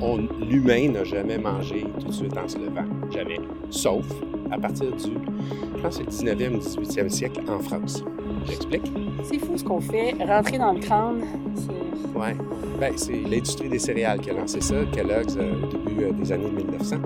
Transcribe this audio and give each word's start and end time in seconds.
on, 0.00 0.18
l'humain 0.44 0.90
n'a 0.90 1.04
jamais 1.04 1.38
mangé 1.38 1.84
tout 2.00 2.06
de 2.06 2.12
suite 2.12 2.36
en 2.36 2.48
se 2.48 2.58
levant. 2.58 2.84
Jamais. 3.10 3.40
Sauf 3.70 4.04
à 4.50 4.58
partir 4.58 4.90
du, 4.92 5.12
je 5.76 5.82
pense, 5.82 5.98
que 5.98 6.04
c'est 6.08 6.24
le 6.24 6.32
19e 6.34 6.54
ou 6.54 6.58
18e 6.58 7.08
siècle 7.08 7.40
en 7.48 7.58
France. 7.58 8.02
J'explique? 8.46 8.90
C'est 9.24 9.38
fou 9.38 9.56
ce 9.56 9.64
qu'on 9.64 9.80
fait. 9.80 10.14
Rentrer 10.24 10.58
dans 10.58 10.72
le 10.72 10.80
crâne, 10.80 11.22
c'est... 11.54 12.18
Ouais. 12.18 12.36
Ben, 12.80 12.92
c'est 12.96 13.20
l'industrie 13.28 13.68
des 13.68 13.78
céréales 13.78 14.20
qui 14.20 14.30
a 14.30 14.34
lancé 14.34 14.60
ça, 14.60 14.76
Kellogg's, 14.92 15.36
euh, 15.36 15.52
au 15.62 15.66
début 15.66 16.04
euh, 16.04 16.12
des 16.12 16.32
années 16.32 16.50
1900. 16.50 16.96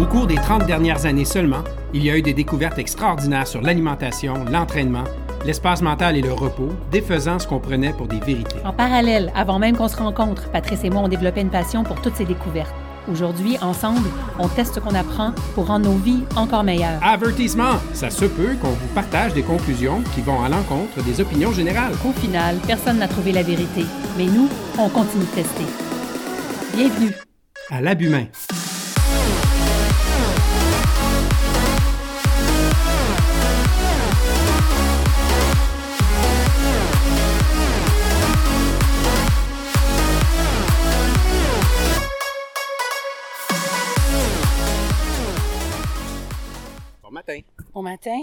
Au 0.00 0.06
cours 0.06 0.26
des 0.26 0.36
30 0.36 0.66
dernières 0.66 1.04
années 1.06 1.26
seulement, 1.26 1.62
il 1.92 2.04
y 2.04 2.10
a 2.10 2.16
eu 2.16 2.22
des 2.22 2.32
découvertes 2.32 2.78
extraordinaires 2.78 3.46
sur 3.46 3.60
l'alimentation, 3.60 4.44
l'entraînement, 4.50 5.04
l'espace 5.44 5.82
mental 5.82 6.16
et 6.16 6.22
le 6.22 6.32
repos, 6.32 6.70
défaisant 6.90 7.38
ce 7.38 7.46
qu'on 7.46 7.58
prenait 7.58 7.92
pour 7.92 8.06
des 8.06 8.20
vérités. 8.20 8.56
En 8.64 8.72
parallèle, 8.72 9.32
avant 9.34 9.58
même 9.58 9.76
qu'on 9.76 9.88
se 9.88 9.96
rencontre, 9.96 10.50
Patrice 10.50 10.84
et 10.84 10.90
moi, 10.90 11.02
on 11.02 11.08
développé 11.08 11.40
une 11.40 11.50
passion 11.50 11.84
pour 11.84 12.00
toutes 12.00 12.16
ces 12.16 12.24
découvertes. 12.24 12.74
Aujourd'hui, 13.10 13.56
ensemble, 13.60 14.08
on 14.38 14.46
teste 14.46 14.76
ce 14.76 14.80
qu'on 14.80 14.94
apprend 14.94 15.32
pour 15.54 15.66
rendre 15.66 15.86
nos 15.90 15.96
vies 15.96 16.22
encore 16.36 16.62
meilleures. 16.62 17.02
Avertissement! 17.02 17.80
Ça 17.92 18.10
se 18.10 18.24
peut 18.24 18.54
qu'on 18.60 18.68
vous 18.68 18.94
partage 18.94 19.34
des 19.34 19.42
conclusions 19.42 20.02
qui 20.14 20.20
vont 20.20 20.42
à 20.42 20.48
l'encontre 20.48 21.02
des 21.02 21.20
opinions 21.20 21.52
générales. 21.52 21.94
Au 22.06 22.12
final, 22.12 22.56
personne 22.66 22.98
n'a 22.98 23.08
trouvé 23.08 23.32
la 23.32 23.42
vérité, 23.42 23.84
mais 24.16 24.26
nous, 24.26 24.48
on 24.78 24.88
continue 24.88 25.24
de 25.24 25.30
tester. 25.30 25.64
Bienvenue 26.76 27.12
à 27.70 27.80
l'Abumain. 27.80 28.26
Au 47.74 47.82
matin. 47.82 48.20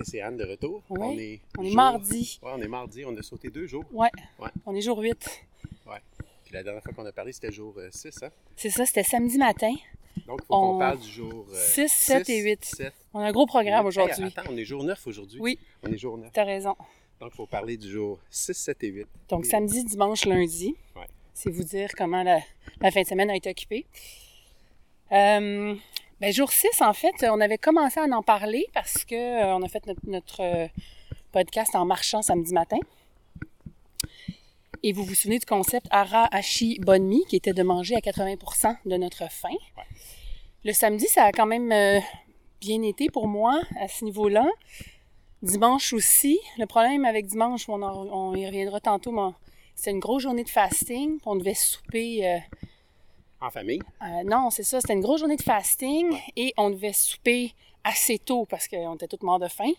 C'est 0.00 0.20
Anne 0.20 0.36
de 0.36 0.44
retour. 0.44 0.82
On 0.88 1.18
est, 1.18 1.40
on 1.58 1.64
est 1.64 1.74
mardi. 1.74 2.40
Ouais, 2.42 2.52
on 2.54 2.60
est 2.60 2.68
mardi. 2.68 3.04
On 3.04 3.16
a 3.16 3.22
sauté 3.22 3.50
deux 3.50 3.66
jours. 3.66 3.84
Ouais. 3.92 4.08
ouais. 4.38 4.48
On 4.64 4.74
est 4.74 4.80
jour 4.80 4.98
8. 4.98 5.46
Ouais. 5.86 5.98
Puis 6.44 6.54
la 6.54 6.62
dernière 6.62 6.82
fois 6.82 6.92
qu'on 6.94 7.04
a 7.04 7.12
parlé, 7.12 7.32
c'était 7.32 7.52
jour 7.52 7.78
6, 7.90 8.06
euh, 8.06 8.26
hein? 8.26 8.30
C'est 8.56 8.70
ça, 8.70 8.86
c'était 8.86 9.02
samedi 9.02 9.36
matin. 9.36 9.74
Donc, 10.26 10.40
il 10.42 10.46
faut 10.46 10.54
qu'on 10.54 10.78
parle 10.78 11.00
du 11.00 11.10
jour 11.10 11.46
6, 11.52 11.80
euh, 11.80 11.86
7 11.88 12.30
et 12.30 12.42
8. 12.42 12.82
On 13.12 13.20
a 13.20 13.26
un 13.26 13.32
gros 13.32 13.46
programme 13.46 13.84
aujourd'hui. 13.86 14.24
attends, 14.24 14.50
on 14.50 14.56
est 14.56 14.64
jour 14.64 14.82
9 14.84 15.06
aujourd'hui. 15.06 15.40
Oui. 15.40 15.58
On 15.82 15.92
est 15.92 15.98
jour 15.98 16.16
9. 16.16 16.30
T'as 16.32 16.44
raison. 16.44 16.76
Donc, 17.20 17.30
il 17.32 17.36
faut 17.36 17.46
parler 17.46 17.76
du 17.76 17.90
jour 17.90 18.18
6, 18.30 18.54
7 18.54 18.84
et 18.84 18.88
8. 18.88 19.06
Donc, 19.28 19.44
samedi, 19.44 19.84
dimanche, 19.84 20.24
lundi. 20.24 20.74
Ouais. 20.96 21.06
C'est 21.34 21.50
vous 21.50 21.64
dire 21.64 21.90
comment 21.96 22.22
la, 22.22 22.40
la, 22.80 22.90
fin 22.90 23.02
de 23.02 23.06
semaine 23.06 23.30
a 23.30 23.36
été 23.36 23.50
occupée. 23.50 23.86
Euh, 25.12 25.74
Bien, 26.24 26.32
jour 26.32 26.50
6, 26.50 26.80
en 26.80 26.94
fait, 26.94 27.22
on 27.30 27.38
avait 27.38 27.58
commencé 27.58 28.00
à 28.00 28.04
en 28.04 28.22
parler 28.22 28.66
parce 28.72 29.04
que 29.04 29.14
euh, 29.14 29.54
on 29.56 29.62
a 29.62 29.68
fait 29.68 29.82
notre, 30.06 30.40
euh, 30.40 30.66
podcast 31.32 31.74
en 31.74 31.84
marchant 31.84 32.22
samedi 32.22 32.54
matin. 32.54 32.78
Et 34.82 34.94
vous 34.94 35.04
vous 35.04 35.14
souvenez 35.14 35.38
du 35.38 35.44
concept 35.44 35.86
Ara 35.90 36.34
Ashi 36.34 36.78
Bonmi, 36.80 37.26
qui 37.28 37.36
était 37.36 37.52
de 37.52 37.62
manger 37.62 37.94
à 37.96 37.98
80% 37.98 38.74
de 38.86 38.96
notre 38.96 39.30
faim. 39.30 39.54
Le 40.64 40.72
samedi, 40.72 41.04
ça 41.08 41.24
a 41.24 41.30
quand 41.30 41.44
même 41.44 41.70
euh, 41.70 42.00
bien 42.58 42.80
été 42.80 43.10
pour 43.10 43.28
moi 43.28 43.60
à 43.78 43.86
ce 43.88 44.06
niveau-là. 44.06 44.46
Dimanche 45.42 45.92
aussi. 45.92 46.40
Le 46.56 46.64
problème 46.64 47.04
avec 47.04 47.26
dimanche, 47.26 47.68
on, 47.68 47.82
on 47.82 48.34
y 48.34 48.46
reviendra 48.46 48.80
tantôt, 48.80 49.12
mais 49.12 49.32
c'était 49.74 49.90
une 49.90 50.00
grosse 50.00 50.22
journée 50.22 50.44
de 50.44 50.48
fasting. 50.48 51.18
On 51.26 51.36
devait 51.36 51.52
souper 51.52 52.40
en 53.44 53.50
famille? 53.50 53.80
Euh, 54.02 54.24
non, 54.24 54.50
c'est 54.50 54.62
ça. 54.62 54.80
C'était 54.80 54.94
une 54.94 55.00
grosse 55.00 55.20
journée 55.20 55.36
de 55.36 55.42
fasting 55.42 56.18
et 56.36 56.52
on 56.56 56.70
devait 56.70 56.92
souper 56.92 57.52
assez 57.84 58.18
tôt 58.18 58.46
parce 58.46 58.66
qu'on 58.68 58.94
était 58.94 59.08
tous 59.08 59.24
morts 59.24 59.38
de 59.38 59.48
faim. 59.48 59.70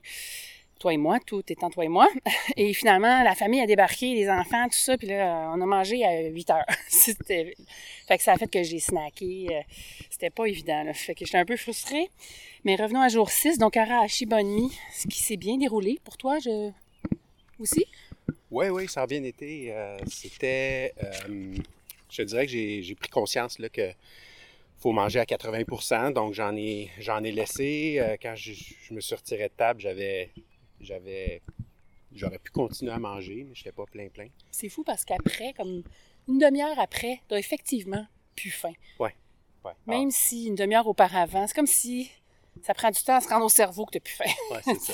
Toi 0.80 0.94
et 0.94 0.98
moi, 0.98 1.20
tout 1.26 1.42
étant 1.48 1.70
toi 1.70 1.86
et 1.86 1.88
moi. 1.88 2.08
Et 2.58 2.74
finalement, 2.74 3.24
la 3.24 3.34
famille 3.34 3.62
a 3.62 3.66
débarqué, 3.66 4.14
les 4.14 4.30
enfants, 4.30 4.66
tout 4.66 4.78
ça, 4.78 4.98
puis 4.98 5.08
là, 5.08 5.50
on 5.56 5.62
a 5.62 5.66
mangé 5.66 6.04
à 6.04 6.22
8 6.24 6.50
heures. 6.50 6.66
C'était... 6.90 7.56
Fait 8.08 8.18
que 8.18 8.24
ça 8.24 8.34
a 8.34 8.38
fait 8.38 8.52
que 8.52 8.62
j'ai 8.62 8.80
snacké. 8.80 9.48
Euh, 9.52 9.62
c'était 10.10 10.30
pas 10.30 10.46
évident, 10.46 10.84
là. 10.84 10.94
Fait 10.94 11.16
que 11.16 11.26
j'étais 11.26 11.38
un 11.38 11.46
peu 11.46 11.56
frustrée. 11.56 12.10
Mais 12.66 12.76
revenons 12.76 13.02
à 13.02 13.08
jour 13.08 13.30
6, 13.30 13.58
donc 13.58 13.78
bonne 14.28 14.48
nuit, 14.48 14.78
ce 14.94 15.08
qui 15.08 15.20
s'est 15.20 15.38
bien 15.38 15.58
déroulé. 15.58 15.98
Pour 16.04 16.18
toi, 16.18 16.40
je... 16.40 16.72
aussi? 17.58 17.86
Oui, 18.52 18.68
oui, 18.68 18.88
ça 18.90 19.04
a 19.04 19.08
bien 19.08 19.24
été. 19.24 19.72
Euh, 19.72 19.98
c'était 20.08 20.94
je 22.16 22.24
te 22.24 22.28
dirais 22.28 22.46
que 22.46 22.52
j'ai 22.52 22.96
pris 22.96 23.10
conscience 23.10 23.60
là, 23.60 23.70
que 23.70 23.92
faut 24.78 24.92
manger 24.92 25.20
à 25.20 25.26
80% 25.26 26.14
donc 26.14 26.34
j'en 26.34 26.56
ai, 26.56 26.90
j'en 27.00 27.24
ai 27.24 27.32
laissé. 27.32 27.98
Euh, 28.00 28.18
quand 28.22 28.36
je, 28.36 28.54
me 28.94 29.02
suis 29.02 29.16
retiré 29.16 29.50
de 29.50 29.54
table, 29.54 29.80
j'avais, 29.80 30.32
j'avais, 30.80 31.42
j'aurais 32.14 32.40
pu 32.40 32.52
continuer 32.52 32.92
à 32.92 33.00
manger, 33.00 33.46
mais 33.48 33.56
je 33.56 33.62
n'étais 33.62 33.72
pas 33.72 33.86
plein 33.86 34.10
plein. 34.10 34.28
C'est 34.52 34.70
fou 34.70 34.84
parce 34.84 35.06
qu'après, 35.06 35.54
comme 35.54 35.84
une 36.28 36.40
demi-heure 36.40 36.80
après, 36.80 37.22
tu 37.28 37.36
as 37.36 37.40
effectivement 37.40 38.06
plus 38.36 38.52
faim. 38.52 38.74
Oui. 39.00 39.10
Ouais. 39.64 39.72
Même 39.88 40.10
ah. 40.10 40.16
si 40.16 40.48
une 40.48 40.56
demi-heure 40.56 40.88
auparavant, 40.88 41.48
c'est 41.48 41.56
comme 41.56 41.68
si 41.68 42.12
ça 42.62 42.74
prend 42.74 42.92
du 42.92 43.02
temps 43.02 43.16
à 43.16 43.22
se 43.22 43.30
rendre 43.30 43.46
au 43.46 43.50
cerveau 43.50 43.86
que 43.86 43.92
tu 43.92 43.98
n'as 43.98 44.02
plus 44.02 44.14
faim. 44.14 44.32
Oui, 44.52 44.58
c'est 44.64 44.94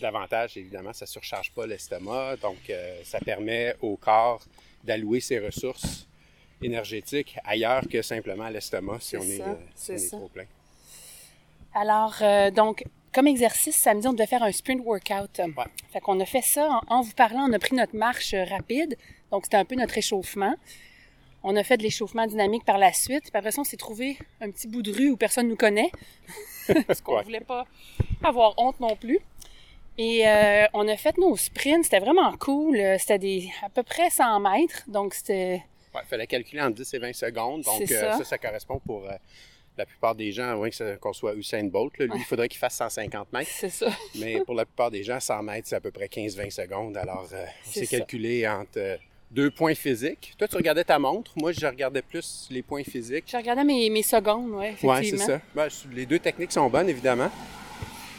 L'avantage, 0.00 0.56
évidemment, 0.56 0.92
ça 0.92 1.04
ne 1.04 1.08
surcharge 1.08 1.52
pas 1.52 1.66
l'estomac, 1.66 2.36
donc 2.38 2.58
euh, 2.68 3.00
ça 3.04 3.20
permet 3.20 3.76
au 3.80 3.96
corps 3.96 4.42
d'allouer 4.82 5.20
ses 5.20 5.38
ressources 5.38 6.08
énergétique 6.62 7.36
ailleurs 7.44 7.86
que 7.88 8.02
simplement 8.02 8.48
l'estomac 8.48 8.98
si 9.00 9.16
on 9.16 9.22
est, 9.22 9.40
euh, 9.40 10.08
trop 10.10 10.28
plein. 10.28 10.44
Alors, 11.74 12.14
euh, 12.22 12.50
donc, 12.50 12.84
comme 13.12 13.26
exercice, 13.26 13.76
samedi, 13.76 14.06
on 14.06 14.12
devait 14.12 14.26
faire 14.26 14.42
un 14.42 14.52
sprint 14.52 14.84
workout. 14.84 15.38
Ouais. 15.38 15.64
Fait 15.92 16.00
qu'on 16.00 16.18
a 16.20 16.24
fait 16.24 16.42
ça 16.42 16.80
en, 16.88 17.02
vous 17.02 17.12
parlant. 17.12 17.46
On 17.48 17.52
a 17.52 17.58
pris 17.58 17.74
notre 17.74 17.96
marche 17.96 18.34
rapide. 18.48 18.96
Donc, 19.30 19.44
c'était 19.44 19.56
un 19.56 19.64
peu 19.64 19.74
notre 19.74 19.98
échauffement. 19.98 20.54
On 21.42 21.56
a 21.56 21.64
fait 21.64 21.76
de 21.76 21.82
l'échauffement 21.82 22.26
dynamique 22.26 22.64
par 22.64 22.78
la 22.78 22.92
suite. 22.92 23.24
Puis 23.24 23.32
après 23.34 23.50
ça, 23.50 23.60
on 23.60 23.64
s'est 23.64 23.76
trouvé 23.76 24.16
un 24.40 24.50
petit 24.50 24.68
bout 24.68 24.82
de 24.82 24.92
rue 24.92 25.10
où 25.10 25.16
personne 25.16 25.48
nous 25.48 25.56
connaît. 25.56 25.90
Parce 26.86 27.00
qu'on 27.00 27.18
ne 27.18 27.24
voulait 27.24 27.40
pas 27.40 27.66
avoir 28.22 28.54
honte 28.56 28.80
non 28.80 28.96
plus. 28.96 29.18
Et 29.98 30.26
euh, 30.26 30.66
on 30.72 30.88
a 30.88 30.96
fait 30.96 31.18
nos 31.18 31.36
sprints. 31.36 31.84
C'était 31.84 32.00
vraiment 32.00 32.32
cool. 32.38 32.78
C'était 32.98 33.18
des, 33.18 33.50
à 33.62 33.68
peu 33.68 33.82
près 33.82 34.10
100 34.10 34.40
mètres. 34.40 34.84
Donc, 34.88 35.14
c'était 35.14 35.62
il 36.02 36.08
fallait 36.08 36.26
calculer 36.26 36.62
entre 36.62 36.76
10 36.76 36.94
et 36.94 36.98
20 36.98 37.12
secondes. 37.12 37.62
Donc, 37.62 37.82
euh, 37.90 38.18
ça. 38.18 38.24
ça. 38.24 38.38
correspond 38.38 38.80
pour 38.84 39.04
euh, 39.04 39.12
la 39.76 39.86
plupart 39.86 40.14
des 40.14 40.32
gens, 40.32 40.50
à 40.50 40.56
moins 40.56 40.68
qu'on 41.00 41.12
soit 41.12 41.34
Usain 41.34 41.64
Bolt. 41.64 41.96
lui, 41.98 42.10
il 42.14 42.24
faudrait 42.24 42.48
qu'il 42.48 42.58
fasse 42.58 42.76
150 42.76 43.32
mètres. 43.32 43.50
C'est 43.52 43.70
ça. 43.70 43.88
Mais 44.18 44.40
pour 44.40 44.54
la 44.54 44.64
plupart 44.64 44.90
des 44.90 45.02
gens, 45.02 45.20
100 45.20 45.42
mètres, 45.42 45.68
c'est 45.68 45.76
à 45.76 45.80
peu 45.80 45.90
près 45.90 46.06
15-20 46.06 46.50
secondes. 46.50 46.96
Alors, 46.96 47.28
euh, 47.32 47.44
on 47.66 47.70
s'est 47.70 47.86
calculé 47.86 48.46
entre 48.46 48.98
deux 49.30 49.50
points 49.50 49.74
physiques. 49.74 50.34
Toi, 50.38 50.46
tu 50.46 50.56
regardais 50.56 50.84
ta 50.84 50.98
montre. 50.98 51.32
Moi, 51.36 51.52
je 51.52 51.66
regardais 51.66 52.02
plus 52.02 52.48
les 52.50 52.62
points 52.62 52.84
physiques. 52.84 53.24
Je 53.30 53.36
regardais 53.36 53.64
mes, 53.64 53.90
mes 53.90 54.02
secondes, 54.02 54.50
oui, 54.52 54.66
effectivement. 54.66 54.94
Oui, 54.94 55.10
c'est 55.10 55.18
ça. 55.18 55.40
Ben, 55.54 55.68
les 55.92 56.06
deux 56.06 56.18
techniques 56.18 56.52
sont 56.52 56.68
bonnes, 56.68 56.88
évidemment. 56.88 57.30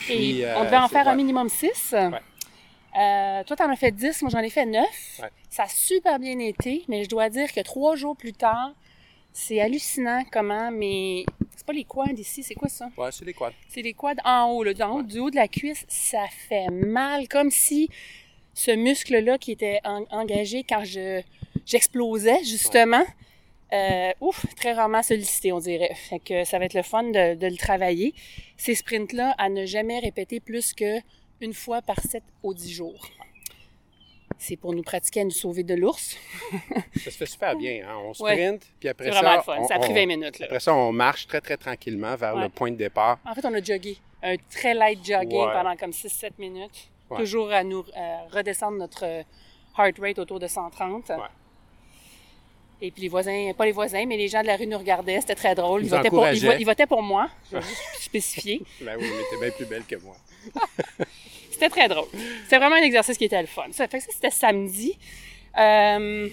Et 0.09 0.45
on 0.55 0.65
devait 0.65 0.77
en 0.77 0.87
faire 0.87 1.07
un 1.07 1.15
minimum 1.15 1.49
6. 1.49 1.95
Euh, 2.97 3.43
toi, 3.43 3.55
t'en 3.55 3.69
as 3.69 3.75
fait 3.75 3.91
10, 3.91 4.21
moi 4.21 4.31
j'en 4.31 4.39
ai 4.39 4.49
fait 4.49 4.65
9. 4.65 4.85
Ça 5.49 5.63
a 5.63 5.67
super 5.67 6.19
bien 6.19 6.39
été, 6.39 6.83
mais 6.87 7.03
je 7.03 7.09
dois 7.09 7.29
dire 7.29 7.51
que 7.51 7.61
trois 7.61 7.95
jours 7.95 8.15
plus 8.15 8.33
tard, 8.33 8.73
c'est 9.33 9.59
hallucinant 9.59 10.23
comment, 10.31 10.71
mais 10.71 11.25
c'est 11.55 11.65
pas 11.65 11.73
les 11.73 11.83
quads 11.83 12.13
ici, 12.17 12.41
c'est 12.41 12.55
quoi 12.55 12.69
ça? 12.69 12.89
Ouais, 12.97 13.11
c'est 13.11 13.25
les 13.25 13.33
quads. 13.33 13.51
C'est 13.67 13.81
les 13.81 13.93
quads 13.93 14.21
en 14.23 14.51
haut, 14.51 14.63
là, 14.63 14.71
en 14.87 14.99
haut, 14.99 15.03
du 15.03 15.19
haut 15.19 15.29
de 15.29 15.35
la 15.35 15.49
cuisse, 15.49 15.85
ça 15.89 16.25
fait 16.47 16.69
mal, 16.69 17.27
comme 17.27 17.51
si 17.51 17.89
ce 18.53 18.71
muscle-là 18.71 19.37
qui 19.37 19.51
était 19.51 19.81
engagé 19.83 20.63
quand 20.63 20.85
je 20.85 21.21
j'explosais, 21.65 22.43
justement, 22.43 23.03
euh, 23.73 24.11
ouf, 24.21 24.45
très 24.55 24.73
rarement 24.73 25.03
sollicité, 25.03 25.51
on 25.51 25.59
dirait. 25.59 25.93
Fait 25.95 26.19
que 26.19 26.43
ça 26.45 26.59
va 26.59 26.65
être 26.65 26.75
le 26.75 26.83
fun 26.83 27.03
de, 27.03 27.35
de 27.35 27.47
le 27.47 27.57
travailler. 27.57 28.13
Ces 28.57 28.75
sprints-là, 28.75 29.35
à 29.37 29.49
ne 29.49 29.65
jamais 29.65 29.99
répéter 29.99 30.39
plus 30.39 30.73
que 30.73 30.99
une 31.41 31.53
fois 31.53 31.81
par 31.81 31.99
7 31.99 32.23
ou 32.43 32.53
10 32.53 32.71
jours. 32.71 33.07
C'est 34.37 34.57
pour 34.57 34.73
nous 34.73 34.83
pratiquer 34.83 35.21
à 35.21 35.23
nous 35.23 35.31
sauver 35.31 35.63
de 35.63 35.75
l'ours. 35.75 36.17
ça 36.95 37.05
se 37.05 37.09
fait 37.11 37.25
super 37.25 37.55
bien. 37.55 37.87
Hein? 37.87 37.95
On 38.03 38.13
sprint, 38.13 38.63
puis 38.79 38.89
après 38.89 39.11
ça. 39.11 39.21
Vraiment 39.21 39.41
fun. 39.41 39.63
ça 39.67 39.75
a 39.75 39.79
pris 39.79 39.93
20 39.93 40.05
minutes. 40.05 40.41
Après 40.41 40.59
ça, 40.59 40.73
on 40.73 40.91
marche 40.91 41.27
très, 41.27 41.41
très 41.41 41.57
tranquillement 41.57 42.15
vers 42.15 42.35
le 42.35 42.49
point 42.49 42.71
de 42.71 42.75
départ. 42.75 43.19
En 43.25 43.33
fait, 43.33 43.45
on 43.45 43.53
a 43.53 43.63
joggé. 43.63 43.97
Un 44.21 44.35
très 44.49 44.73
light 44.73 45.05
jogging 45.05 45.45
pendant 45.53 45.75
comme 45.75 45.91
6-7 45.91 46.31
minutes. 46.37 46.89
Toujours 47.15 47.51
à 47.51 47.63
nous 47.63 47.85
redescendre 48.31 48.77
notre 48.77 49.03
heart 49.77 49.99
rate 49.99 50.19
autour 50.19 50.39
de 50.39 50.47
130. 50.47 51.11
Et 52.81 52.91
puis 52.91 53.03
les 53.03 53.07
voisins, 53.07 53.51
pas 53.57 53.65
les 53.65 53.71
voisins, 53.71 54.05
mais 54.05 54.17
les 54.17 54.27
gens 54.27 54.41
de 54.41 54.47
la 54.47 54.57
rue 54.57 54.67
nous 54.67 54.77
regardaient, 54.77 55.21
c'était 55.21 55.35
très 55.35 55.55
drôle. 55.55 55.83
Ils, 55.83 55.89
votaient 55.89 56.09
pour, 56.09 56.97
pour, 56.97 57.03
moi, 57.03 57.29
je 57.49 57.57
vais 57.57 57.61
juste 57.63 58.01
spécifier. 58.01 58.61
ben 58.81 58.97
oui, 58.99 59.09
mais 59.09 59.23
t'es 59.29 59.39
bien 59.39 59.55
plus 59.55 59.65
belle 59.65 59.85
que 59.85 59.95
moi. 60.03 60.15
C'était 61.51 61.69
très 61.69 61.87
drôle. 61.87 62.07
C'était 62.43 62.57
vraiment 62.57 62.75
un 62.75 62.81
exercice 62.81 63.17
qui 63.17 63.25
était 63.25 63.39
le 63.41 63.47
fun. 63.47 63.63
Ça 63.71 63.87
fait 63.87 63.99
que 63.99 64.03
ça, 64.03 64.09
c'était 64.13 64.29
samedi. 64.31 64.97
Euh, 65.57 66.27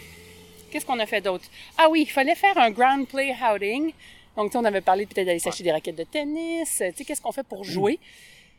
Qu'est-ce 0.70 0.86
qu'on 0.86 0.98
a 0.98 1.06
fait 1.06 1.20
d'autre? 1.20 1.44
Ah 1.78 1.88
oui, 1.90 2.02
il 2.06 2.10
fallait 2.10 2.34
faire 2.34 2.56
un 2.58 2.70
ground 2.70 3.06
play 3.06 3.34
outing. 3.40 3.92
Donc, 4.36 4.46
tu 4.46 4.52
sais, 4.52 4.58
on 4.58 4.64
avait 4.64 4.80
parlé 4.80 5.04
peut-être 5.06 5.26
d'aller 5.26 5.38
s'acheter 5.38 5.64
des 5.64 5.70
raquettes 5.72 5.96
de 5.96 6.04
tennis. 6.04 6.70
Tu 6.78 6.92
sais, 6.96 7.04
qu'est-ce 7.04 7.20
qu'on 7.20 7.30
fait 7.32 7.42
pour 7.46 7.62
jouer? 7.62 7.98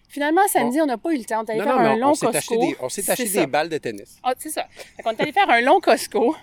Finalement, 0.10 0.48
samedi, 0.48 0.80
on 0.80 0.86
n'a 0.86 0.98
pas 1.00 1.12
eu 1.12 1.18
le 1.18 1.24
temps. 1.26 1.42
On 1.42 1.46
est 1.46 1.52
allé 1.54 1.60
Non, 1.62 1.66
faire 1.66 1.76
non, 1.80 1.82
un 1.86 1.94
on- 1.94 1.98
long 1.98 2.10
on 2.12 2.14
s'est 2.14 2.28
acheté 2.28 2.56
Costco. 2.56 2.68
des, 2.68 2.78
on 2.80 2.90
s'est 2.90 3.10
acheté 3.12 3.26
ça. 3.26 3.40
des 3.42 3.48
balles 3.48 3.70
de 3.70 3.78
tennis. 3.80 4.20
Ah, 4.22 4.34
c'est 4.38 4.50
ça. 4.52 4.68
Fait 4.96 5.02
qu'on 5.02 5.10
est 5.12 5.22
allé 5.22 5.32
faire 5.32 5.50
un 5.50 5.62
long 5.62 5.80
Costco. 5.80 6.36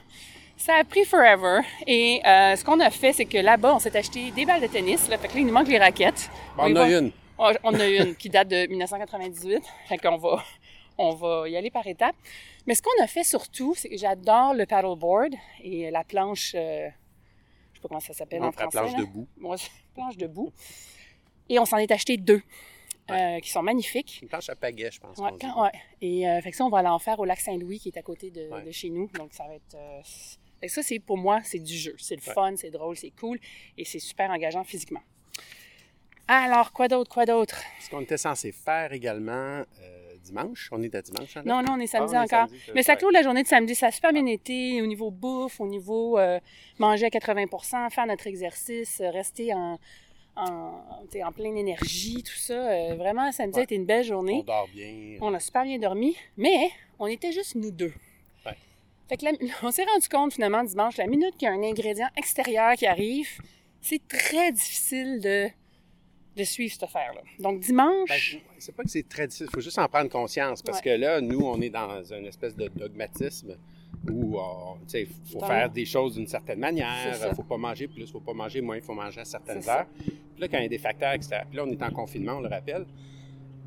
Ça 0.57 0.75
a 0.75 0.83
pris 0.85 1.05
forever. 1.05 1.61
Et 1.87 2.21
euh, 2.27 2.57
ce 2.57 2.65
qu'on 2.65 2.81
a 2.81 2.91
fait, 2.91 3.13
c'est 3.13 3.25
que 3.27 3.39
là-bas, 3.39 3.77
on 3.77 3.79
s'est 3.79 3.97
acheté 3.97 4.33
des 4.33 4.45
balles 4.45 4.61
de 4.61 4.67
tennis. 4.67 5.09
Là. 5.09 5.19
Fait 5.19 5.29
que 5.29 5.35
là, 5.35 5.41
il 5.41 5.47
nous 5.47 5.53
manque 5.53 5.69
les 5.69 5.79
raquettes. 5.79 6.29
On 6.59 6.63
en 6.65 6.77
a 6.77 6.89
va- 6.89 6.99
une. 6.99 7.13
On 7.65 7.75
a 7.75 7.87
une 7.89 8.15
qui 8.17 8.29
date 8.29 8.49
de 8.49 8.67
1998. 8.67 9.63
Fait 9.89 9.99
qu'on 9.99 10.17
va, 10.19 10.45
on 10.99 11.15
va 11.15 11.49
y 11.49 11.57
aller 11.57 11.71
par 11.71 11.87
étapes. 11.87 12.17
Mais 12.67 12.75
ce 12.75 12.83
qu'on 12.83 13.03
a 13.03 13.07
fait 13.07 13.25
surtout, 13.25 13.75
c'est 13.75 13.89
que 13.89 13.97
j'adore 13.97 14.55
le 14.55 14.67
paddleboard 14.67 15.35
et 15.63 15.91
la 15.91 16.05
planche, 16.05 16.53
euh, 16.55 16.89
je 17.73 17.79
sais 17.79 17.83
pas 17.83 17.89
comment 17.89 18.01
ça 18.01 18.13
s'appelle 18.13 18.43
en 18.43 18.53
français. 18.53 18.79
planche 18.79 18.93
là. 18.93 18.99
debout. 19.01 19.27
Planche 19.95 20.17
debout. 20.17 20.53
Et 21.49 21.59
on 21.59 21.65
s'en 21.65 21.79
est 21.79 21.91
acheté 21.91 22.17
deux, 22.17 22.43
euh, 23.11 23.41
qui 23.41 23.51
sont 23.51 23.63
magnifiques. 23.63 24.21
Une 24.23 24.29
planche 24.29 24.49
à 24.51 24.55
pagaie, 24.55 24.91
je 24.93 25.01
pense. 25.01 25.19
Ouais, 25.19 25.31
qu'on 25.31 25.37
dit. 25.37 25.47
quand- 25.47 25.63
ouais. 25.65 25.71
Et 26.01 26.29
euh, 26.29 26.41
fait 26.43 26.51
que 26.53 26.57
ça, 26.57 26.65
on 26.65 26.69
va 26.69 26.79
aller 26.79 26.89
en 26.89 26.99
faire 27.01 27.19
au 27.19 27.25
lac 27.25 27.41
Saint-Louis, 27.41 27.81
qui 27.81 27.89
est 27.89 27.99
à 27.99 28.03
côté 28.03 28.31
de, 28.31 28.49
Ouais. 28.51 28.63
de 28.63 28.71
chez 28.71 28.89
nous. 28.91 29.09
Donc, 29.19 29.33
ça 29.33 29.47
va 29.49 29.55
être. 29.57 29.75
euh, 29.75 30.01
c- 30.05 30.37
fait 30.61 30.67
que 30.69 30.73
ça, 30.73 30.83
c'est 30.83 31.01
pour 31.01 31.17
moi, 31.19 31.41
c'est 31.43 31.59
du 31.59 31.75
jeu. 31.77 31.97
C'est 31.99 32.15
le 32.15 32.21
fun, 32.21 32.55
c'est 32.57 32.71
drôle, 32.71 32.97
c'est 32.97 33.11
cool 33.11 33.41
et 33.79 33.85
c'est 33.85 33.99
super 33.99 34.31
engageant 34.31 34.63
physiquement. 34.63 35.01
Alors, 36.33 36.71
quoi 36.73 36.87
d'autre, 36.87 37.11
quoi 37.13 37.27
d'autre? 37.27 37.61
Ce 37.81 37.91
qu'on 37.91 38.03
était 38.03 38.17
censé 38.17 38.53
faire 38.53 38.93
également 38.93 39.33
euh, 39.83 40.15
dimanche. 40.23 40.69
On 40.71 40.81
est 40.81 40.95
à 40.95 41.03
dimanche, 41.03 41.37
hein? 41.37 41.43
Non, 41.45 41.61
non, 41.61 41.73
on 41.73 41.81
est 41.81 41.89
samedi 41.89 42.15
Ah, 42.15 42.21
on 42.21 42.23
est 42.23 42.33
encore. 42.33 42.49
samedi, 42.49 42.63
Mais 42.73 42.85
ça 42.85 42.95
clôt 42.95 43.11
la 43.11 43.23
journée 43.23 43.43
de 43.43 43.49
samedi. 43.49 43.75
Ça 43.75 43.89
a 43.89 43.91
super 43.91 44.13
bien 44.13 44.25
été 44.27 44.81
au 44.81 44.87
niveau 44.87 45.11
bouffe, 45.11 45.61
au 45.61 45.67
niveau 45.67 46.21
euh, 46.21 46.39
manger 46.79 47.07
à 47.07 47.09
80% 47.09 47.91
faire 47.91 48.07
notre 48.07 48.29
exercice, 48.29 49.01
euh, 49.01 49.11
rester 49.11 49.53
en, 49.55 49.81
en, 50.37 51.33
pleine 51.35 51.57
énergie, 51.57 52.23
tout 52.23 52.37
ça. 52.37 52.55
Euh, 52.55 52.95
vraiment, 52.95 53.33
samedi 53.33 53.59
a 53.59 53.63
été 53.65 53.75
une 53.75 53.87
belle 53.87 54.05
journée. 54.05 54.39
On 54.43 54.45
dort 54.45 54.69
bien. 54.73 55.19
On 55.21 55.35
a 55.35 55.41
super 55.41 55.65
bien 55.65 55.81
dormi, 55.81 56.17
mais 56.37 56.71
on 57.01 57.09
était 57.09 57.33
juste 57.33 57.57
nous 57.57 57.73
deux. 57.73 57.93
Ouais. 58.47 58.55
Fait 59.09 59.17
que 59.17 59.25
la- 59.25 59.33
on 59.65 59.73
s'est 59.73 59.85
rendu 59.85 60.09
compte 60.09 60.33
finalement 60.35 60.63
dimanche, 60.63 60.97
la 60.97 61.09
minute 61.09 61.37
qu'il 61.37 61.47
y 61.47 61.51
a 61.51 61.55
un 61.55 61.63
ingrédient 61.65 62.09
extérieur 62.17 62.75
qui 62.75 62.87
arrive, 62.87 63.29
c'est 63.81 64.07
très 64.07 64.53
difficile 64.53 65.21
de, 65.21 65.49
de 66.37 66.45
suivre 66.45 66.73
cette 66.73 66.85
affaire-là. 66.85 67.21
Donc 67.39 67.61
dimanche, 67.61 68.09
Ben, 68.09 68.41
c'est 68.59 68.75
pas 68.75 68.83
que 68.85 68.91
c'est 68.91 69.09
très 69.09 69.27
difficile, 69.27 69.47
il 69.51 69.55
faut 69.55 69.61
juste 69.61 69.79
en 69.79 69.89
prendre 69.89 70.09
conscience 70.11 70.63
parce 70.63 70.79
Ouais. 70.79 70.85
que 70.97 71.01
là, 71.01 71.21
nous, 71.21 71.41
on 71.41 71.61
est 71.61 71.71
dans 71.71 72.03
une 72.13 72.27
espèce 72.27 72.55
de 72.57 72.69
dogmatisme 72.69 73.57
où 74.11 74.39
il 74.95 75.07
faut 75.31 75.41
faire 75.41 75.69
des 75.71 75.85
choses 75.85 76.15
d'une 76.15 76.27
certaine 76.27 76.61
manière, 76.61 77.17
il 77.29 77.35
faut 77.35 77.43
pas 77.43 77.57
manger 77.59 77.89
plus, 77.89 78.03
il 78.03 78.11
faut 78.11 78.21
pas 78.21 78.33
manger 78.33 78.61
moins, 78.61 78.77
il 78.77 78.83
faut 78.83 78.95
manger 78.95 79.21
à 79.21 79.25
certaines 79.25 79.61
ça. 79.63 79.81
heures. 79.81 79.87
Puis 79.99 80.13
là, 80.39 80.49
quand 80.49 80.59
il 80.59 80.63
y 80.63 80.67
a 80.67 80.69
des 80.69 80.79
facteurs 80.79 81.13
extérieurs, 81.13 81.47
puis 81.49 81.57
là, 81.57 81.65
on 81.67 81.71
est 81.71 81.83
en 81.83 81.91
confinement, 81.91 82.35
on 82.35 82.41
le 82.41 82.49
rappelle. 82.49 82.87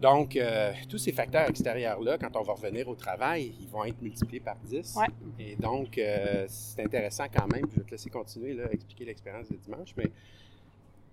Donc, 0.01 0.35
euh, 0.35 0.73
tous 0.89 0.97
ces 0.97 1.11
facteurs 1.13 1.47
extérieurs-là, 1.49 2.17
quand 2.17 2.35
on 2.35 2.41
va 2.41 2.53
revenir 2.53 2.89
au 2.89 2.95
travail, 2.95 3.53
ils 3.61 3.67
vont 3.69 3.85
être 3.85 4.01
multipliés 4.01 4.41
par 4.41 4.57
10. 4.57 4.95
Ouais. 4.97 5.05
Et 5.39 5.55
donc, 5.55 5.97
euh, 5.97 6.45
c'est 6.49 6.83
intéressant 6.83 7.25
quand 7.33 7.47
même. 7.53 7.65
Je 7.71 7.77
vais 7.79 7.85
te 7.85 7.91
laisser 7.91 8.09
continuer 8.09 8.53
là, 8.53 8.65
à 8.69 8.71
expliquer 8.73 9.05
l'expérience 9.05 9.49
de 9.49 9.55
dimanche, 9.55 9.93
mais 9.95 10.07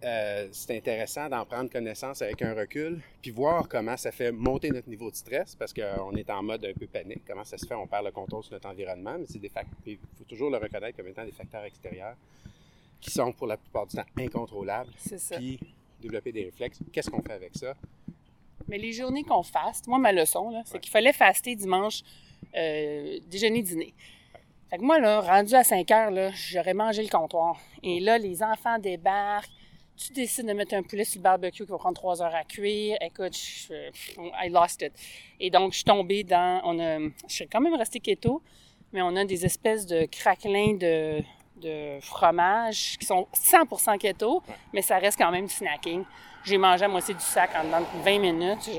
euh, 0.02 0.49
c'est 0.52 0.76
intéressant 0.76 1.29
d'en 1.29 1.44
prendre 1.44 1.70
connaissance 1.70 2.23
avec 2.23 2.41
un 2.43 2.55
recul, 2.55 3.00
puis 3.20 3.31
voir 3.31 3.69
comment 3.69 3.97
ça 3.97 4.11
fait 4.12 4.32
monter 4.32 4.70
notre 4.70 4.88
niveau 4.88 5.11
de 5.11 5.17
stress, 5.17 5.55
parce 5.55 5.73
qu'on 5.75 6.12
est 6.17 6.31
en 6.31 6.43
mode 6.43 6.64
un 6.64 6.73
peu 6.73 6.87
panique. 6.87 7.23
Comment 7.26 7.44
ça 7.44 7.58
se 7.58 7.67
fait? 7.67 7.75
On 7.75 7.87
perd 7.87 8.05
le 8.06 8.11
contrôle 8.12 8.43
sur 8.43 8.52
notre 8.52 8.69
environnement, 8.69 9.17
mais 9.19 9.26
c'est 9.29 9.38
des 9.38 9.49
facteurs. 9.50 9.76
Il 9.87 9.99
faut 10.17 10.25
toujours 10.25 10.50
le 10.50 10.56
reconnaître 10.58 10.97
comme 10.97 11.08
étant 11.08 11.25
des 11.25 11.32
facteurs 11.32 11.64
extérieurs 11.64 12.17
qui 13.00 13.11
sont 13.11 13.32
pour 13.32 13.47
la 13.47 13.56
plupart 13.56 13.87
du 13.87 13.97
temps 13.97 14.05
incontrôlables, 14.19 14.91
c'est 14.99 15.19
ça. 15.19 15.37
puis 15.37 15.58
développer 16.00 16.32
des 16.32 16.44
réflexes. 16.44 16.79
Qu'est-ce 16.93 17.11
qu'on 17.11 17.23
fait 17.23 17.32
avec 17.32 17.55
ça? 17.56 17.75
Mais 18.69 18.79
les 18.79 18.93
journées 18.93 19.23
qu'on 19.25 19.43
faste, 19.43 19.87
moi, 19.87 19.99
ma 19.99 20.12
leçon, 20.12 20.50
là, 20.50 20.62
c'est 20.64 20.75
Ouais. 20.75 20.81
qu'il 20.81 20.91
fallait 20.91 21.12
faster 21.12 21.55
dimanche, 21.56 22.02
euh, 22.56 23.19
déjeuner-dîner. 23.29 23.93
Fait 24.70 24.79
que 24.79 24.82
moi, 24.82 24.99
là, 25.00 25.20
rendu 25.20 25.55
à 25.55 25.64
5 25.64 25.91
heures, 25.91 26.11
là, 26.11 26.31
j'aurais 26.32 26.75
mangé 26.75 27.02
le 27.02 27.08
comptoir. 27.08 27.58
Et 27.82 28.00
là, 28.00 28.17
les 28.19 28.43
enfants 28.43 28.79
débarquent. 28.79 29.50
Tu 30.00 30.14
décides 30.14 30.47
de 30.47 30.55
mettre 30.55 30.75
un 30.75 30.82
poulet 30.82 31.05
sur 31.05 31.19
le 31.19 31.25
barbecue 31.25 31.64
qui 31.64 31.70
va 31.70 31.76
prendre 31.76 31.94
3 31.94 32.23
heures 32.23 32.35
à 32.35 32.44
cuire. 32.44 32.97
Écoute, 33.02 33.37
je, 33.37 33.75
I 34.43 34.49
lost 34.49 34.81
it. 34.81 34.93
Et 35.38 35.50
donc, 35.50 35.73
je 35.73 35.79
suis 35.79 35.85
tombée 35.85 36.25
dans... 36.25 36.62
On 36.64 36.79
a, 36.81 36.99
je 37.29 37.35
suis 37.35 37.47
quand 37.47 37.61
même 37.61 37.75
restée 37.75 38.00
keto, 38.00 38.43
mais 38.94 39.02
on 39.02 39.14
a 39.17 39.26
des 39.26 39.44
espèces 39.44 39.85
de 39.85 40.06
craquelins 40.06 40.73
de, 40.73 41.23
de 41.61 42.00
fromage 42.00 42.97
qui 42.99 43.05
sont 43.05 43.29
100% 43.35 43.99
keto, 43.99 44.43
mais 44.73 44.81
ça 44.81 44.97
reste 44.97 45.19
quand 45.19 45.31
même 45.31 45.47
du 45.47 45.52
snacking. 45.52 46.05
J'ai 46.44 46.56
mangé 46.56 46.87
à 46.87 46.88
moitié 46.88 47.12
du 47.12 47.20
sac 47.20 47.50
en 47.55 47.64
dedans 47.64 47.81
de 47.81 48.02
20 48.02 48.19
minutes. 48.20 48.70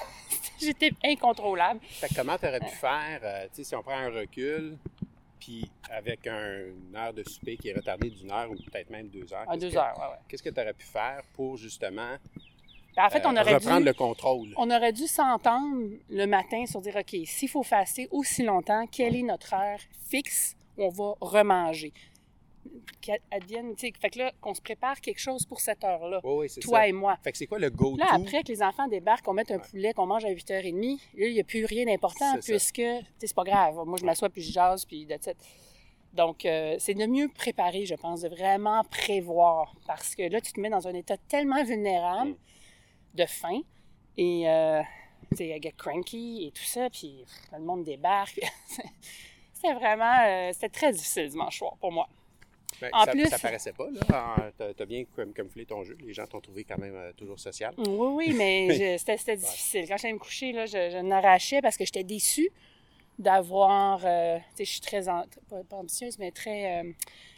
J'étais 0.58 0.92
incontrôlable. 1.04 1.80
Comment 2.16 2.38
tu 2.38 2.46
aurais 2.46 2.60
pu 2.60 2.74
faire, 2.74 3.20
euh, 3.22 3.46
si 3.52 3.74
on 3.74 3.82
prend 3.82 3.98
un 3.98 4.08
recul, 4.10 4.78
puis 5.40 5.68
avec 5.90 6.26
un- 6.26 6.66
une 6.88 6.94
heure 6.96 7.12
de 7.14 7.22
souper 7.28 7.56
qui 7.56 7.68
est 7.70 7.74
retardée 7.74 8.10
d'une 8.10 8.30
heure 8.30 8.50
ou 8.50 8.54
peut-être 8.54 8.90
même 8.90 9.08
deux 9.08 9.32
heures? 9.32 9.46
Qu'est-ce 9.48 9.58
deux 9.60 9.70
que- 9.70 9.76
heures, 9.78 9.98
ouais, 9.98 10.04
ouais. 10.12 10.18
Qu'est-ce 10.28 10.42
que 10.42 10.50
tu 10.50 10.60
aurais 10.60 10.74
pu 10.74 10.86
faire 10.86 11.22
pour 11.34 11.56
justement 11.56 12.16
En 12.96 13.08
fait, 13.10 13.24
on 13.24 13.34
euh, 13.36 13.40
aurait 13.40 13.54
reprendre 13.54 13.78
dû... 13.80 13.84
le 13.86 13.92
contrôle? 13.94 14.48
On 14.56 14.70
aurait 14.70 14.92
dû 14.92 15.06
s'entendre 15.06 15.88
le 16.10 16.26
matin 16.26 16.66
sur 16.66 16.80
dire, 16.80 16.96
OK, 16.96 17.16
s'il 17.24 17.48
faut 17.48 17.62
faster 17.62 18.08
aussi 18.10 18.42
longtemps, 18.42 18.86
quelle 18.86 19.16
est 19.16 19.22
notre 19.22 19.54
heure 19.54 19.78
fixe 20.08 20.54
où 20.76 20.84
on 20.84 20.88
va 20.90 21.14
remanger? 21.20 21.92
Qu'advienne, 23.00 23.74
tu 23.74 23.86
sais, 23.86 23.92
fait 23.98 24.10
que 24.10 24.18
là, 24.18 24.32
qu'on 24.40 24.52
se 24.54 24.60
prépare 24.60 25.00
quelque 25.00 25.18
chose 25.18 25.46
pour 25.46 25.60
cette 25.60 25.82
heure-là, 25.84 26.20
Oui, 26.22 26.32
oui, 26.40 26.48
c'est 26.50 26.60
toi 26.60 26.80
ça. 26.80 26.88
et 26.88 26.92
moi. 26.92 27.16
Fait 27.22 27.32
que 27.32 27.38
c'est 27.38 27.46
quoi 27.46 27.58
le 27.58 27.70
go-to? 27.70 27.96
Là, 27.96 28.06
après 28.12 28.42
que 28.42 28.48
les 28.48 28.62
enfants 28.62 28.86
débarquent, 28.88 29.26
on 29.28 29.32
mette 29.32 29.50
un 29.50 29.58
poulet, 29.58 29.94
qu'on 29.94 30.06
mange 30.06 30.24
à 30.24 30.30
8h30, 30.30 30.98
là, 31.14 31.26
il 31.26 31.32
n'y 31.34 31.40
a 31.40 31.44
plus 31.44 31.64
rien 31.64 31.86
d'important 31.86 32.34
puisque, 32.42 32.74
tu 32.74 32.82
sais, 32.82 33.02
c'est 33.18 33.34
pas 33.34 33.44
grave. 33.44 33.76
Moi, 33.86 33.98
je 33.98 34.04
m'assois 34.04 34.28
puis 34.28 34.42
je 34.42 34.52
jase, 34.52 34.84
puis 34.84 35.02
it. 35.02 35.30
Donc, 36.12 36.44
euh, 36.44 36.76
c'est 36.78 36.94
de 36.94 37.06
mieux 37.06 37.28
préparer, 37.28 37.86
je 37.86 37.94
pense, 37.94 38.20
de 38.22 38.28
vraiment 38.28 38.82
prévoir. 38.84 39.74
Parce 39.86 40.14
que 40.14 40.22
là, 40.22 40.40
tu 40.40 40.52
te 40.52 40.60
mets 40.60 40.70
dans 40.70 40.86
un 40.88 40.94
état 40.94 41.16
tellement 41.16 41.62
vulnérable 41.64 42.30
Mm. 42.32 42.36
de 43.16 43.26
faim 43.26 43.60
et, 44.18 44.48
euh, 44.48 44.82
tu 45.30 45.36
sais, 45.38 45.58
get 45.62 45.72
cranky 45.78 46.46
et 46.48 46.50
tout 46.50 46.64
ça, 46.64 46.90
puis 46.90 47.24
le 47.52 47.60
monde 47.60 47.84
débarque. 47.84 48.40
c'était 49.54 49.74
vraiment, 49.74 50.18
euh, 50.26 50.50
c'était 50.52 50.68
très 50.68 50.92
difficile 50.92 51.28
dimanche 51.28 51.58
soir 51.58 51.76
pour 51.80 51.90
moi. 51.92 52.08
Ben, 52.80 52.90
en 52.92 53.04
ça, 53.04 53.10
plus- 53.12 53.26
ça 53.28 53.38
paraissait 53.38 53.72
pas, 53.72 53.88
là. 53.90 54.52
T'as 54.76 54.86
bien 54.86 55.04
camouflé 55.34 55.66
ton 55.66 55.84
jeu. 55.84 55.96
Les 56.00 56.14
gens 56.14 56.26
t'ont 56.26 56.40
trouvé 56.40 56.64
quand 56.64 56.78
même 56.78 56.94
euh, 56.94 57.12
toujours 57.12 57.38
social. 57.38 57.74
Oui, 57.78 57.86
oui, 58.28 58.34
mais 58.36 58.96
c'était 58.98 59.16
c'était 59.18 59.36
difficile. 59.36 59.84
Quand 59.88 59.96
j'allais 59.98 60.14
me 60.14 60.18
coucher, 60.18 60.52
là, 60.52 60.66
je, 60.66 60.90
je 60.90 60.98
n'arrachais 60.98 61.60
parce 61.60 61.76
que 61.76 61.84
j'étais 61.84 62.04
déçue 62.04 62.48
d'avoir... 63.18 64.00
euh, 64.04 64.38
tu 64.38 64.44
sais, 64.56 64.64
je 64.64 64.70
suis 64.70 64.80
très, 64.80 65.08
en- 65.08 65.24
pas, 65.50 65.62
pas 65.68 65.76
ambitieuse, 65.76 66.18
mais 66.18 66.30
très 66.30 66.80
euh, 66.80 66.92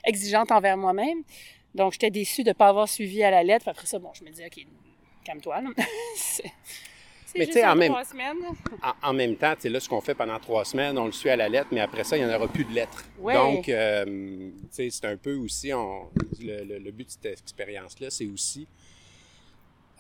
exigeante 0.05 0.53
envers 0.53 0.77
moi-même. 0.77 1.23
Donc, 1.75 1.93
j'étais 1.95 2.11
déçue 2.11 2.45
de 2.45 2.51
ne 2.51 2.55
pas 2.55 2.69
avoir 2.69 2.89
suivi 2.89 3.23
à 3.25 3.31
la 3.31 3.43
lettre. 3.43 3.65
Puis 3.65 3.71
après 3.71 3.87
ça, 3.87 3.99
bon, 3.99 4.13
je 4.15 4.23
me 4.25 4.31
dis, 4.31 4.45
OK, 4.45 4.65
calme-toi. 5.25 5.63
Mais 7.39 7.47
tu 7.47 7.53
sais, 7.53 7.67
en 7.67 7.75
même-. 7.77 7.95
En, 9.03 9.11
en 9.11 9.13
même 9.13 9.37
temps, 9.37 9.55
tu 9.55 9.63
sais, 9.63 9.69
là, 9.69 9.79
ce 9.81 9.89
qu'on 9.89 10.01
fait 10.01 10.15
pendant 10.15 10.39
trois 10.41 10.65
semaines, 10.65 10.99
on 10.99 11.07
le 11.07 11.13
suit 11.13 11.31
à 11.31 11.37
la 11.37 11.49
lettre, 11.49 11.69
mais 11.71 11.81
après 11.81 12.03
ça, 12.05 12.17
il 12.17 12.25
n'y 12.25 12.31
en 12.33 12.35
aura 12.37 12.49
plus 12.49 12.65
de 12.65 12.73
lettres. 12.73 13.05
Ouais. 13.19 13.35
Donc, 13.35 13.69
euh, 13.69 14.05
tu 14.05 14.53
sais, 14.71 14.91
c'est 14.91 15.05
un 15.07 15.17
peu 15.17 15.35
aussi, 15.37 15.73
on- 15.73 16.11
le, 16.41 16.65
le- 16.65 16.79
le 16.79 16.91
but 16.91 17.07
de 17.07 17.13
cette 17.13 17.41
expérience-là, 17.41 18.09
c'est 18.11 18.27
aussi 18.27 18.67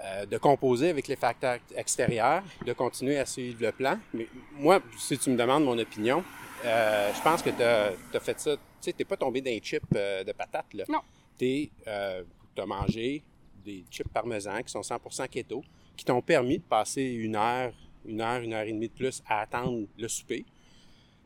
euh, 0.04 0.26
de 0.26 0.36
composer 0.36 0.90
avec 0.90 1.06
les 1.06 1.14
facteurs 1.14 1.58
extérieurs, 1.76 2.42
de 2.66 2.72
continuer 2.72 3.18
à 3.18 3.26
suivre 3.26 3.58
le 3.62 3.70
plan. 3.70 3.98
Mais 4.12 4.26
moi, 4.54 4.80
si 4.98 5.16
tu 5.16 5.30
me 5.30 5.36
demandes 5.36 5.64
mon 5.64 5.78
opinion, 5.78 6.24
euh, 6.64 7.12
je 7.14 7.22
pense 7.22 7.40
que 7.40 7.50
tu 7.50 7.62
as, 7.62 7.92
fait 8.20 8.40
ça. 8.40 8.56
Tu 8.56 8.60
sais, 8.80 8.92
tu 8.92 9.04
pas 9.04 9.16
tombé 9.16 9.40
chips 9.62 9.82
euh, 9.94 10.24
de 10.24 10.32
patates, 10.32 10.74
là. 10.74 10.84
Non. 10.88 11.00
Tu 11.38 11.70
as 11.86 12.66
mangé 12.66 13.22
des 13.64 13.84
chips 13.90 14.08
parmesan 14.12 14.60
qui 14.64 14.72
sont 14.72 14.80
100% 14.80 15.28
keto, 15.28 15.62
qui 15.96 16.04
t'ont 16.04 16.22
permis 16.22 16.58
de 16.58 16.64
passer 16.64 17.02
une 17.04 17.36
heure, 17.36 17.72
une 18.04 18.20
heure, 18.20 18.40
une 18.40 18.52
heure 18.52 18.62
et 18.66 18.72
demie 18.72 18.88
de 18.88 18.92
plus 18.94 19.22
à 19.26 19.40
attendre 19.40 19.86
le 19.98 20.08
souper. 20.08 20.44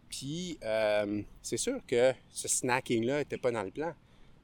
Puis, 0.08 0.58
euh, 0.62 1.22
c'est 1.42 1.56
sûr 1.56 1.80
que 1.86 2.12
ce 2.30 2.48
snacking-là 2.48 3.18
n'était 3.18 3.38
pas 3.38 3.50
dans 3.50 3.62
le 3.62 3.70
plan, 3.70 3.92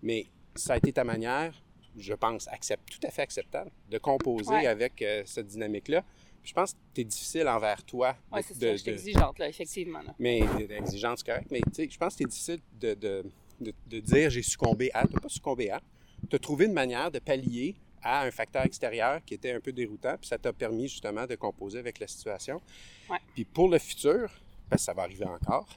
mais 0.02 0.26
ça 0.54 0.74
a 0.74 0.76
été 0.76 0.92
ta 0.92 1.04
manière, 1.04 1.54
je 1.96 2.14
pense, 2.14 2.48
accept, 2.48 2.82
tout 2.90 3.06
à 3.06 3.10
fait 3.10 3.22
acceptable, 3.22 3.70
de 3.90 3.98
composer 3.98 4.50
Ouais. 4.50 4.66
avec 4.66 5.00
euh, 5.02 5.22
cette 5.24 5.46
dynamique-là. 5.46 6.02
Puis 6.42 6.50
Je 6.50 6.54
pense 6.54 6.72
que 6.72 6.78
tu 6.94 7.00
es 7.02 7.04
difficile 7.04 7.46
envers 7.46 7.84
toi. 7.84 8.16
Oui, 8.32 8.40
c'est 8.42 8.54
ça. 8.54 8.72
Je 8.72 8.76
suis 8.76 8.90
exigeante, 8.90 9.38
là, 9.38 9.48
effectivement. 9.48 10.00
là. 10.02 10.12
mais 10.18 10.40
l'exigence, 10.68 11.20
c'est 11.20 11.26
correct. 11.32 11.46
Mais 11.52 11.60
tu 11.60 11.70
sais, 11.74 11.88
je 11.88 11.96
pense 11.98 12.14
que 12.14 12.18
c'est 12.18 12.28
difficile 12.28 12.60
de, 12.80 12.94
de, 12.94 13.24
de, 13.60 13.72
de 13.86 14.00
dire 14.00 14.28
j'ai 14.30 14.42
succombé 14.42 14.90
à. 14.92 15.06
Tu 15.06 15.14
n'as 15.14 15.20
pas 15.20 15.28
succombé 15.28 15.70
à. 15.70 15.80
Tu 16.28 16.34
as 16.34 16.38
trouvé 16.40 16.64
une 16.66 16.72
manière 16.72 17.12
de 17.12 17.20
pallier 17.20 17.76
à 18.02 18.22
un 18.22 18.30
facteur 18.30 18.64
extérieur 18.64 19.24
qui 19.24 19.34
était 19.34 19.52
un 19.52 19.60
peu 19.60 19.72
déroutant, 19.72 20.16
puis 20.18 20.26
ça 20.28 20.38
t'a 20.38 20.52
permis 20.52 20.88
justement 20.88 21.26
de 21.26 21.34
composer 21.36 21.78
avec 21.78 21.98
la 21.98 22.06
situation. 22.08 22.60
Ouais. 23.08 23.18
Puis 23.34 23.44
pour 23.44 23.68
le 23.68 23.78
futur, 23.78 24.30
parce 24.68 24.82
que 24.82 24.86
ça 24.86 24.92
va 24.94 25.02
arriver 25.02 25.24
encore, 25.26 25.68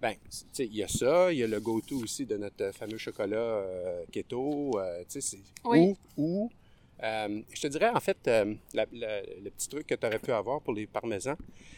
ben, 0.00 0.14
tu 0.24 0.38
sais, 0.52 0.66
il 0.66 0.74
y 0.76 0.82
a 0.82 0.88
ça, 0.88 1.32
il 1.32 1.38
y 1.38 1.44
a 1.44 1.46
le 1.46 1.60
go-to 1.60 1.96
aussi 2.02 2.26
de 2.26 2.36
notre 2.36 2.72
fameux 2.72 2.98
chocolat 2.98 3.36
euh, 3.36 4.04
keto, 4.10 4.78
euh, 4.80 5.04
tu 5.08 5.20
sais, 5.20 5.38
Oui. 5.64 5.78
ou, 5.78 5.96
ou 6.16 6.50
euh, 7.04 7.40
je 7.52 7.60
te 7.60 7.66
dirais, 7.68 7.88
en 7.90 8.00
fait, 8.00 8.18
la- 8.26 8.44
la- 8.74 9.22
le 9.22 9.50
petit 9.50 9.68
truc 9.68 9.86
que 9.86 9.94
tu 9.94 10.06
aurais 10.06 10.18
pu 10.18 10.32
avoir 10.32 10.60
pour 10.60 10.72
les 10.74 10.86
parmesans, 10.86 11.36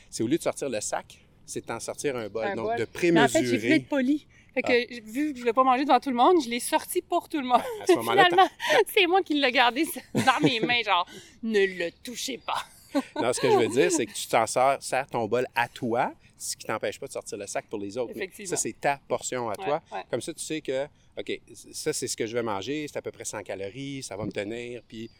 c'est 0.08 0.22
au 0.22 0.26
lieu 0.26 0.38
de 0.38 0.42
sortir 0.42 0.70
le 0.70 0.80
sac, 0.80 1.18
c'est 1.44 1.66
d'en 1.66 1.80
sortir 1.80 2.16
un 2.16 2.28
bol. 2.28 2.46
Un 2.46 2.54
Donc, 2.56 2.66
bol. 2.66 2.78
de 2.78 2.86
Mais 3.12 3.20
en 3.20 3.28
fait, 3.28 3.40
j'ai 3.40 3.44
voulu 3.44 3.58
prémesurer. 3.58 3.74
être 3.74 3.88
poli. 3.88 4.26
Fait 4.54 4.62
que, 4.62 4.72
Ah. 4.72 5.00
vu 5.04 5.30
que 5.32 5.36
je 5.36 5.40
voulais 5.40 5.52
pas 5.52 5.64
manger 5.64 5.84
devant 5.84 5.98
tout 6.00 6.10
le 6.10 6.16
monde, 6.16 6.40
je 6.42 6.48
l'ai 6.48 6.60
sorti 6.60 7.02
pour 7.02 7.28
tout 7.28 7.40
le 7.40 7.46
monde. 7.46 7.60
À 7.82 7.86
ce 7.86 7.92
Finalement, 8.00 8.48
c'est 8.86 9.06
moi 9.06 9.22
qui 9.22 9.34
l'ai 9.34 9.50
gardé 9.52 9.84
dans 10.14 10.40
mes 10.42 10.60
mains, 10.60 10.82
genre, 10.82 11.06
ne 11.42 11.60
le 11.66 11.90
touchez 12.02 12.38
pas. 12.38 12.64
Non, 13.20 13.32
ce 13.32 13.40
que 13.40 13.50
je 13.50 13.56
veux 13.56 13.66
dire, 13.68 13.90
c'est 13.90 14.06
que 14.06 14.12
tu 14.12 14.28
t'en 14.28 14.46
sers, 14.46 14.78
sers 14.80 15.06
ton 15.08 15.26
bol 15.26 15.44
à 15.56 15.66
toi, 15.66 16.12
ce 16.38 16.56
qui 16.56 16.64
t'empêche 16.64 17.00
pas 17.00 17.08
de 17.08 17.12
sortir 17.12 17.36
le 17.38 17.46
sac 17.48 17.64
pour 17.68 17.80
les 17.80 17.98
autres. 17.98 18.12
Mais 18.14 18.22
Effectivement. 18.26 18.50
Ça, 18.50 18.56
c'est 18.56 18.80
ta 18.80 19.00
portion 19.08 19.50
à 19.50 19.56
toi. 19.56 19.82
Ouais, 19.90 19.98
ouais. 19.98 20.04
Comme 20.08 20.20
ça, 20.20 20.32
tu 20.32 20.44
sais 20.44 20.60
que, 20.60 20.84
OK, 21.18 21.40
ça, 21.72 21.92
c'est 21.92 22.06
ce 22.06 22.16
que 22.16 22.24
je 22.26 22.34
vais 22.34 22.42
manger, 22.44 22.86
c'est 22.86 22.96
à 22.96 23.02
peu 23.02 23.10
près 23.10 23.24
100 23.24 23.42
calories, 23.42 24.04
ça 24.04 24.16
va 24.16 24.24
me 24.24 24.30
tenir, 24.30 24.80
puis 24.86 25.10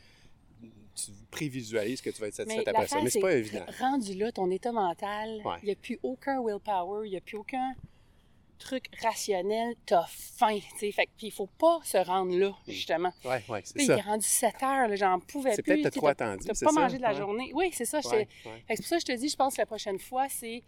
tu 0.95 1.11
prévisualises 1.33 2.01
que 2.01 2.11
tu 2.11 2.21
vas 2.21 2.29
être 2.29 2.35
satisfait 2.37 2.69
après 2.69 2.87
ça. 2.87 2.99
Mais 3.01 3.07
c'est 3.11 3.19
c'est 3.19 3.21
pas 3.21 3.33
évident. 3.35 3.67
Rendu 3.81 4.15
là, 4.15 4.31
ton 4.31 4.49
état 4.53 4.71
mental, 4.71 5.41
il 5.41 5.45
Ouais. 5.45 5.57
n'y 5.65 5.71
a 5.73 5.75
plus 5.75 5.99
aucun 6.05 6.41
willpower, 6.41 7.09
il 7.09 7.11
n'y 7.11 7.17
a 7.17 7.21
plus 7.21 7.37
aucun 7.39 7.75
truc 8.59 8.87
rationnel, 9.03 9.75
t'as 9.87 10.05
faim, 10.09 10.59
tu 10.59 10.79
sais. 10.79 10.93
Fait 10.93 11.07
que, 11.07 11.11
puis 11.17 11.27
il 11.29 11.33
faut 11.33 11.47
pas 11.47 11.79
se 11.85 11.99
rendre 11.99 12.37
là, 12.37 12.53
justement. 12.69 13.13
Oui, 13.25 13.37
oui, 13.49 13.59
c'est 13.65 13.79
sais, 13.79 13.85
il 13.85 13.87
ça. 13.87 13.97
est 13.99 14.01
rendu 14.03 14.27
7 14.27 14.63
heures, 14.63 14.97
j'en 14.97 15.21
pouvais 15.21 15.55
C'est 15.55 15.63
plus. 15.63 15.75
peut-être 15.75 15.79
tu 15.91 15.95
sais, 15.95 15.99
trop 16.01 16.09
attendu, 16.09 16.45
T'as 16.47 16.55
c'est 16.55 16.65
pas 16.65 16.73
ça? 16.73 16.81
mangé 16.81 16.97
de 16.97 17.03
la 17.03 17.11
Ouais. 17.11 17.17
journée. 17.17 17.51
Oui, 17.55 17.71
c'est 17.73 17.85
ça. 17.85 18.01
Ouais, 18.11 18.29
ouais. 18.47 18.65
C'est 18.69 18.77
pour 18.77 18.87
ça 18.87 18.97
que 18.97 19.01
je 19.03 19.07
te 19.07 19.19
dis, 19.19 19.29
je 19.29 19.37
pense 19.37 19.55
que 19.57 19.63
la 19.63 19.67
prochaine 19.67 19.99
fois, 19.99 20.29
c'est 20.29 20.63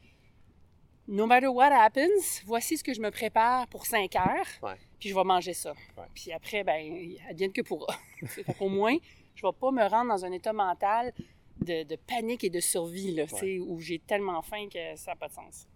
no 1.09 1.27
matter 1.27 1.47
what 1.49 1.71
happens, 1.73 2.43
voici 2.45 2.77
ce 2.77 2.83
que 2.85 2.93
je 2.93 3.01
me 3.01 3.11
prépare 3.11 3.67
pour 3.69 3.87
5 3.87 4.15
heures, 4.17 4.77
puis 4.99 5.09
je 5.09 5.15
vais 5.15 5.25
manger 5.25 5.55
ça. 5.55 5.73
Puis 6.15 6.33
après, 6.33 6.65
ben, 6.65 7.15
advienne 7.29 7.53
que 7.53 7.63
pourra. 7.63 7.95
fait 8.27 8.45
qu'au 8.59 8.69
moins, 8.69 8.97
je 9.35 9.47
vais 9.47 9.53
pas 9.53 9.71
me 9.71 9.85
rendre 9.89 10.09
dans 10.09 10.25
un 10.25 10.33
état 10.33 10.53
mental 10.53 11.13
de, 11.61 11.85
de 11.85 11.97
panique 11.97 12.43
et 12.45 12.51
de 12.51 12.61
survie, 12.61 13.13
là, 13.15 13.25
où 13.67 13.81
j'ai 13.81 13.99
tellement 14.01 14.43
faim 14.43 14.69
que 14.73 14.97
ça 14.97 15.13
n'a 15.13 15.17
pas 15.17 15.29
de 15.29 15.33
sens. 15.35 15.67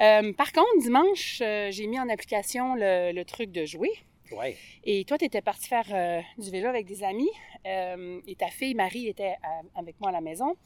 Euh, 0.00 0.32
par 0.32 0.52
contre, 0.52 0.78
dimanche, 0.80 1.40
euh, 1.40 1.70
j'ai 1.70 1.86
mis 1.86 1.98
en 2.00 2.08
application 2.08 2.74
le, 2.74 3.12
le 3.12 3.24
truc 3.24 3.50
de 3.52 3.64
jouer. 3.64 3.90
Ouais. 4.32 4.56
Et 4.84 5.04
toi, 5.04 5.18
tu 5.18 5.24
étais 5.24 5.40
parti 5.42 5.68
faire 5.68 5.86
euh, 5.92 6.20
du 6.38 6.50
vélo 6.50 6.68
avec 6.68 6.86
des 6.86 7.04
amis. 7.04 7.30
et 7.64 8.34
ta 8.36 8.48
fille, 8.48 8.74
Marie, 8.74 9.06
était 9.08 9.36
à- 9.42 9.62
avec 9.80 10.00
moi 10.00 10.08
à 10.10 10.12
la 10.12 10.20
maison, 10.20 10.56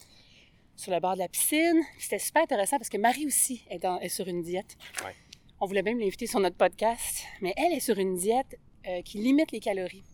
sur 0.76 0.92
le 0.92 1.00
bord 1.00 1.14
de 1.14 1.18
la 1.18 1.28
piscine. 1.28 1.82
C'était 1.98 2.18
super 2.18 2.42
intéressant 2.42 2.78
parce 2.78 2.88
que 2.88 2.96
Marie 2.98 3.26
aussi 3.26 3.64
est, 3.70 3.78
dans- 3.78 4.00
est 4.00 4.08
sur 4.08 4.26
une 4.28 4.42
diète. 4.42 4.76
Ouais. 5.04 5.14
On 5.60 5.66
voulait 5.66 5.82
même 5.82 5.98
l'inviter 5.98 6.26
sur 6.26 6.40
notre 6.40 6.56
podcast. 6.56 7.24
Mais 7.42 7.52
elle 7.56 7.72
est 7.72 7.80
sur 7.80 7.98
une 7.98 8.14
diète 8.16 8.58
qui 9.04 9.18
limite 9.18 9.52
les 9.52 9.60
calories. 9.60 10.04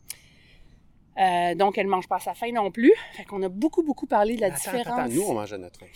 Donc, 1.56 1.78
elle 1.78 1.86
ne 1.86 1.90
mange 1.90 2.08
pas 2.08 2.16
à 2.16 2.20
sa 2.20 2.34
faim 2.34 2.50
non 2.52 2.70
plus. 2.72 2.92
Fait 3.12 3.24
qu'on 3.24 3.42
a 3.42 3.48
beaucoup, 3.48 3.82
beaucoup 3.84 4.06
parlé 4.06 4.34
de 4.36 4.40
la 4.40 4.48
Attends, 4.48 4.56
différence. 4.56 4.98
attends, 4.98 5.08
nous, 5.08 5.22
on 5.22 5.34
mange 5.34 5.52
à 5.52 5.58
notre 5.58 5.78
faim. 5.78 5.86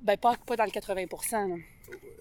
Ben, 0.00 0.16
pas, 0.16 0.36
pas 0.46 0.56
dans 0.56 0.64
le 0.64 0.70
80 0.70 1.48
là. 1.48 1.56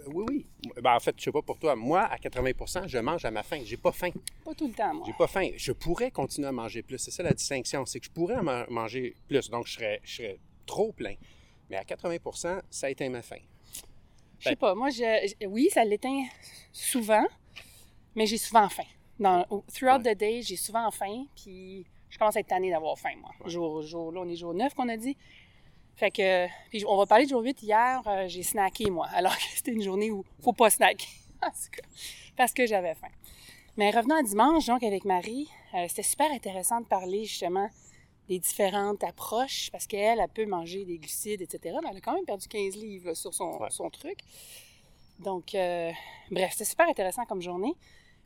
Oui, 0.08 0.26
oui. 0.30 0.46
Ben, 0.82 0.96
en 0.96 1.00
fait, 1.00 1.16
je 1.18 1.24
sais 1.26 1.32
pas 1.32 1.42
pour 1.42 1.58
toi. 1.60 1.76
Moi, 1.76 2.02
à 2.02 2.18
80% 2.18 2.88
je 2.88 2.98
mange 2.98 3.24
à 3.26 3.32
ma 3.32 3.44
faim. 3.44 3.62
J'ai 3.64 3.78
pas 3.78 3.92
faim. 3.92 4.12
Pas 4.44 4.54
tout 4.54 4.68
le 4.68 4.74
temps, 4.74 4.94
moi. 4.94 5.04
J'ai 5.06 5.14
pas 5.14 5.28
faim. 5.28 5.50
Je 5.56 5.72
pourrais 5.72 6.12
continuer 6.12 6.48
à 6.48 6.52
manger 6.52 6.82
plus. 6.82 6.98
C'est 6.98 7.12
ça 7.12 7.24
la 7.24 7.34
distinction. 7.34 7.86
C'est 7.86 8.00
que 8.00 8.06
je 8.06 8.12
pourrais 8.12 8.36
en 8.38 8.44
manger 8.70 9.16
plus. 9.28 9.50
Donc, 9.50 9.68
je 9.68 9.74
serais, 9.74 10.00
je 10.04 10.16
serais 10.16 10.40
trop 10.66 10.92
plein. 10.92 11.16
Mais 11.70 11.78
à 11.78 11.84
80% 11.84 12.62
ça 12.70 12.90
éteint 12.90 13.10
ma 13.10 13.22
faim. 13.22 13.38
Je 14.40 14.50
sais 14.50 14.56
pas. 14.56 14.74
Moi, 14.76 14.90
je, 14.90 15.34
je- 15.40 15.46
oui, 15.48 15.70
ça 15.72 15.84
l'éteint 15.86 16.24
souvent, 16.72 17.26
mais 18.16 18.26
j'ai 18.26 18.38
souvent 18.38 18.68
faim. 18.70 18.84
Dans, 19.20 19.46
throughout 19.74 20.02
Ouais. 20.04 20.16
the 20.16 20.18
day, 20.18 20.42
j'ai 20.42 20.56
souvent 20.56 20.90
faim, 20.90 21.26
puis 21.36 21.86
je 22.10 22.18
commence 22.18 22.36
à 22.36 22.40
être 22.40 22.48
tannée 22.48 22.72
d'avoir 22.72 22.98
faim, 22.98 23.14
moi. 23.22 23.30
Ouais. 23.44 23.52
Jour, 23.52 23.84
jour, 23.84 24.12
là, 24.12 24.22
on 24.22 24.28
est 24.30 24.36
jour 24.36 24.54
9 24.54 24.74
qu'on 24.74 24.90
a 24.90 24.98
dit. 24.98 25.16
Fait 25.96 26.12
que, 26.12 26.48
puis 26.70 26.84
on 26.88 26.98
va 26.98 27.06
parler 27.06 27.26
de 27.26 27.30
jour 27.30 27.42
8. 27.42 27.62
Hier, 27.62 28.02
euh, 28.08 28.28
j'ai 28.28 28.44
snacké, 28.44 28.90
moi, 28.90 29.08
alors 29.14 29.36
que 29.36 29.44
c'était 29.56 29.72
une 29.72 29.84
journée 29.84 30.12
où 30.12 30.24
faut 30.42 30.54
pas 30.54 30.70
snacker. 30.70 31.08
En 31.44 31.50
tout 31.50 31.72
cas, 31.72 31.82
parce 32.38 32.54
que 32.54 32.68
j'avais 32.68 32.94
faim. 32.94 33.08
Mais 33.76 33.90
revenant 33.90 34.18
à 34.18 34.22
dimanche, 34.22 34.68
donc, 34.68 34.84
avec 34.84 35.06
Marie, 35.06 35.50
euh, 35.74 35.86
c'était 35.88 36.04
super 36.04 36.30
intéressant 36.32 36.82
de 36.82 36.86
parler, 36.86 37.26
justement, 37.26 37.68
des 38.28 38.38
différentes 38.38 39.04
approches, 39.04 39.70
parce 39.72 39.88
qu'elle, 39.88 40.20
elle 40.20 40.28
peut 40.30 40.46
manger 40.46 40.86
des 40.86 41.00
glucides, 41.00 41.42
etc. 41.42 41.78
Mais 41.82 41.90
elle 41.90 41.98
a 41.98 42.02
quand 42.02 42.14
même 42.14 42.26
perdu 42.26 42.48
15 42.48 42.76
livres 42.76 43.08
là, 43.08 43.16
sur 43.16 43.34
son, 43.34 43.58
Ouais. 43.60 43.70
son 43.72 43.90
truc. 43.90 44.20
Donc, 45.18 45.56
euh, 45.56 45.92
bref, 46.30 46.52
c'était 46.52 46.66
super 46.66 46.88
intéressant 46.88 47.26
comme 47.26 47.42
journée. 47.42 47.74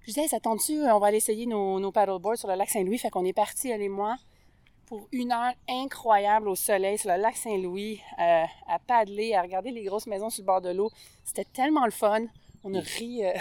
Je 0.01 0.07
disais, 0.07 0.23
Hey, 0.23 0.27
ça 0.27 0.41
tombe-tu, 0.41 0.73
on 0.81 0.99
va 0.99 1.07
aller 1.07 1.17
essayer 1.17 1.45
nos, 1.45 1.79
nos 1.79 1.91
paddleboards 1.93 2.37
sur 2.37 2.49
le 2.49 2.55
lac 2.55 2.69
Saint-Louis? 2.69 2.97
Fait 2.97 3.09
qu'on 3.09 3.23
est 3.23 3.31
partis, 3.33 3.69
elle 3.69 3.81
et 3.81 3.87
moi, 3.89 4.17
pour 4.87 5.07
une 5.11 5.31
heure 5.31 5.53
incroyable 5.69 6.47
au 6.47 6.55
soleil 6.55 6.97
sur 6.97 7.09
le 7.11 7.17
lac 7.17 7.35
Saint-Louis, 7.35 7.99
euh, 8.19 8.43
à 8.67 8.79
paddler, 8.79 9.33
à 9.33 9.41
regarder 9.41 9.71
les 9.71 9.83
grosses 9.83 10.07
maisons 10.07 10.29
sur 10.29 10.43
le 10.43 10.45
bord 10.45 10.61
de 10.61 10.69
l'eau. 10.69 10.91
C'était 11.23 11.45
tellement 11.45 11.85
le 11.85 11.91
fun. 11.91 12.25
On 12.63 12.73
a 12.75 12.79
ri. 12.79 13.25
euh, 13.25 13.33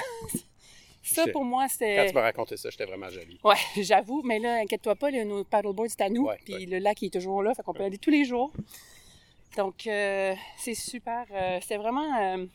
ça, 1.02 1.26
pour 1.32 1.44
moi, 1.44 1.64
Quand 1.64 1.68
c'était... 1.68 2.06
tu 2.08 2.14
m'as 2.14 2.22
raconté 2.22 2.56
ça, 2.56 2.70
j'étais 2.70 2.86
vraiment 2.86 3.08
joli. 3.10 3.38
Ouais, 3.44 3.56
j'avoue, 3.82 4.22
mais 4.24 4.38
là, 4.38 4.60
inquiète-toi 4.60 4.94
pas, 4.96 5.10
là, 5.10 5.24
nos 5.24 5.44
paddleboards, 5.44 5.90
c'est 5.90 6.00
à 6.02 6.08
nous. 6.08 6.24
Ouais, 6.26 6.38
puis 6.44 6.54
ouais. 6.54 6.66
le 6.66 6.78
lac 6.78 7.00
il 7.02 7.06
est 7.06 7.10
toujours 7.10 7.42
là, 7.42 7.54
fait 7.54 7.62
qu'on 7.62 7.74
peut 7.74 7.84
aller 7.84 7.98
tous 7.98 8.10
les 8.10 8.24
jours. 8.24 8.52
Donc, 9.56 9.86
euh, 9.86 10.34
c'est 10.58 10.74
super. 10.74 11.26
euh, 11.32 11.58
C'était 11.60 11.76
vraiment. 11.76 12.46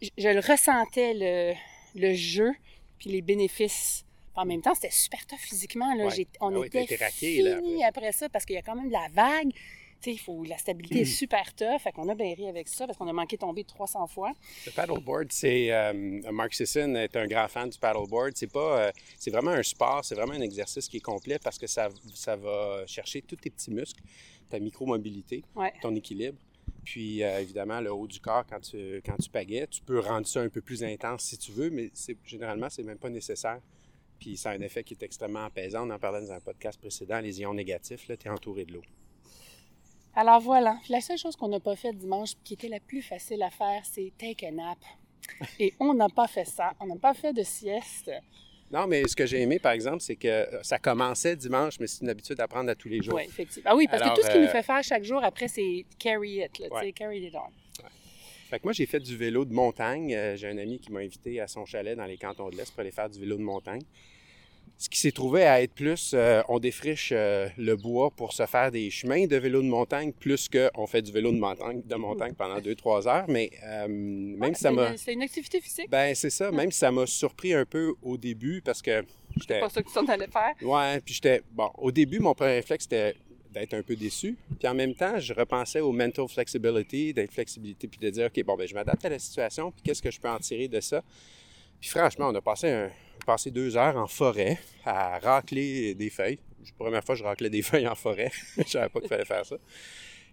je, 0.00 0.08
je 0.16 0.28
le 0.28 0.40
ressentais, 0.40 1.12
le, 1.14 1.54
le 2.00 2.14
jeu, 2.14 2.52
puis 2.98 3.10
les 3.10 3.22
bénéfices. 3.22 4.04
En 4.38 4.44
même 4.46 4.62
temps, 4.62 4.74
c'était 4.74 4.90
super 4.92 5.26
tough 5.26 5.38
physiquement. 5.40 5.94
Là. 5.94 6.06
Ouais. 6.06 6.26
On 6.40 6.62
Ah 6.62 6.66
était 6.66 6.96
raqué, 6.96 7.42
là, 7.42 7.56
fini 7.56 7.84
après. 7.84 8.12
ça 8.12 8.28
parce 8.28 8.44
qu'il 8.44 8.54
y 8.54 8.58
a 8.58 8.62
quand 8.62 8.76
même 8.76 8.88
de 8.88 8.92
la 8.92 9.08
vague. 9.12 9.50
Il 10.06 10.16
faut, 10.20 10.44
la 10.44 10.56
stabilité 10.58 11.00
est 11.00 11.04
super 11.04 11.52
tough. 11.56 11.80
Fait 11.80 11.90
qu'on 11.90 12.08
a 12.08 12.14
bien 12.14 12.32
ri 12.32 12.48
avec 12.48 12.68
ça 12.68 12.86
parce 12.86 12.96
qu'on 12.96 13.08
a 13.08 13.12
manqué 13.12 13.34
de 13.36 13.40
tomber 13.40 13.64
300 13.64 14.06
fois. 14.06 14.32
Le 14.64 14.70
paddleboard, 14.70 15.32
c'est. 15.32 15.72
euh, 15.72 15.92
Mark 16.30 16.54
Sisson 16.54 16.94
est 16.94 17.16
un 17.16 17.26
grand 17.26 17.48
fan 17.48 17.68
du 17.68 17.76
paddleboard. 17.78 18.36
C'est 18.36 18.46
pas. 18.52 18.80
euh, 18.86 18.92
c'est 19.18 19.32
vraiment 19.32 19.50
un 19.50 19.62
sport, 19.64 20.04
c'est 20.04 20.14
vraiment 20.14 20.34
un 20.34 20.40
exercice 20.40 20.88
qui 20.88 20.98
est 20.98 21.00
complet 21.00 21.40
parce 21.42 21.58
que 21.58 21.66
ça, 21.66 21.88
ça 22.14 22.36
va 22.36 22.86
chercher 22.86 23.22
tous 23.22 23.34
tes 23.36 23.50
petits 23.50 23.72
muscles, 23.72 24.00
ta 24.48 24.60
micromobilité, 24.60 25.42
Ouais. 25.56 25.72
ton 25.82 25.92
équilibre. 25.96 26.38
Puis, 26.84 27.22
euh, 27.24 27.40
évidemment, 27.40 27.80
le 27.80 27.92
haut 27.92 28.06
du 28.06 28.20
corps, 28.20 28.44
quand 28.48 28.60
tu, 28.60 29.02
quand 29.04 29.16
tu 29.20 29.28
pagaies, 29.28 29.66
tu 29.68 29.82
peux 29.82 29.98
rendre 29.98 30.26
ça 30.28 30.40
un 30.40 30.48
peu 30.48 30.60
plus 30.60 30.82
intense 30.84 31.22
si 31.24 31.36
tu 31.38 31.50
veux, 31.50 31.70
mais 31.70 31.90
généralement, 32.24 32.70
c'est 32.70 32.84
même 32.84 32.96
pas 32.98 33.10
nécessaire. 33.10 33.58
Puis, 34.18 34.36
ça 34.36 34.50
a 34.50 34.54
un 34.54 34.60
effet 34.60 34.82
qui 34.84 34.94
est 34.94 35.02
extrêmement 35.02 35.44
apaisant. 35.44 35.86
On 35.86 35.90
en 35.90 35.98
parlait 35.98 36.20
dans 36.20 36.32
un 36.32 36.40
podcast 36.40 36.78
précédent, 36.80 37.20
les 37.20 37.40
ions 37.40 37.54
négatifs, 37.54 38.08
là, 38.08 38.16
tu 38.16 38.26
es 38.26 38.30
entouré 38.30 38.64
de 38.64 38.72
l'eau. 38.72 38.82
Alors 40.14 40.40
voilà. 40.40 40.78
La 40.88 41.00
seule 41.00 41.18
chose 41.18 41.36
qu'on 41.36 41.48
n'a 41.48 41.60
pas 41.60 41.76
fait 41.76 41.92
dimanche, 41.92 42.32
qui 42.42 42.54
était 42.54 42.68
la 42.68 42.80
plus 42.80 43.02
facile 43.02 43.42
à 43.42 43.50
faire, 43.50 43.82
c'est 43.84 44.12
take 44.18 44.46
a 44.46 44.50
nap. 44.50 44.78
Et 45.60 45.72
on 45.78 45.94
n'a 45.94 46.08
pas 46.08 46.26
fait 46.26 46.44
ça. 46.44 46.72
On 46.80 46.86
n'a 46.86 46.96
pas 46.96 47.14
fait 47.14 47.32
de 47.32 47.42
sieste. 47.42 48.10
Non, 48.70 48.86
mais 48.86 49.06
ce 49.06 49.16
que 49.16 49.24
j'ai 49.24 49.40
aimé, 49.40 49.58
par 49.58 49.72
exemple, 49.72 50.00
c'est 50.00 50.16
que 50.16 50.46
ça 50.62 50.78
commençait 50.78 51.36
dimanche, 51.36 51.80
mais 51.80 51.86
c'est 51.86 52.02
une 52.02 52.10
habitude 52.10 52.38
à 52.40 52.46
prendre 52.48 52.68
à 52.70 52.74
tous 52.74 52.88
les 52.88 53.00
jours. 53.00 53.14
Oui, 53.14 53.22
effectivement. 53.26 53.70
Ah 53.70 53.76
oui, 53.76 53.86
parce 53.88 54.02
Alors, 54.02 54.14
que 54.14 54.20
tout 54.20 54.26
ce 54.26 54.30
qu'il 54.32 54.40
euh, 54.40 54.44
nous 54.44 54.50
fait 54.50 54.62
faire 54.62 54.82
chaque 54.82 55.04
jour, 55.04 55.22
après, 55.24 55.48
c'est 55.48 55.86
carry 55.98 56.42
it. 56.44 56.58
Là, 56.58 56.68
Ouais. 56.72 56.92
carry 56.92 57.24
it 57.26 57.34
on. 57.34 57.50
Fait 58.48 58.58
que 58.58 58.64
moi, 58.64 58.72
j'ai 58.72 58.86
fait 58.86 59.00
du 59.00 59.16
vélo 59.16 59.44
de 59.44 59.52
montagne. 59.52 60.14
Euh, 60.14 60.36
j'ai 60.36 60.48
un 60.48 60.58
ami 60.58 60.78
qui 60.80 60.90
m'a 60.92 61.00
invité 61.00 61.40
à 61.40 61.46
son 61.48 61.64
chalet 61.66 61.96
dans 61.96 62.06
les 62.06 62.16
cantons 62.16 62.48
de 62.48 62.56
l'Est 62.56 62.70
pour 62.70 62.80
aller 62.80 62.90
faire 62.90 63.10
du 63.10 63.18
vélo 63.20 63.36
de 63.36 63.42
montagne. 63.42 63.82
Ce 64.80 64.88
qui 64.88 64.98
s'est 65.00 65.10
trouvé 65.10 65.42
à 65.42 65.60
être 65.60 65.72
plus, 65.74 66.12
euh, 66.14 66.40
on 66.48 66.60
défriche 66.60 67.10
euh, 67.12 67.48
le 67.58 67.74
bois 67.74 68.10
pour 68.12 68.32
se 68.32 68.46
faire 68.46 68.70
des 68.70 68.90
chemins 68.90 69.26
de 69.26 69.36
vélo 69.36 69.60
de 69.60 69.66
montagne, 69.66 70.12
plus 70.12 70.48
qu'on 70.48 70.86
fait 70.86 71.02
du 71.02 71.10
vélo 71.10 71.32
de 71.32 71.36
montagne, 71.38 71.82
de 71.84 71.94
montagne 71.96 72.32
pendant 72.38 72.58
2-3 72.60 73.08
heures. 73.08 73.24
Mais 73.28 73.50
même 73.88 74.54
si 74.54 74.60
ça 74.62 74.68
C'est 74.70 74.74
m'a... 74.76 74.90
une- 74.90 74.96
C'est 74.96 75.12
une 75.14 75.22
activité 75.22 75.60
physique. 75.60 75.90
Ben, 75.90 76.14
c'est 76.14 76.30
ça. 76.30 76.52
Même 76.52 76.70
si 76.70 76.78
ça 76.78 76.92
m'a 76.92 77.06
surpris 77.06 77.52
un 77.54 77.64
peu 77.64 77.92
au 78.02 78.16
début, 78.16 78.62
parce 78.64 78.80
que 78.80 79.02
j'étais... 79.36 79.54
C'est 79.54 79.60
pas 79.60 79.68
ça 79.68 79.82
que 79.82 79.90
tu 80.06 80.10
allais 80.12 80.28
faire. 80.28 80.54
Ouais, 80.62 81.00
puis 81.04 81.14
j'étais. 81.14 81.42
Bon, 81.50 81.70
au 81.76 81.90
début, 81.90 82.20
mon 82.20 82.34
premier 82.34 82.52
réflexe, 82.54 82.84
c'était 82.84 83.16
d'être 83.52 83.74
un 83.74 83.82
peu 83.82 83.96
déçu. 83.96 84.36
Puis 84.58 84.68
en 84.68 84.74
même 84.74 84.94
temps, 84.94 85.18
je 85.18 85.32
repensais 85.32 85.80
au 85.80 85.92
mental 85.92 86.28
flexibility, 86.28 87.14
d'être 87.14 87.32
flexibilité, 87.32 87.88
puis 87.88 87.98
de 87.98 88.10
dire, 88.10 88.26
OK, 88.26 88.44
bon, 88.44 88.56
ben 88.56 88.66
je 88.66 88.74
m'adapte 88.74 89.04
à 89.04 89.08
la 89.08 89.18
situation, 89.18 89.70
puis 89.72 89.82
qu'est-ce 89.82 90.02
que 90.02 90.10
je 90.10 90.20
peux 90.20 90.28
en 90.28 90.38
tirer 90.38 90.68
de 90.68 90.80
ça? 90.80 91.02
Puis 91.80 91.90
franchement, 91.90 92.28
on 92.28 92.34
a 92.34 92.40
passé, 92.40 92.70
un, 92.70 92.90
passé 93.24 93.50
deux 93.50 93.76
heures 93.76 93.96
en 93.96 94.06
forêt 94.06 94.58
à 94.84 95.18
racler 95.18 95.94
des 95.94 96.10
feuilles. 96.10 96.38
La 96.64 96.84
première 96.84 97.04
fois 97.04 97.14
je 97.14 97.24
raclais 97.24 97.50
des 97.50 97.62
feuilles 97.68 97.88
en 97.88 97.94
forêt. 97.94 98.30
je 98.56 98.64
savais 98.64 98.88
pas 98.88 99.00
qu'il 99.00 99.08
fallait 99.08 99.24
faire 99.24 99.46
ça. 99.46 99.56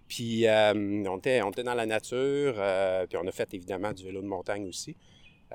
Puis 0.08 0.48
euh, 0.48 0.74
on, 1.08 1.18
était, 1.18 1.42
on 1.42 1.50
était 1.50 1.64
dans 1.64 1.74
la 1.74 1.86
nature, 1.86 2.56
euh, 2.58 3.08
puis 3.08 3.18
on 3.22 3.28
a 3.28 3.32
fait 3.32 3.54
évidemment 3.54 3.92
du 3.92 4.04
vélo 4.04 4.22
de 4.22 4.28
montagne 4.28 4.68
aussi. 4.68 4.96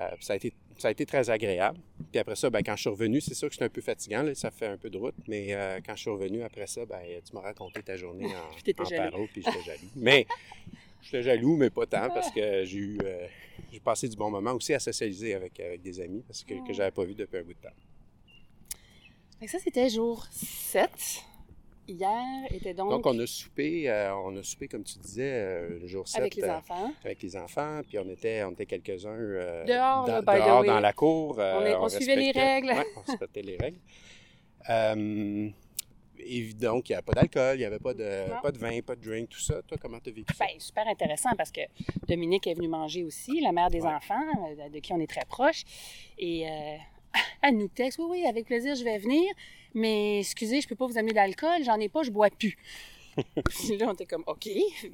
Euh, 0.01 0.09
ça, 0.21 0.33
a 0.33 0.37
été, 0.37 0.53
ça 0.79 0.89
a 0.89 0.91
été 0.91 1.05
très 1.05 1.29
agréable. 1.29 1.79
Puis 2.11 2.19
après 2.19 2.37
ça, 2.37 2.49
ben, 2.49 2.63
quand 2.63 2.75
je 2.75 2.81
suis 2.81 2.91
revenu, 2.91 3.21
c'est 3.21 3.35
sûr 3.35 3.49
que 3.49 3.55
c'était 3.55 3.67
un 3.67 3.71
peu 3.71 3.83
fatigant, 3.83 4.23
là, 4.23 4.35
ça 4.35 4.51
fait 4.51 4.67
un 4.67 4.79
peu 4.79 4.89
de 4.89 4.97
route, 4.97 5.15
mais 5.29 5.53
euh, 5.53 5.81
quand 5.85 5.95
je 5.95 6.01
suis 6.01 6.11
revenu 6.11 6.43
après 6.43 6.67
ça, 6.67 6.87
ben, 6.87 7.01
tu 7.25 7.35
m'as 7.35 7.43
raconté 7.43 7.83
ta 7.83 7.97
journée 7.97 8.27
en, 8.27 8.57
Puis 8.65 8.75
en 8.79 8.89
paro, 8.89 9.27
puis 9.33 9.43
j'étais 9.45 9.63
jaloux. 9.63 9.91
Mais 9.97 10.27
j'étais 11.03 11.23
jaloux, 11.23 11.57
mais 11.57 11.71
pas 11.71 11.87
tant, 11.87 12.09
parce 12.09 12.31
que 12.31 12.65
j'ai 12.65 12.79
eu 12.79 12.99
euh, 13.05 13.27
j'ai 13.71 13.81
passé 13.81 14.09
du 14.09 14.17
bon 14.17 14.31
moment 14.31 14.53
aussi 14.53 14.73
à 14.73 14.79
socialiser 14.79 15.35
avec, 15.35 15.61
avec 15.61 15.83
des 15.83 16.01
amis, 16.01 16.23
parce 16.27 16.45
que, 16.45 16.67
que 16.67 16.73
j'avais 16.73 16.93
pas 16.93 17.05
vu 17.05 17.15
depuis 17.15 17.39
un 17.39 17.43
bout 17.43 17.55
de 17.55 17.61
temps. 17.61 19.47
Ça, 19.47 19.59
c'était 19.59 19.89
jour 19.89 20.27
7. 20.31 20.91
Hier 21.91 22.47
était 22.53 22.73
donc, 22.75 22.91
Donc, 22.91 23.07
on 23.07 23.19
a 23.19 23.27
soupé, 23.27 23.91
euh, 23.91 24.15
on 24.15 24.37
a 24.37 24.43
soupé, 24.43 24.69
comme 24.69 24.85
tu 24.85 24.99
disais, 24.99 25.33
euh, 25.33 25.79
le 25.81 25.87
jour 25.89 26.07
7. 26.07 26.21
avec 26.21 26.35
les 26.37 26.49
enfants. 26.49 26.93
avec 27.05 27.23
les 27.23 27.37
enfants, 27.37 27.81
puis 27.87 27.99
on 27.99 28.09
était, 28.09 28.45
on 28.45 28.53
était 28.53 28.67
quelques-uns 28.67 29.11
euh, 29.11 29.65
Dehors, 29.65 30.07
dans, 30.07 30.21
the 30.23 30.25
dehors 30.37 30.61
way. 30.61 30.67
dans 30.69 30.81
la 30.81 30.93
cour. 30.93 31.41
euh, 31.41 31.59
On 31.61 31.67
est- 31.67 31.75
on 31.75 31.89
suivait 31.89 32.17
les 32.17 32.31
règles. 32.31 32.69
ouais, 32.69 32.87
on 32.97 33.01
respectait 33.01 33.43
les 33.43 33.57
règles. 33.57 33.79
Euh, 34.69 35.49
et 36.23 36.53
donc, 36.53 36.89
il 36.89 36.93
n'y 36.93 36.97
avait 36.97 37.03
pas 37.05 37.13
d'alcool, 37.15 37.57
il 37.57 37.59
n'y 37.61 37.65
avait 37.65 37.79
pas 37.79 37.95
de, 37.95 38.29
Non. 38.31 38.41
pas 38.43 38.53
de 38.53 38.59
vin, 38.59 38.81
pas 38.83 38.95
de 38.95 39.01
drink, 39.03 39.31
tout 39.31 39.41
ça. 39.41 39.63
Toi, 39.63 39.79
comment 39.81 39.99
tu 40.01 40.11
as 40.11 40.13
vécu 40.13 40.35
ça? 40.35 40.45
Ben, 40.45 40.61
super 40.61 40.87
intéressant 40.87 41.31
parce 41.37 41.51
que 41.51 41.63
Dominique 42.07 42.47
est 42.47 42.55
venue 42.55 42.69
manger 42.69 43.05
aussi, 43.05 43.41
la 43.41 43.53
mère 43.53 43.71
des 43.71 43.81
Ouais. 43.81 43.89
enfants, 43.95 44.21
euh, 44.59 44.69
de 44.69 44.79
qui 44.81 44.93
on 44.93 45.01
est 45.01 45.07
très 45.11 45.25
proche. 45.27 45.63
Et 46.19 46.47
euh, 46.47 46.77
elle 47.43 47.57
nous 47.57 47.69
texte 47.69 47.99
Oui, 47.99 48.07
oui, 48.11 48.27
avec 48.27 48.47
plaisir, 48.47 48.75
je 48.75 48.85
vais 48.85 48.99
venir. 48.99 49.25
Mais 49.75 50.21
excusez, 50.21 50.61
je 50.61 50.69
peux 50.69 50.75
pas 50.75 50.87
vous 50.87 50.99
amener 50.99 51.13
d'alcool, 51.13 51.63
j'en 51.65 51.79
ai 51.79 51.89
pas, 51.89 52.03
je 52.03 52.11
bois 52.11 52.31
plus. 52.31 52.57
Puis 53.45 53.77
là, 53.79 53.89
on 53.89 53.95
était 53.95 54.07
comme 54.07 54.25
OK. 54.27 54.49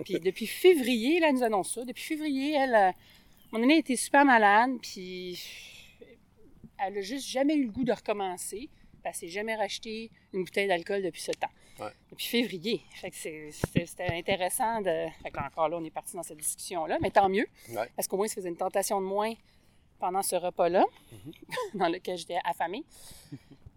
Puis 0.04 0.20
depuis 0.20 0.46
février, 0.46 1.20
là, 1.20 1.28
elle 1.28 1.36
nous 1.36 1.42
annonce 1.42 1.74
ça. 1.74 1.84
Depuis 1.84 2.02
février, 2.02 2.54
elle, 2.54 2.74
euh, 2.74 2.92
mon 3.52 3.62
aînée 3.62 3.78
était 3.78 3.96
super 3.96 4.24
malade, 4.24 4.72
puis 4.82 5.40
elle 6.84 6.98
a 6.98 7.00
juste 7.00 7.26
jamais 7.26 7.54
eu 7.54 7.64
le 7.64 7.70
goût 7.70 7.84
de 7.84 7.92
recommencer. 7.92 8.68
Elle 9.06 9.14
s'est 9.14 9.28
jamais 9.28 9.54
racheté 9.54 10.10
une 10.32 10.42
bouteille 10.42 10.66
d'alcool 10.66 11.00
depuis 11.00 11.20
ce 11.20 11.30
temps. 11.30 11.50
Ouais. 11.78 11.92
Depuis 12.10 12.26
février. 12.26 12.82
Fait 12.90 13.10
que 13.10 13.16
c'était 13.16 14.12
intéressant 14.12 14.80
de. 14.80 15.06
Fait 15.22 15.30
que 15.30 15.38
encore 15.38 15.68
là, 15.68 15.76
on 15.76 15.84
est 15.84 15.90
parti 15.90 16.16
dans 16.16 16.24
cette 16.24 16.38
discussion-là, 16.38 16.98
mais 17.00 17.10
tant 17.10 17.28
mieux. 17.28 17.46
Ouais. 17.70 17.88
Parce 17.94 18.08
qu'au 18.08 18.16
moins, 18.16 18.26
ça 18.26 18.34
faisait 18.34 18.48
une 18.48 18.56
tentation 18.56 19.00
de 19.00 19.06
moins 19.06 19.32
pendant 19.98 20.22
ce 20.22 20.36
repas-là, 20.36 20.84
Mm-hmm. 21.12 21.32
dans 21.78 21.88
lequel 21.88 22.16
j'étais 22.18 22.38
affamée. 22.44 22.84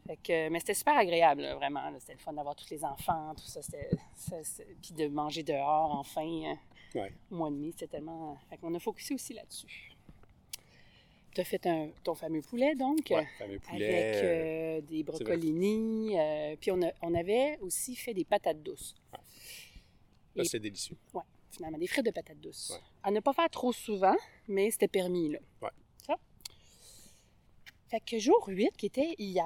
Fait 0.07 0.17
que, 0.17 0.49
mais 0.49 0.59
c'était 0.59 0.73
super 0.73 0.97
agréable, 0.97 1.41
là, 1.43 1.55
vraiment. 1.55 1.89
là. 1.89 1.99
C'était 1.99 2.13
le 2.13 2.19
fun 2.19 2.33
d'avoir 2.33 2.55
tous 2.55 2.69
les 2.71 2.83
enfants, 2.83 3.33
tout 3.35 3.45
ça. 3.45 3.59
Puis 4.81 4.93
de 4.95 5.07
manger 5.07 5.43
dehors, 5.43 5.91
enfin, 5.95 6.25
euh, 6.25 6.55
Ouais. 6.99 7.13
au 7.29 7.35
mois 7.35 7.51
de 7.51 7.55
mai. 7.55 7.69
C'était 7.71 7.87
tellement. 7.87 8.37
Fait 8.49 8.57
qu'on 8.57 8.73
a 8.73 8.79
focusé 8.79 9.13
aussi 9.13 9.33
là-dessus. 9.33 9.91
Tu 11.35 11.41
as 11.41 11.43
fait 11.43 11.63
un, 11.67 11.89
ton 12.03 12.15
fameux 12.15 12.41
poulet, 12.41 12.73
donc. 12.73 13.05
Ouais, 13.11 13.27
fameux 13.37 13.59
poulet. 13.59 13.85
Avec 13.87 14.23
euh, 14.23 14.77
euh, 14.77 14.81
des 14.81 15.03
broccolini. 15.03 16.17
euh, 16.19 16.55
puis 16.59 16.71
on, 16.71 16.81
a- 16.81 16.91
on 17.03 17.13
avait 17.13 17.59
aussi 17.61 17.95
fait 17.95 18.15
des 18.15 18.25
patates 18.25 18.63
douces. 18.63 18.95
et- 20.35 20.43
c'est 20.45 20.59
délicieux. 20.59 20.97
Ouais, 21.13 21.21
finalement, 21.51 21.77
des 21.77 21.85
frites 21.85 22.05
de 22.07 22.11
patates 22.11 22.39
douces. 22.39 22.73
À 23.03 23.11
ne 23.11 23.19
pas 23.19 23.33
faire 23.33 23.49
trop 23.51 23.71
souvent, 23.71 24.15
mais 24.47 24.71
c'était 24.71 24.87
permis, 24.87 25.29
là. 25.29 25.39
Fait 27.89 27.99
que 28.01 28.19
jour 28.19 28.43
8, 28.47 28.77
qui 28.77 28.85
était 28.85 29.15
hier, 29.17 29.45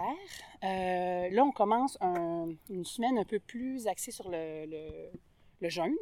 euh, 0.63 1.29
là, 1.29 1.43
on 1.45 1.51
commence 1.51 1.97
un- 2.01 2.49
une 2.69 2.83
semaine 2.83 3.17
un 3.17 3.23
peu 3.23 3.39
plus 3.39 3.87
axée 3.87 4.11
sur 4.11 4.29
le, 4.29 4.65
le- 4.65 5.11
le 5.61 5.69
jeûne. 5.69 5.95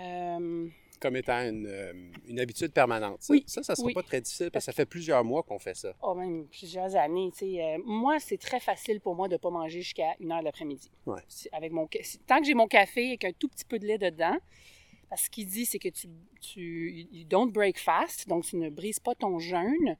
Euh, 0.00 0.68
Comme 1.00 1.16
étant 1.16 1.38
une, 1.42 1.66
euh, 1.66 1.92
une 2.26 2.40
habitude 2.40 2.72
permanente. 2.72 3.18
Ça, 3.22 3.32
Oui, 3.32 3.44
ça, 3.46 3.62
ça 3.62 3.74
sera 3.76 3.86
oui. 3.86 3.92
pas 3.94 4.02
très 4.02 4.20
difficile 4.20 4.50
parce 4.50 4.64
que 4.66 4.72
ça 4.72 4.76
fait 4.76 4.86
plusieurs 4.86 5.22
mois 5.24 5.42
qu'on 5.44 5.58
fait 5.60 5.74
ça. 5.76 5.94
oh, 6.02 6.14
même 6.14 6.46
plusieurs 6.48 6.94
années, 6.96 7.30
euh, 7.42 7.78
moi, 7.84 8.18
c'est 8.18 8.38
très 8.38 8.60
facile 8.60 9.00
pour 9.00 9.14
moi 9.14 9.28
de 9.28 9.34
ne 9.34 9.38
pas 9.38 9.50
manger 9.50 9.80
jusqu'à 9.82 10.14
une 10.18 10.32
heure 10.32 10.40
de 10.40 10.44
l'après-midi. 10.44 10.90
Ouais. 11.06 11.20
Avec 11.52 11.70
mon, 11.72 11.88
tant 12.26 12.38
que 12.40 12.46
j'ai 12.46 12.54
mon 12.54 12.66
café 12.68 13.08
avec 13.08 13.24
un 13.24 13.32
tout 13.32 13.48
petit 13.48 13.64
peu 13.64 13.78
de 13.78 13.86
lait 13.86 13.98
dedans, 13.98 14.36
parce 15.08 15.28
qu'il 15.28 15.46
dit, 15.46 15.66
c'est 15.66 15.78
que 15.78 15.88
tu, 15.88 16.08
tu 16.40 17.06
you 17.12 17.24
don't 17.24 17.52
break 17.52 17.78
fast, 17.78 18.26
donc 18.28 18.44
tu 18.44 18.56
ne 18.56 18.70
brises 18.70 19.00
pas 19.00 19.14
ton 19.14 19.38
jeûne 19.38 19.96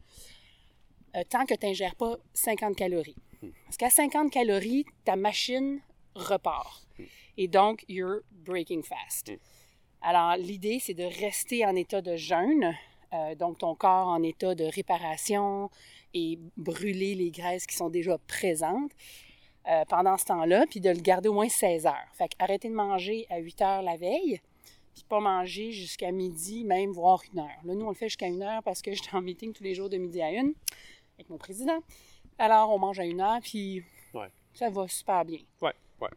euh, 1.16 1.23
tant 1.28 1.45
que 1.45 1.54
tu 1.54 1.66
n'ingères 1.66 1.95
pas 1.97 2.16
50 2.35 2.77
calories. 2.77 3.16
Parce 3.64 3.77
qu'à 3.77 3.90
50 3.90 4.31
calories, 4.31 4.85
ta 5.05 5.16
machine 5.16 5.81
repart. 6.14 6.87
Et 7.37 7.48
donc, 7.48 7.85
you're 7.88 8.20
breaking 8.31 8.83
fast. 8.83 9.33
Alors, 10.01 10.37
l'idée, 10.37 10.79
c'est 10.81 10.94
de 10.94 11.05
rester 11.05 11.64
en 11.64 11.75
état 11.75 12.03
de 12.03 12.16
jeûne, 12.16 12.75
euh, 13.12 13.35
donc 13.35 13.59
ton 13.59 13.75
corps 13.75 14.09
en 14.09 14.22
état 14.22 14.55
de 14.55 14.64
réparation 14.64 15.70
et 16.14 16.38
brûler 16.57 17.14
les 17.14 17.31
graisses 17.31 17.66
qui 17.66 17.77
sont 17.77 17.90
déjà 17.90 18.18
présentes 18.27 18.92
euh, 19.68 19.85
pendant 19.88 20.18
ce 20.18 20.25
temps-là, 20.27 20.66
puis 20.68 20.81
de 20.81 20.90
le 20.90 21.01
garder 21.01 21.29
au 21.29 21.35
moins 21.35 21.48
16 21.48 21.87
heures. 21.87 22.09
Fait 22.14 22.31
arrêter 22.38 22.68
de 22.68 22.75
manger 22.75 23.27
à 23.31 23.38
8 23.38 23.62
heures 23.62 23.83
la 23.83 23.96
veille, 23.96 24.40
puis 24.92 25.05
pas 25.09 25.20
manger 25.20 25.72
jusqu'à 25.72 26.11
midi, 26.11 26.64
même 26.64 26.90
voire 26.90 27.22
une 27.33 27.40
heure. 27.40 27.61
Là, 27.64 27.75
nous, 27.75 27.87
on 27.87 27.90
le 27.90 27.94
fait 27.94 28.09
jusqu'à 28.09 28.27
une 28.27 28.42
heure 28.42 28.62
parce 28.62 28.83
que 28.83 28.92
j'étais 28.92 29.14
en 29.14 29.22
meeting 29.22 29.53
tous 29.53 29.62
les 29.62 29.75
jours 29.75 29.88
de 29.88 29.96
midi 29.98 30.20
à 30.20 30.33
une 30.33 30.53
avec 31.18 31.29
mon 31.31 31.38
président. 31.38 31.79
Alors, 32.38 32.70
on 32.70 32.79
mange 32.79 32.98
à 32.98 33.05
une 33.05 33.20
heure, 33.20 33.40
puis 33.42 33.83
Ouais. 34.14 34.29
ça 34.55 34.70
va 34.70 34.87
super 34.88 35.25
bien. 35.25 35.38
Ouais. 35.61 35.72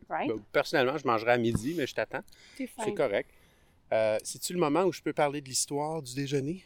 Right? 0.09 0.29
Ben, 0.29 0.39
personnellement, 0.51 0.97
je 0.97 1.05
mangerai 1.05 1.33
à 1.33 1.37
midi, 1.37 1.75
mais 1.77 1.85
je 1.85 1.93
t'attends. 1.93 2.23
C'est 2.57 2.93
correct. 2.95 3.29
Euh, 3.93 4.17
C'est-tu 4.23 4.53
le 4.53 4.59
moment 4.59 4.83
où 4.83 4.91
je 4.91 5.01
peux 5.01 5.13
parler 5.13 5.41
de 5.41 5.47
l'histoire 5.47 6.01
du 6.01 6.15
déjeuner? 6.15 6.63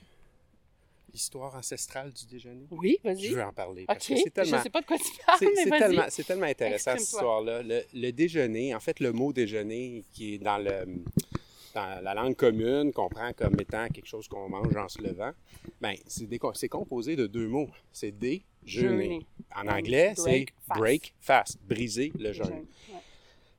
L'histoire 1.12 1.54
ancestrale 1.56 2.14
du 2.14 2.26
déjeuner? 2.28 2.66
Oui, 2.72 2.98
vas-y. 3.04 3.24
Je 3.26 3.34
veux 3.36 3.44
en 3.44 3.52
parler. 3.52 3.86
Parce 3.86 4.10
OK. 4.10 4.16
que 4.16 4.22
c'est 4.24 4.30
tellement, 4.30 4.58
Je 4.58 4.64
sais 4.64 4.70
pas 4.70 4.80
de 4.82 4.86
quoi 4.86 4.98
tu 4.98 5.04
parles, 5.26 5.40
c'est- 5.40 6.24
tellement, 6.24 6.46
intéressant 6.46 6.92
cette 6.92 7.02
histoire-là. 7.02 7.62
Le, 7.64 7.82
le 7.94 8.12
déjeuner, 8.12 8.74
en 8.74 8.80
fait, 8.80 9.00
le 9.02 9.12
mot 9.12 9.34
déjeuner 9.34 10.06
qui 10.14 10.36
est 10.36 10.38
dans, 10.38 10.58
le, 10.60 10.86
dans 11.74 12.04
la 12.04 12.14
langue 12.14 12.36
commune, 12.36 12.92
qu'on 12.92 13.10
prend 13.10 13.32
comme 13.34 13.60
étant 13.60 13.88
quelque 13.88 14.08
chose 14.08 14.28
qu'on 14.28 14.50
mange 14.50 14.76
en 14.76 14.88
se 14.88 15.02
levant, 15.02 15.32
ben, 15.82 15.96
c'est 16.08 16.70
composé 16.70 17.16
de 17.16 17.28
deux 17.28 17.48
mots. 17.48 17.70
C'est 17.92 18.12
déjeuner. 18.12 19.26
En 19.56 19.68
anglais, 19.68 20.14
c'est 20.16 20.46
Break 20.68 21.14
fast. 21.20 21.60
briser 21.68 22.12
le 22.18 22.34
jeûne. 22.34 22.66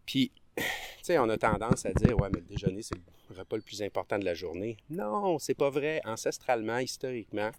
Puis, 0.07 0.33
tu 0.57 0.63
sais, 1.03 1.19
on 1.19 1.29
a 1.29 1.37
tendance 1.37 1.87
à 1.87 1.93
dire, 1.93 2.19
ouais, 2.19 2.29
mais 2.33 2.41
le 2.41 2.47
déjeuner, 2.47 2.83
c'est 2.83 2.95
le 2.95 3.37
repas 3.37 3.57
le 3.57 3.63
plus 3.63 3.83
important 3.83 4.19
de 4.19 4.25
la 4.25 4.35
journée. 4.35 4.77
Non, 4.89 5.39
c'est 5.39 5.55
pas 5.55 5.71
vrai. 5.71 6.01
Ancestralement, 6.05 6.79
historiquement, 6.79 7.51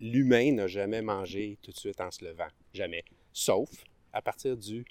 l'humain 0.00 0.52
n'a 0.52 0.66
jamais 0.66 1.02
mangé 1.02 1.58
tout 1.62 1.70
de 1.70 1.76
suite 1.76 2.00
en 2.00 2.10
se 2.10 2.24
levant. 2.24 2.48
Jamais. 2.72 3.04
Sauf 3.32 3.68
à 4.12 4.22
partir 4.22 4.56
du, 4.56 4.84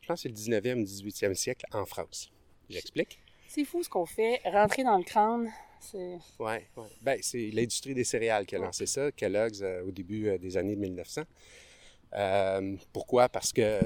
je 0.00 0.06
pense 0.06 0.22
c'est 0.22 0.28
le 0.28 0.34
19e 0.34 0.80
ou 0.80 0.84
18e 0.84 1.34
siècle 1.34 1.66
en 1.72 1.84
France. 1.84 2.30
J'explique? 2.70 3.18
C'est 3.48 3.64
fou 3.64 3.82
ce 3.82 3.88
qu'on 3.88 4.06
fait. 4.06 4.40
Rentrer 4.44 4.84
dans 4.84 4.98
le 4.98 5.04
crâne, 5.04 5.50
c'est... 5.80 6.18
Ouais, 6.38 6.66
ouais. 6.76 6.86
Ben, 7.02 7.18
c'est 7.22 7.50
l'industrie 7.50 7.94
des 7.94 8.04
céréales 8.04 8.44
qui 8.46 8.54
a 8.56 8.58
lancé 8.58 8.86
ça, 8.86 9.10
Kellogg's, 9.12 9.62
euh, 9.62 9.82
au 9.82 9.90
début 9.90 10.28
euh, 10.28 10.38
des 10.38 10.56
années 10.56 10.76
1900. 10.76 11.22
Euh, 12.14 12.76
pourquoi? 12.92 13.28
Parce 13.28 13.52
que 13.52 13.80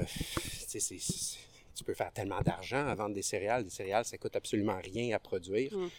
tu 0.71 1.83
peux 1.85 1.93
faire 1.93 2.11
tellement 2.11 2.41
d'argent 2.41 2.85
à 2.87 2.93
vendre 2.95 3.15
des 3.15 3.21
céréales. 3.21 3.63
Des 3.63 3.69
céréales, 3.69 4.05
ça 4.05 4.17
coûte 4.17 4.35
absolument 4.35 4.77
rien 4.83 5.15
à 5.15 5.19
produire. 5.19 5.73
Mm. 5.75 5.89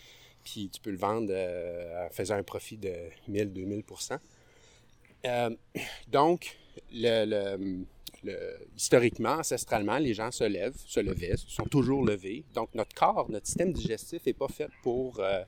Puis 0.45 0.69
tu 0.71 0.81
peux 0.81 0.91
le 0.91 0.99
vendre 0.99 1.33
en 1.35 2.09
faisant 2.11 2.35
un 2.37 2.43
profit 2.43 2.77
de 2.77 2.95
1000-2000% 3.31 4.19
Euh, 5.27 5.51
Donc, 6.09 6.57
le, 6.93 7.25
le- 7.25 7.85
historiquement, 8.77 9.35
ancestralement, 9.39 9.99
les 9.99 10.15
gens 10.15 10.31
se 10.31 10.45
lèvent, 10.45 10.77
se 10.87 11.01
levaient, 11.01 11.35
sont 11.37 11.65
toujours 11.65 12.05
levés. 12.05 12.45
Donc, 12.55 12.75
notre 12.75 12.95
corps, 12.95 13.31
notre 13.31 13.47
système 13.47 13.73
digestif 13.73 14.25
n'est 14.27 14.33
pas 14.33 14.49
fait 14.49 14.69
pour 14.83 15.21
euh, 15.21 15.43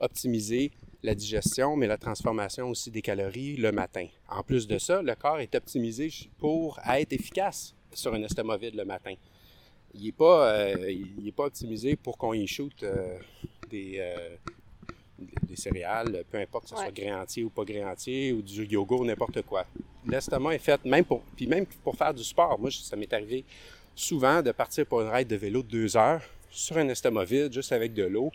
optimiser 0.00 0.72
la 1.02 1.14
digestion, 1.14 1.76
mais 1.76 1.86
la 1.86 1.98
transformation 1.98 2.68
aussi 2.68 2.90
des 2.90 3.02
calories 3.02 3.56
le 3.56 3.72
matin. 3.72 4.06
En 4.28 4.42
plus 4.42 4.66
de 4.66 4.78
ça, 4.78 5.02
le 5.02 5.14
corps 5.14 5.40
est 5.40 5.54
optimisé 5.54 6.10
pour 6.38 6.80
être 6.88 7.12
efficace 7.12 7.74
sur 7.92 8.14
un 8.14 8.22
estomac 8.22 8.56
vide 8.58 8.74
le 8.74 8.84
matin. 8.84 9.14
Il 9.94 10.04
n'est 10.04 10.12
pas, 10.12 10.52
euh, 10.52 11.30
pas 11.36 11.44
optimisé 11.44 11.96
pour 11.96 12.18
qu'on 12.18 12.34
y 12.34 12.46
shoot 12.46 12.82
euh, 12.82 13.18
des, 13.70 14.00
des 15.42 15.56
céréales, 15.56 16.24
peu 16.30 16.38
importe 16.38 16.64
que 16.64 16.70
ce 16.70 16.74
Ouais. 16.76 16.82
soit 16.82 16.92
grain 16.92 17.22
entier 17.22 17.42
ou 17.44 17.50
pas 17.50 17.64
grain 17.64 17.90
entier, 17.92 18.32
ou 18.32 18.42
du 18.42 18.64
yogourt, 18.66 19.04
n'importe 19.04 19.42
quoi. 19.42 19.64
L'estomac 20.06 20.54
est 20.54 20.58
fait, 20.58 20.84
même 20.84 21.04
pour, 21.04 21.22
puis 21.36 21.46
même 21.46 21.66
pour 21.82 21.96
faire 21.96 22.14
du 22.14 22.22
sport. 22.24 22.58
Moi, 22.58 22.70
ça 22.70 22.96
m'est 22.96 23.12
arrivé 23.12 23.44
souvent 23.94 24.42
de 24.42 24.52
partir 24.52 24.86
pour 24.86 25.00
une 25.02 25.08
ride 25.08 25.28
de 25.28 25.36
vélo 25.36 25.62
de 25.62 25.68
deux 25.68 25.96
heures 25.96 26.22
sur 26.50 26.76
un 26.78 26.88
estomac 26.88 27.24
vide, 27.24 27.52
juste 27.52 27.72
avec 27.72 27.92
de 27.94 28.04
l'eau. 28.04 28.30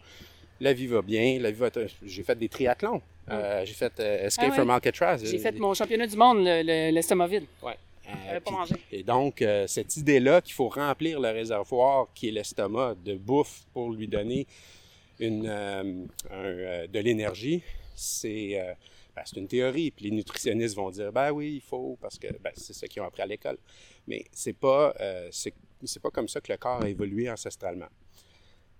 La 0.59 0.73
vie 0.73 0.87
va 0.87 1.01
bien, 1.01 1.39
la 1.39 1.51
vie 1.51 1.59
va... 1.59 1.69
J'ai 2.05 2.23
fait 2.23 2.37
des 2.37 2.49
triathlons. 2.49 3.01
Euh, 3.29 3.65
j'ai 3.65 3.73
fait 3.73 3.93
euh, 3.99 4.25
Escape 4.27 4.45
Ah 4.47 4.49
ouais? 4.51 4.55
from 4.57 4.69
Alcatraz. 4.69 5.17
J'ai 5.23 5.37
Euh, 5.37 5.41
fait 5.41 5.57
mon 5.57 5.73
championnat 5.73 6.07
du 6.07 6.17
monde, 6.17 6.39
le- 6.39 6.61
le- 6.61 6.91
l'estomac 6.93 7.27
vide. 7.27 7.45
Ouais. 7.61 7.77
Pas 8.43 8.51
puis-. 8.67 8.75
Et 8.91 9.01
donc, 9.03 9.41
euh, 9.41 9.65
cette 9.65 9.95
idée-là 9.95 10.41
qu'il 10.41 10.53
faut 10.53 10.67
remplir 10.67 11.19
le 11.21 11.29
réservoir 11.29 12.07
qui 12.13 12.27
est 12.27 12.31
l'estomac 12.31 12.95
de 13.03 13.15
bouffe 13.15 13.61
pour 13.73 13.91
lui 13.91 14.07
donner 14.09 14.45
euh, 15.25 16.05
euh, 16.31 16.87
de 16.87 16.99
l'énergie, 16.99 17.63
c'est... 17.95 18.59
euh, 18.59 18.73
Ben, 19.15 19.21
c'est 19.25 19.37
une 19.39 19.47
théorie, 19.47 19.91
puis 19.91 20.05
les 20.05 20.11
nutritionnistes 20.11 20.75
vont 20.75 20.89
dire 20.89 21.11
ben 21.11 21.31
oui, 21.31 21.55
il 21.57 21.61
faut, 21.61 21.97
parce 22.01 22.17
que 22.17 22.27
ben, 22.41 22.51
c'est 22.55 22.73
ce 22.73 22.85
qu'ils 22.87 23.01
ont 23.03 23.05
appris 23.05 23.21
à 23.21 23.27
l'école. 23.27 23.59
Mais 24.07 24.25
c'est 24.31 24.57
pas, 24.57 24.91
pas 26.01 26.09
comme 26.11 26.27
ça 26.27 26.41
que 26.41 26.51
le 26.51 26.57
corps 26.57 26.81
a 26.81 26.89
évolué 26.89 27.29
ancestralement. 27.29 27.89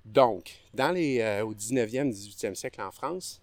Donc, 0.03 0.59
dans 0.73 0.91
les, 0.91 1.21
au 1.43 1.53
19e, 1.53 2.11
18e 2.11 2.55
siècle 2.55 2.81
en 2.81 2.91
France, 2.91 3.41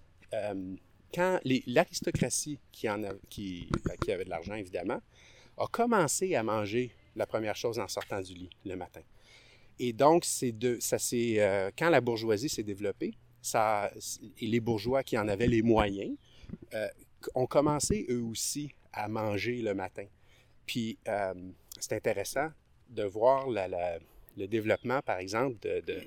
quand 1.15 1.39
l'aristocratie 1.45 2.59
qui, 2.73 2.89
ben, 2.89 3.97
qui 4.05 4.13
avait 4.13 4.25
de 4.25 4.31
l'argent, 4.31 4.55
évidemment, 4.55 5.01
a 5.59 5.67
commencé 5.69 6.35
à 6.35 6.43
manger 6.43 6.93
la 7.15 7.27
première 7.27 7.57
chose 7.57 7.79
en 7.79 7.89
sortant 7.89 8.21
du 8.21 8.35
lit 8.35 8.51
le 8.65 8.75
matin. 8.77 9.03
Et 9.83 9.93
donc, 9.93 10.25
c'est 10.27 10.53
de, 10.53 10.79
ça 10.81 10.99
c'est 10.99 11.41
euh, 11.41 11.71
quand 11.77 11.89
la 11.91 12.01
bourgeoisie 12.01 12.49
s'est 12.51 12.63
développée, 12.63 13.15
ça, 13.43 13.91
et 14.39 14.47
les 14.47 14.61
bourgeois 14.61 15.03
qui 15.03 15.17
en 15.17 15.27
avaient 15.27 15.47
les 15.47 15.63
moyens 15.63 16.15
euh, 16.75 16.87
ont 17.35 17.47
commencé 17.47 18.07
eux 18.11 18.23
aussi 18.23 18.71
à 18.93 19.09
manger 19.09 19.63
le 19.63 19.73
matin. 19.75 20.05
Puis, 20.67 20.99
euh, 21.09 21.33
c'est 21.79 21.95
intéressant 21.95 22.49
de 22.91 23.05
voir 23.05 23.49
la- 23.49 23.69
la- 23.69 23.99
le 24.37 24.47
développement, 24.47 25.01
par 25.01 25.19
exemple, 25.19 25.57
de... 25.63 25.81
de- 25.87 26.03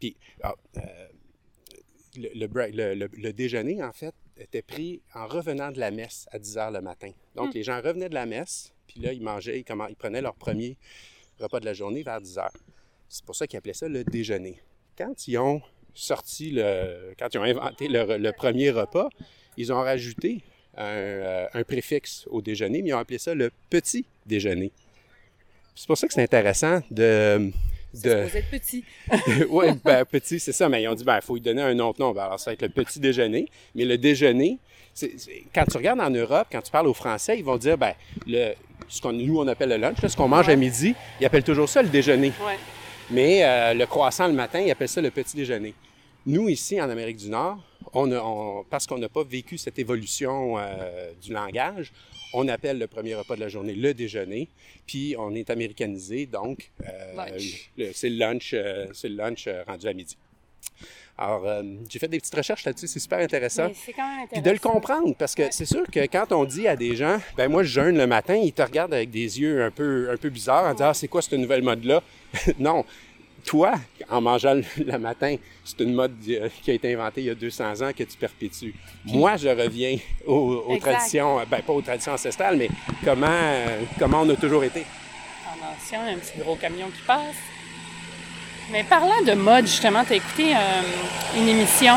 puis, 0.00 0.16
ah, 0.42 0.54
le, 2.16 2.28
le 2.34 2.46
break- 2.46 2.74
le- 2.74 2.94
le- 2.94 3.08
le 3.12 3.32
déjeuner, 3.32 3.82
en 3.82 3.92
fait, 3.92 4.14
était 4.36 4.62
pris 4.62 5.00
en 5.14 5.26
revenant 5.26 5.70
de 5.70 5.78
la 5.78 5.90
messe 5.90 6.26
à 6.32 6.38
10 6.38 6.58
heures 6.58 6.70
le 6.70 6.80
matin. 6.80 7.12
Donc, 7.36 7.54
les 7.54 7.62
gens 7.62 7.80
revenaient 7.80 8.08
de 8.08 8.14
la 8.14 8.26
messe, 8.26 8.72
puis 8.86 9.00
là, 9.00 9.12
ils 9.12 9.22
mangeaient, 9.22 9.60
ils 9.60 9.96
prenaient 9.96 10.20
leur 10.22 10.34
premier 10.34 10.76
repas 11.38 11.60
de 11.60 11.64
la 11.64 11.72
journée 11.74 12.02
vers 12.02 12.20
10 12.20 12.38
heures. 12.38 12.52
C'est 13.14 13.26
pour 13.26 13.36
ça 13.36 13.46
qu'ils 13.46 13.58
appelaient 13.58 13.74
ça 13.74 13.88
le 13.88 14.04
déjeuner. 14.04 14.58
Quand 14.96 15.28
ils 15.28 15.36
ont 15.36 15.60
sorti 15.94 16.50
le... 16.50 17.12
Quand 17.18 17.28
ils 17.34 17.38
ont 17.38 17.42
inventé 17.42 17.86
le, 17.88 17.98
re- 18.00 18.16
le 18.16 18.32
premier 18.32 18.70
repas, 18.70 19.10
ils 19.58 19.70
ont 19.70 19.80
rajouté 19.82 20.40
un, 20.78 20.84
euh, 20.84 21.46
un 21.52 21.62
préfixe 21.62 22.26
au 22.30 22.40
déjeuner, 22.40 22.80
mais 22.80 22.88
ils 22.88 22.94
ont 22.94 22.98
appelé 22.98 23.18
ça 23.18 23.34
le 23.34 23.50
petit 23.68 24.06
déjeuner. 24.24 24.72
C'est 25.74 25.86
pour 25.86 25.98
ça 25.98 26.06
que 26.06 26.14
c'est 26.14 26.22
intéressant 26.22 26.80
de... 26.90 27.50
De... 27.92 27.98
supposé 28.24 28.38
être 28.38 28.48
petit. 28.50 28.84
oui, 29.50 29.66
ben, 29.84 30.06
petit, 30.06 30.40
c'est 30.40 30.52
ça, 30.52 30.70
mais 30.70 30.82
ils 30.82 30.88
ont 30.88 30.94
dit, 30.94 31.04
ben, 31.04 31.16
il 31.16 31.22
faut 31.22 31.34
lui 31.34 31.42
donner 31.42 31.60
un 31.60 31.78
autre 31.80 32.00
nom. 32.00 32.12
Ben, 32.12 32.22
alors, 32.22 32.40
ça 32.40 32.48
va 32.50 32.54
être 32.54 32.62
le 32.62 32.70
petit 32.70 32.98
déjeuner. 32.98 33.46
Mais 33.74 33.84
le 33.84 33.98
déjeuner, 33.98 34.56
c'est- 34.94 35.18
c'est- 35.18 35.42
quand 35.54 35.66
tu 35.70 35.76
regardes 35.76 36.00
en 36.00 36.08
Europe, 36.08 36.48
quand 36.50 36.62
tu 36.62 36.70
parles 36.70 36.86
aux 36.86 36.94
Français, 36.94 37.36
ils 37.38 37.44
vont 37.44 37.58
dire, 37.58 37.76
ben, 37.76 37.92
le, 38.26 38.54
ce 38.88 39.02
qu'on, 39.02 39.12
nous, 39.12 39.38
on 39.38 39.46
appelle 39.48 39.68
le 39.68 39.76
lunch, 39.76 40.00
là, 40.00 40.08
ce 40.08 40.16
qu'on 40.16 40.28
mange 40.28 40.48
à 40.48 40.56
midi, 40.56 40.94
ils 41.20 41.26
appellent 41.26 41.44
toujours 41.44 41.68
ça 41.68 41.82
le 41.82 41.90
déjeuner. 41.90 42.32
Ouais. 42.46 42.56
Mais 43.12 43.44
euh, 43.44 43.74
le 43.74 43.86
croissant 43.86 44.26
le 44.26 44.32
matin, 44.34 44.60
ils 44.60 44.70
appellent 44.70 44.88
ça 44.88 45.00
le 45.00 45.10
petit 45.10 45.36
déjeuner. 45.36 45.74
Nous, 46.26 46.48
ici, 46.48 46.80
en 46.80 46.88
Amérique 46.88 47.16
du 47.18 47.28
Nord, 47.28 47.58
on 47.92 48.10
a- 48.12 48.20
on- 48.22 48.64
parce 48.64 48.86
qu'on 48.86 48.98
n'a 48.98 49.08
pas 49.08 49.24
vécu 49.24 49.58
cette 49.58 49.78
évolution 49.78 50.58
euh, 50.58 51.12
du 51.20 51.32
langage, 51.32 51.92
on 52.32 52.48
appelle 52.48 52.78
le 52.78 52.86
premier 52.86 53.14
repas 53.14 53.34
de 53.34 53.40
la 53.40 53.48
journée 53.48 53.74
le 53.74 53.92
déjeuner, 53.92 54.48
puis 54.86 55.14
on 55.18 55.34
est 55.34 55.50
américanisé, 55.50 56.24
donc 56.26 56.70
euh, 56.88 57.14
Lunch. 57.14 57.70
c'est 57.92 58.08
le 58.08 58.16
lunch, 58.16 58.54
euh, 58.54 58.86
c'est 58.94 59.08
le 59.08 59.16
lunch 59.16 59.48
rendu 59.66 59.86
à 59.88 59.92
midi. 59.92 60.16
Alors, 61.18 61.42
euh, 61.46 61.62
j'ai 61.88 61.98
fait 61.98 62.08
des 62.08 62.18
petites 62.18 62.34
recherches 62.34 62.64
là-dessus, 62.64 62.86
c'est 62.86 62.98
super 62.98 63.18
intéressant. 63.18 63.68
C'est 63.74 63.92
quand 63.92 64.16
même 64.16 64.26
Puis 64.28 64.40
de 64.40 64.48
le 64.50 64.56
intéressant. 64.56 64.72
comprendre, 64.80 65.14
parce 65.16 65.34
que 65.34 65.42
Ouais. 65.42 65.48
c'est 65.52 65.66
sûr 65.66 65.84
que 65.90 66.00
quand 66.06 66.32
on 66.32 66.44
dit 66.44 66.66
à 66.66 66.74
des 66.74 66.96
gens, 66.96 67.18
ben 67.36 67.50
moi 67.50 67.62
je 67.62 67.68
jeûne 67.68 67.98
le 67.98 68.06
matin, 68.06 68.34
ils 68.34 68.52
te 68.52 68.62
regardent 68.62 68.94
avec 68.94 69.10
des 69.10 69.38
yeux 69.40 69.62
un 69.62 69.70
peu, 69.70 70.08
un 70.10 70.16
peu 70.16 70.30
bizarres 70.30 70.64
en 70.64 70.72
disant, 70.72 70.88
ah, 70.88 70.94
c'est 70.94 71.08
quoi 71.08 71.20
cette 71.22 71.34
nouvelle 71.38 71.62
mode-là? 71.62 72.02
non. 72.58 72.84
Toi, 73.44 73.74
en 74.08 74.20
mangeant 74.20 74.54
le, 74.54 74.98
matin, 74.98 75.34
c'est 75.64 75.80
une 75.80 75.94
mode 75.94 76.14
euh, 76.28 76.48
qui 76.62 76.70
a 76.70 76.74
été 76.74 76.94
inventée 76.94 77.22
il 77.22 77.26
y 77.26 77.30
a 77.30 77.34
200 77.34 77.82
ans 77.82 77.90
que 77.92 78.04
tu 78.04 78.16
perpétues. 78.16 78.72
Moi, 79.04 79.36
je 79.36 79.48
reviens 79.48 79.98
aux, 80.26 80.76
traditions, 80.80 81.38
ben 81.50 81.60
pas 81.60 81.72
aux 81.72 81.82
traditions 81.82 82.12
ancestrales, 82.12 82.56
mais 82.56 82.68
comment, 83.04 83.26
euh, 83.28 83.80
comment 83.98 84.20
on 84.22 84.30
a 84.30 84.36
toujours 84.36 84.62
été. 84.62 84.84
Attention, 85.44 85.98
il 86.04 86.06
y 86.06 86.10
a 86.10 86.16
un 86.16 86.18
petit 86.18 86.38
gros 86.38 86.54
camion 86.54 86.86
qui 86.86 87.02
passe. 87.04 87.34
Mais 88.70 88.84
parlant 88.84 89.20
de 89.26 89.32
mode, 89.32 89.66
justement, 89.66 90.04
tu 90.04 90.12
as 90.14 90.16
écouté 90.16 90.54
euh, 90.54 90.82
une 91.36 91.48
émission 91.48 91.94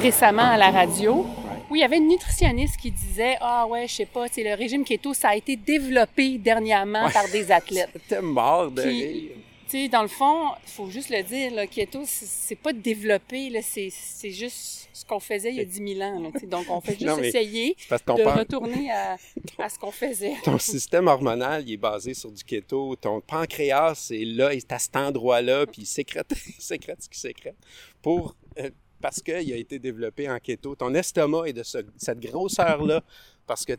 récemment 0.00 0.50
à 0.50 0.56
la 0.56 0.70
radio 0.70 1.26
où 1.70 1.76
il 1.76 1.80
y 1.80 1.84
avait 1.84 1.98
une 1.98 2.08
nutritionniste 2.08 2.76
qui 2.78 2.90
disait 2.90 3.36
Ah 3.40 3.66
ouais, 3.66 3.86
je 3.88 3.94
sais 3.94 4.06
pas, 4.06 4.28
sais, 4.28 4.42
le 4.42 4.54
régime 4.54 4.84
keto, 4.84 5.14
ça 5.14 5.30
a 5.30 5.36
été 5.36 5.56
développé 5.56 6.38
dernièrement 6.38 7.08
par 7.10 7.28
des 7.28 7.50
athlètes. 7.50 7.90
T'es 8.08 8.20
mort 8.20 8.70
de 8.70 8.82
rire. 8.82 9.30
Tu 9.68 9.82
sais, 9.84 9.88
dans 9.88 10.02
le 10.02 10.08
fond, 10.08 10.50
il 10.66 10.70
faut 10.72 10.90
juste 10.90 11.10
le 11.10 11.22
dire, 11.22 11.52
le 11.54 11.66
keto, 11.66 12.02
c'est- 12.04 12.26
c'est 12.28 12.54
pas 12.56 12.72
développé, 12.72 13.50
c'est 13.62 13.88
c'est 13.90 14.30
juste 14.30 14.83
ce 14.94 15.04
qu'on 15.04 15.20
faisait 15.20 15.50
il 15.50 15.56
y 15.56 15.60
a 15.60 15.64
10 15.64 15.94
000 15.96 16.00
ans. 16.00 16.20
là, 16.20 16.30
donc, 16.46 16.66
on 16.70 16.80
fait 16.80 16.92
juste 16.98 17.04
Non, 17.04 17.18
essayer 17.18 17.76
de 17.90 18.38
retourner 18.38 18.90
à, 18.90 19.16
à 19.58 19.68
ce 19.68 19.78
qu'on 19.78 19.90
faisait. 19.90 20.34
ton 20.44 20.58
système 20.58 21.06
hormonal, 21.08 21.64
il 21.68 21.72
est 21.74 21.76
basé 21.76 22.14
sur 22.14 22.30
du 22.32 22.42
keto. 22.42 22.96
Ton 22.96 23.20
pancréas, 23.20 23.94
c'est 23.96 24.24
là, 24.24 24.54
il 24.54 24.58
est 24.58 24.72
à 24.72 24.78
cet 24.78 24.96
endroit-là, 24.96 25.66
puis 25.66 25.82
il 25.82 25.86
sécrète, 25.86 26.32
il 26.46 26.62
sécrète 26.62 27.02
ce 27.02 27.08
qu'il 27.08 27.18
sécrète. 27.18 27.56
Pour, 28.00 28.34
euh, 28.58 28.70
parce 29.02 29.20
qu'il 29.20 29.52
a 29.52 29.56
été 29.56 29.78
développé 29.78 30.30
en 30.30 30.38
keto. 30.38 30.74
Ton 30.76 30.94
estomac 30.94 31.46
est 31.48 31.52
de 31.52 31.62
ce- 31.62 31.78
cette 31.98 32.20
grosseur-là 32.20 33.02
parce 33.46 33.66
que 33.66 33.74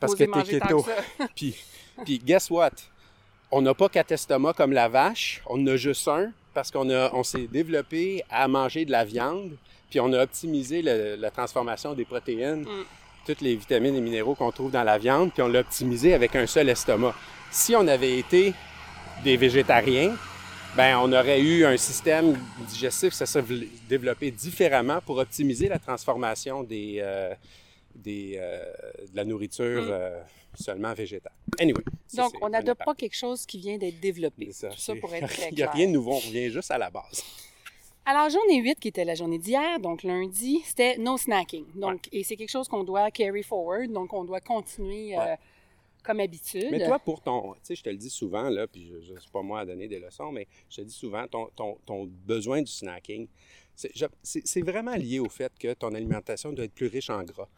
parce 0.00 0.16
t'es 0.16 0.26
tant 0.26 0.42
keto. 0.42 0.82
que 0.82 1.24
puis, 1.36 1.54
puis, 2.04 2.18
guess 2.18 2.50
what? 2.50 2.70
On 3.50 3.60
n'a 3.62 3.74
pas 3.74 3.88
quatre 3.88 4.12
estomacs 4.12 4.56
comme 4.56 4.72
la 4.72 4.88
vache, 4.88 5.42
on 5.46 5.60
en 5.62 5.66
a 5.66 5.76
juste 5.76 6.08
un 6.08 6.32
parce 6.54 6.70
qu'on 6.70 6.88
a, 6.90 7.12
on 7.14 7.22
s'est 7.22 7.46
développé 7.46 8.24
à 8.30 8.48
manger 8.48 8.84
de 8.84 8.90
la 8.90 9.04
viande, 9.04 9.56
puis 9.92 10.00
on 10.00 10.10
a 10.14 10.22
optimisé 10.22 10.80
le- 10.80 11.16
la 11.16 11.30
transformation 11.30 11.92
des 11.92 12.06
protéines, 12.06 12.62
Mm. 12.62 12.84
toutes 13.26 13.42
les 13.42 13.54
vitamines 13.56 13.94
et 13.94 14.00
minéraux 14.00 14.34
qu'on 14.34 14.50
trouve 14.50 14.70
dans 14.70 14.82
la 14.84 14.96
viande, 14.96 15.30
puis 15.34 15.42
on 15.42 15.48
l'a 15.48 15.60
optimisé 15.60 16.14
avec 16.14 16.34
un 16.34 16.46
seul 16.46 16.70
estomac. 16.70 17.14
Si 17.50 17.76
on 17.76 17.86
avait 17.86 18.18
été 18.18 18.54
des 19.22 19.36
végétariens, 19.36 20.16
ben 20.78 20.96
on 20.96 21.12
aurait 21.12 21.42
eu 21.42 21.66
un 21.66 21.76
système 21.76 22.38
digestif, 22.66 23.12
ça 23.12 23.26
serait 23.26 23.44
développé 23.86 24.30
différemment 24.30 25.00
pour 25.04 25.18
optimiser 25.18 25.68
la 25.68 25.78
transformation 25.78 26.62
des, 26.62 27.00
euh, 27.02 27.34
des, 27.94 28.36
euh, 28.38 28.64
de 29.12 29.14
la 29.14 29.24
nourriture 29.26 29.82
Mm. 29.82 29.88
euh, 29.90 30.20
seulement 30.58 30.94
végétale. 30.94 31.32
Anyway. 31.58 31.82
ça, 32.06 32.22
Donc, 32.22 32.32
on 32.40 32.48
n'adopte 32.48 32.82
pas 32.82 32.94
quelque 32.94 33.14
chose 33.16 33.44
qui 33.44 33.58
vient 33.58 33.76
d'être 33.76 34.00
développé. 34.00 34.52
Ça. 34.52 34.68
Tout 34.68 34.78
ça 34.78 34.94
C'est- 34.94 35.00
pour 35.00 35.14
être 35.14 35.26
très 35.28 35.48
Il 35.50 35.56
n'y 35.56 35.62
a 35.62 35.70
rien 35.70 35.86
de 35.86 35.92
nouveau, 35.92 36.12
on 36.14 36.18
revient 36.18 36.50
juste 36.50 36.70
à 36.70 36.78
la 36.78 36.88
base. 36.88 37.22
Alors, 38.04 38.28
journée 38.30 38.60
8, 38.60 38.80
qui 38.80 38.88
était 38.88 39.04
la 39.04 39.14
journée 39.14 39.38
d'hier, 39.38 39.78
donc 39.78 40.02
lundi, 40.02 40.60
c'était 40.64 40.98
no 40.98 41.16
snacking. 41.16 41.66
Donc, 41.76 42.08
Et 42.10 42.24
c'est 42.24 42.36
quelque 42.36 42.50
chose 42.50 42.66
qu'on 42.68 42.82
doit 42.84 43.10
carry 43.10 43.42
forward, 43.44 43.92
donc 43.92 44.12
on 44.12 44.24
doit 44.24 44.40
continuer 44.40 45.16
euh, 45.16 45.36
comme 46.02 46.18
habitude. 46.18 46.68
Mais 46.72 46.84
toi, 46.84 46.98
pour 46.98 47.20
ton. 47.20 47.52
Tu 47.54 47.58
sais, 47.62 47.74
je 47.76 47.82
te 47.82 47.90
le 47.90 47.96
dis 47.96 48.10
souvent, 48.10 48.48
là, 48.50 48.66
puis 48.66 48.92
je 49.02 49.12
ne 49.12 49.18
suis 49.20 49.30
pas 49.30 49.42
moi 49.42 49.60
à 49.60 49.66
donner 49.66 49.86
des 49.86 50.00
leçons, 50.00 50.32
mais 50.32 50.48
je 50.68 50.76
te 50.76 50.80
dis 50.82 50.94
souvent, 50.94 51.26
ton, 51.28 51.46
ton, 51.54 51.78
ton 51.86 52.04
besoin 52.26 52.60
du 52.60 52.72
snacking, 52.72 53.28
c'est 53.74 54.62
vraiment 54.62 54.96
lié 54.96 55.20
au 55.20 55.28
fait 55.28 55.52
que 55.58 55.72
ton 55.74 55.94
alimentation 55.94 56.52
doit 56.52 56.64
être 56.64 56.74
plus 56.74 56.88
riche 56.88 57.10
en 57.10 57.22
gras. 57.22 57.48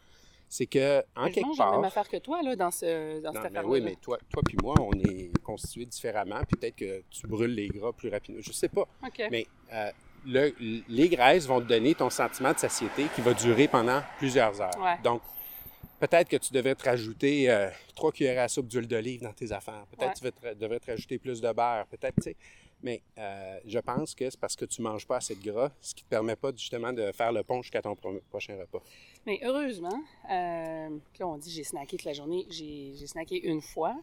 C'est 0.47 0.67
que, 0.67 1.03
en 1.15 1.25
quelque 1.31 1.47
mange 1.47 1.57
la 1.57 1.65
même 1.65 1.73
part. 1.81 1.85
affaire 1.85 2.07
que 2.07 2.17
toi, 2.17 2.43
là, 2.43 2.55
dans, 2.55 2.69
ce, 2.69 3.19
dans 3.19 3.33
Non, 3.33 3.41
cette 3.41 3.51
mais 3.51 3.57
affaire-là. 3.57 3.67
oui, 3.67 3.81
mais 3.81 3.95
toi, 3.95 4.19
toi 4.29 4.43
puis 4.45 4.55
moi, 4.61 4.75
on 4.79 4.93
est 4.93 5.31
constitués 5.41 5.87
différemment, 5.87 6.39
puis 6.47 6.55
peut-être 6.55 6.75
que 6.75 7.03
tu 7.09 7.25
brûles 7.25 7.55
les 7.55 7.67
gras 7.67 7.91
plus 7.91 8.09
rapidement. 8.09 8.41
Je 8.43 8.51
sais 8.51 8.69
pas. 8.69 8.87
OK. 9.03 9.23
Mais 9.31 9.47
euh, 9.73 9.89
le- 10.25 10.53
les 10.87 11.09
graisses 11.09 11.45
vont 11.47 11.59
te 11.61 11.65
donner 11.67 11.95
ton 11.95 12.09
sentiment 12.09 12.53
de 12.53 12.57
satiété 12.59 13.05
qui 13.15 13.21
va 13.21 13.33
durer 13.33 13.67
pendant 13.67 14.01
plusieurs 14.17 14.59
heures. 14.61 14.77
Ouais. 14.81 14.97
Donc, 15.03 15.21
peut-être 15.99 16.27
que 16.29 16.37
tu 16.37 16.51
devrais 16.53 16.75
te 16.75 16.83
rajouter 16.83 17.49
euh, 17.49 17.69
trois 17.95 18.11
cuillères 18.11 18.43
à 18.43 18.47
soupe 18.47 18.67
d'huile 18.67 18.87
d'olive 18.87 19.21
dans 19.21 19.33
tes 19.33 19.51
affaires. 19.51 19.85
Peut-être 19.95 20.19
que 20.21 20.27
tu 20.29 20.55
devrais 20.59 20.79
te- 20.79 20.91
rajouter 20.91 21.17
plus 21.19 21.39
de 21.41 21.51
beurre. 21.51 21.85
Peut-être, 21.87 22.15
tu 22.15 22.23
sais. 22.23 22.35
Mais 22.83 23.01
euh, 23.17 23.57
je 23.65 23.79
pense 23.79 24.13
que 24.13 24.29
c'est 24.29 24.39
parce 24.39 24.55
que 24.55 24.65
tu 24.65 24.81
manges 24.81 25.07
pas 25.07 25.17
assez 25.17 25.33
de 25.33 25.49
gras, 25.51 25.71
ce 25.81 25.95
qui 25.95 26.03
te 26.03 26.09
permet 26.09 26.35
pas 26.35 26.51
justement 26.55 26.91
de 26.93 27.11
faire 27.13 27.31
le 27.31 27.41
pont 27.41 27.61
jusqu'à 27.61 27.81
ton 27.81 27.95
pro- 27.95 28.19
prochain 28.29 28.55
repas. 28.59 28.81
Mais 29.25 29.39
heureusement, 29.43 29.97
euh, 30.29 30.89
là, 31.19 31.27
on 31.27 31.37
dit 31.37 31.51
j'ai 31.51 31.63
snacké 31.63 31.97
toute 31.97 32.05
la 32.05 32.13
journée. 32.13 32.45
J'ai 32.51 33.07
snacké 33.07 33.37
une 33.47 33.61
fois. 33.61 33.95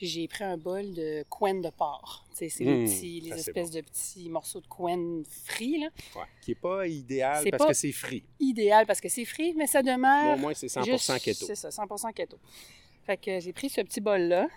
Puis 0.00 0.06
j'ai 0.08 0.26
pris 0.28 0.44
un 0.44 0.56
bol 0.56 0.94
de 0.94 1.26
couenne 1.28 1.60
de 1.60 1.68
porc. 1.68 2.24
C'est 2.32 2.48
les, 2.60 2.64
Mmh, 2.64 2.84
petits, 2.86 3.20
les 3.20 3.28
ça, 3.32 3.36
c'est 3.36 3.40
espèces 3.50 3.70
de 3.70 3.82
petits 3.82 4.30
morceaux 4.30 4.62
de 4.62 4.66
couenne 4.66 5.24
frits, 5.44 5.78
là. 5.78 5.88
Ouais. 6.16 6.22
Qui 6.40 6.52
est 6.52 6.54
pas 6.54 6.86
idéal 6.86 7.44
parce 7.50 7.62
pas- 7.64 7.68
que 7.68 7.74
c'est 7.74 7.92
frit. 7.92 8.24
Idéal 8.38 8.86
parce 8.86 8.98
que 9.02 9.10
c'est 9.10 9.26
frit, 9.26 9.52
mais 9.54 9.66
ça 9.66 9.82
demeure. 9.82 10.36
au 10.36 10.38
moins, 10.38 10.54
c'est 10.54 10.68
100% 10.68 10.84
juste- 11.18 11.22
keto. 11.22 11.44
C'est 11.44 11.54
ça, 11.54 11.70
100% 11.70 12.12
keto. 12.14 12.38
Fait 13.04 13.18
que 13.18 13.40
j'ai 13.40 13.52
pris 13.52 13.68
ce 13.68 13.82
petit 13.82 14.00
bol-là. 14.00 14.48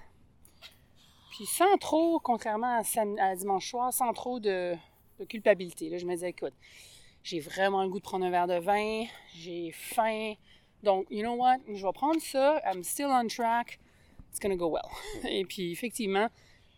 Puis 1.31 1.45
sans 1.45 1.75
trop, 1.77 2.19
contrairement 2.21 2.77
à, 2.77 2.83
sam- 2.85 3.19
à 3.19 3.35
dimanche 3.35 3.69
soir, 3.69 3.91
sans 3.93 4.13
trop 4.13 4.39
de, 4.39 4.75
de 5.19 5.25
culpabilité. 5.25 5.89
Là, 5.89 5.97
je 5.97 6.05
me 6.05 6.13
disais, 6.13 6.29
écoute, 6.29 6.53
j'ai 7.21 7.41
vraiment 7.41 7.83
le 7.83 7.89
goût 7.89 7.99
de 7.99 8.03
prendre 8.03 8.25
un 8.25 8.29
verre 8.31 8.47
de 8.47 8.59
vin, 8.59 9.03
j'ai 9.35 9.71
faim. 9.73 10.35
Donc, 10.83 11.05
you 11.09 11.21
know 11.21 11.33
what? 11.35 11.57
Je 11.67 11.85
vais 11.85 11.91
prendre 11.93 12.21
ça. 12.21 12.61
I'm 12.71 12.83
still 12.83 13.07
on 13.09 13.27
track. 13.27 13.79
It's 14.33 14.39
gonna 14.41 14.55
go 14.55 14.67
well. 14.67 14.89
Et 15.29 15.45
puis, 15.45 15.71
effectivement, 15.71 16.27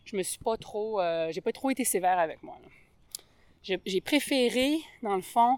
je 0.03 0.17
me 0.17 0.23
suis 0.23 0.37
pas 0.39 0.57
trop... 0.57 0.99
euh, 0.99 1.31
j'ai 1.31 1.39
pas 1.41 1.53
trop 1.53 1.69
été 1.71 1.85
sévère 1.85 2.19
avec 2.19 2.43
moi. 2.43 2.57
J'ai 3.63 4.01
préféré, 4.01 4.77
dans 5.01 5.15
le 5.15 5.21
fond, 5.23 5.57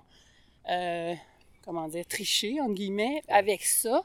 euh, 0.70 1.14
comment 1.66 1.88
dire, 1.90 2.06
tricher, 2.06 2.62
entre 2.62 2.76
guillemets, 2.76 3.22
avec 3.28 3.64
ça 3.66 4.02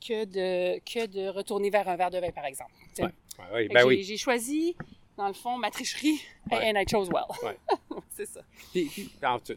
que 0.00 0.24
de, 0.24 0.78
que 0.80 1.06
de 1.06 1.28
retourner 1.28 1.70
vers 1.70 1.86
un 1.88 1.96
verre 1.96 2.10
de 2.10 2.18
vin, 2.18 2.30
par 2.32 2.44
exemple. 2.46 2.72
Ouais. 2.98 3.04
Ouais, 3.04 3.10
ouais, 3.52 3.62
Fait 3.64 3.68
que 3.68 3.74
ben 3.74 3.80
j'ai- 3.80 3.86
oui. 3.86 4.02
J'ai 4.02 4.16
choisi, 4.16 4.76
dans 5.16 5.28
le 5.28 5.34
fond, 5.34 5.56
ma 5.58 5.70
tricherie, 5.70 6.20
and 6.50 6.72
I 6.80 6.84
chose 6.90 7.08
well. 7.10 7.26
C'est 8.10 8.26
ça. 8.26 8.40
Puis, 8.72 8.90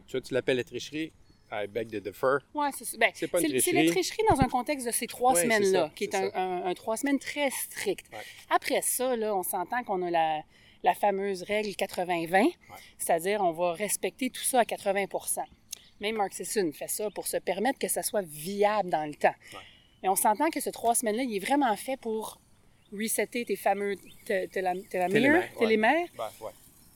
tu, 0.08 0.22
tu 0.22 0.34
l'appelles 0.34 0.58
la 0.58 0.64
tricherie, 0.64 1.12
I 1.52 1.68
beg 1.68 1.90
to 1.92 2.00
defer. 2.00 2.38
Ouais, 2.54 2.70
c'est. 2.78 2.98
Ben, 2.98 3.10
C'est 3.14 3.28
pas 3.28 3.40
une 3.42 3.48
c'est 3.48 3.60
c'est 3.60 3.72
tricherie. 3.72 3.86
la 3.88 3.92
tricherie 3.92 4.24
dans 4.30 4.40
un 4.42 4.48
contexte 4.48 4.86
de 4.86 4.92
ces 4.92 5.08
trois 5.08 5.34
Ouais, 5.34 5.42
semaines-là, 5.44 5.92
qui 5.96 6.04
est 6.06 6.16
un, 6.16 6.30
ça. 6.30 6.40
un- 6.40 6.66
un 6.66 6.74
trois 6.74 6.98
semaines 6.98 7.20
très 7.20 7.50
strict. 7.50 8.06
Ouais. 8.12 8.20
Après 8.50 8.82
ça, 8.82 9.16
là, 9.16 9.36
on 9.36 9.44
s'entend 9.44 9.84
qu'on 9.84 10.02
a 10.04 10.12
la, 10.12 10.42
la 10.84 10.94
fameuse 10.94 11.44
règle 11.44 11.70
80-20, 11.76 12.52
c'est-à-dire 12.98 13.42
on 13.42 13.52
va 13.52 13.74
respecter 13.74 14.30
tout 14.30 14.44
ça 14.44 14.60
à 14.60 14.64
80% 14.64 15.42
Même 16.00 16.16
Mark 16.16 16.34
Sisson 16.34 16.72
fait 16.74 16.88
ça 16.88 17.10
pour 17.12 17.28
se 17.28 17.38
permettre 17.38 17.80
que 17.80 17.88
ça 17.88 18.04
soit 18.04 18.22
viable 18.22 18.90
dans 18.90 19.06
le 19.06 19.16
temps. 19.16 19.36
Mais 20.02 20.08
on 20.10 20.16
s'entend 20.16 20.50
que 20.50 20.62
ce 20.62 20.70
trois 20.70 20.96
semaines-là, 20.96 21.24
il 21.24 21.36
est 21.36 21.46
vraiment 21.46 21.76
fait 21.76 21.98
pour 21.98 22.40
resetter 22.94 23.44
tes 23.46 23.56
fameux 23.58 23.96
Télémères, 24.26 25.54
télémères, 25.58 26.08
Ben, 26.18 26.30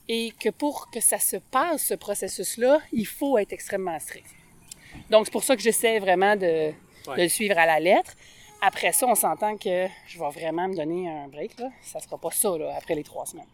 et 0.08 0.32
que 0.38 0.48
pour 0.50 0.90
que 0.90 1.00
ça 1.00 1.18
se 1.18 1.36
passe, 1.36 1.84
ce 1.86 1.94
processus-là, 1.94 2.80
il 2.92 3.06
faut 3.06 3.38
être 3.38 3.52
extrêmement 3.52 3.98
strict. 3.98 4.26
Donc, 5.10 5.26
c'est 5.26 5.32
pour 5.32 5.44
ça 5.44 5.56
que 5.56 5.62
j'essaie 5.62 5.98
vraiment 5.98 6.36
de, 6.36 6.72
Ouais. 7.06 7.16
de 7.18 7.22
le 7.22 7.28
suivre 7.28 7.58
à 7.58 7.66
la 7.66 7.80
lettre. 7.80 8.12
Après 8.62 8.92
ça, 8.92 9.06
on 9.06 9.14
s'entend 9.14 9.56
que 9.58 9.86
je 10.06 10.18
vais 10.18 10.30
vraiment 10.30 10.68
me 10.68 10.74
donner 10.74 11.08
un 11.08 11.28
break. 11.28 11.58
Là. 11.60 11.68
Ça 11.82 12.00
sera 12.00 12.16
pas 12.16 12.30
ça 12.30 12.56
là, 12.56 12.74
après 12.78 12.94
les 12.94 13.02
trois 13.04 13.26
semaines. 13.26 13.44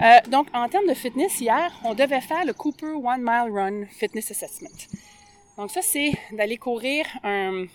Euh, 0.00 0.18
donc, 0.30 0.46
en 0.54 0.66
termes 0.68 0.86
de 0.86 0.94
fitness, 0.94 1.38
hier, 1.40 1.70
on 1.84 1.92
devait 1.92 2.22
faire 2.22 2.44
le 2.46 2.54
Cooper 2.54 2.86
One 2.86 3.20
Mile 3.20 3.52
Run 3.52 3.86
Fitness 3.90 4.30
Assessment. 4.30 4.70
Donc, 5.58 5.70
ça, 5.70 5.82
c'est 5.82 6.12
d'aller 6.32 6.56
courir 6.56 7.04
un 7.22 7.66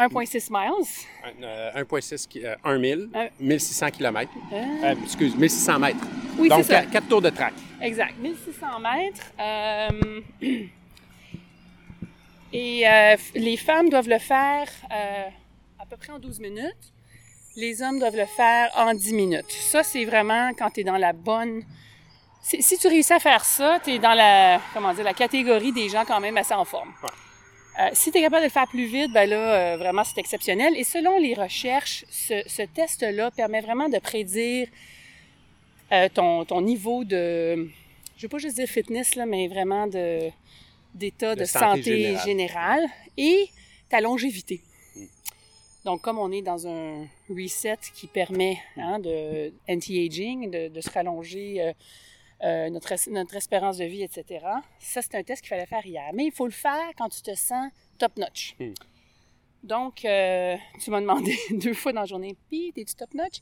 1,6 0.00 0.48
miles. 0.50 0.86
Un, 1.24 1.42
euh, 1.44 1.70
1,6 1.84 2.26
ki- 2.26 2.44
euh, 2.44 2.56
1 2.64 2.80
000, 2.80 3.02
Un- 3.14 3.28
1600 3.38 3.90
km. 3.92 4.32
Euh, 4.52 4.94
excuse, 5.04 5.36
1600 5.36 5.78
mètres. 5.78 6.04
Oui, 6.38 6.48
Donc, 6.48 6.64
c'est 6.64 6.72
ça. 6.72 6.86
4 6.86 7.06
tours 7.06 7.22
de 7.22 7.30
track. 7.30 7.52
Exact, 7.80 8.14
1600 8.18 8.80
mètres. 8.80 9.32
Et 12.52 12.88
euh, 12.88 13.16
les 13.34 13.56
femmes 13.56 13.88
doivent 13.88 14.08
le 14.08 14.18
faire 14.18 14.68
euh, 14.92 15.28
à 15.78 15.86
peu 15.86 15.96
près 15.96 16.12
en 16.12 16.18
12 16.18 16.40
minutes. 16.40 16.92
Les 17.56 17.82
hommes 17.82 17.98
doivent 17.98 18.16
le 18.16 18.26
faire 18.26 18.70
en 18.76 18.94
10 18.94 19.12
minutes. 19.14 19.50
Ça, 19.50 19.82
c'est 19.82 20.04
vraiment 20.04 20.50
quand 20.54 20.70
tu 20.70 20.80
es 20.80 20.84
dans 20.84 20.96
la 20.96 21.12
bonne... 21.12 21.62
Si, 22.42 22.62
si 22.62 22.76
tu 22.76 22.88
réussis 22.88 23.12
à 23.12 23.20
faire 23.20 23.44
ça, 23.44 23.78
tu 23.84 23.90
es 23.92 23.98
dans 23.98 24.14
la, 24.14 24.60
comment 24.74 24.92
dire, 24.92 25.04
la 25.04 25.14
catégorie 25.14 25.72
des 25.72 25.88
gens 25.88 26.04
quand 26.04 26.18
même 26.20 26.36
assez 26.36 26.54
en 26.54 26.64
forme. 26.64 26.92
Euh, 27.80 27.88
si 27.94 28.10
tu 28.10 28.18
es 28.18 28.20
capable 28.20 28.42
de 28.42 28.46
le 28.46 28.50
faire 28.50 28.68
plus 28.68 28.84
vite, 28.84 29.12
ben 29.12 29.28
là, 29.28 29.36
euh, 29.36 29.76
vraiment, 29.78 30.04
c'est 30.04 30.18
exceptionnel. 30.18 30.74
Et 30.76 30.84
selon 30.84 31.18
les 31.18 31.34
recherches, 31.34 32.04
ce, 32.10 32.42
ce 32.46 32.62
test-là 32.62 33.30
permet 33.30 33.60
vraiment 33.60 33.88
de 33.88 33.98
prédire 33.98 34.68
euh, 35.92 36.08
ton, 36.12 36.44
ton 36.44 36.60
niveau 36.60 37.04
de, 37.04 37.68
je 38.16 38.22
veux 38.22 38.28
pas 38.28 38.38
juste 38.38 38.56
dire 38.56 38.68
fitness, 38.68 39.14
là, 39.14 39.24
mais 39.24 39.48
vraiment 39.48 39.86
de, 39.86 40.30
d'état 40.94 41.34
de, 41.34 41.40
De 41.40 41.44
santé, 41.44 41.66
santé 41.66 42.16
générale. 42.24 42.24
générale. 42.24 42.86
et 43.16 43.48
ta 43.88 44.00
longévité. 44.00 44.62
Donc, 45.84 46.00
comme 46.00 46.18
on 46.18 46.30
est 46.30 46.42
dans 46.42 46.66
un 46.68 47.06
reset 47.28 47.78
qui 47.94 48.06
permet 48.06 48.58
hein, 48.76 48.98
de 49.00 49.52
anti-aging, 49.68 50.50
de, 50.50 50.68
de 50.68 50.80
se 50.80 50.90
rallonger 50.90 51.60
euh, 51.60 51.72
euh, 52.44 52.70
notre, 52.70 52.94
notre 53.10 53.36
espérance 53.36 53.78
de 53.78 53.84
vie, 53.84 54.02
etc., 54.02 54.44
ça, 54.78 55.02
c'est 55.02 55.14
un 55.16 55.22
test 55.22 55.42
qu'il 55.42 55.48
fallait 55.48 55.66
faire 55.66 55.84
hier. 55.84 56.10
Mais 56.14 56.26
il 56.26 56.32
faut 56.32 56.46
le 56.46 56.52
faire 56.52 56.90
quand 56.96 57.08
tu 57.08 57.20
te 57.22 57.34
sens 57.34 57.70
top-notch. 57.98 58.54
Hmm. 58.60 58.72
Donc, 59.62 60.04
euh, 60.04 60.56
tu 60.82 60.90
m'as 60.90 61.00
demandé 61.00 61.36
deux 61.50 61.74
fois 61.74 61.92
dans 61.92 62.00
la 62.00 62.06
journée, 62.06 62.36
puis 62.48 62.72
t'es-tu 62.74 62.94
top-notch? 62.94 63.38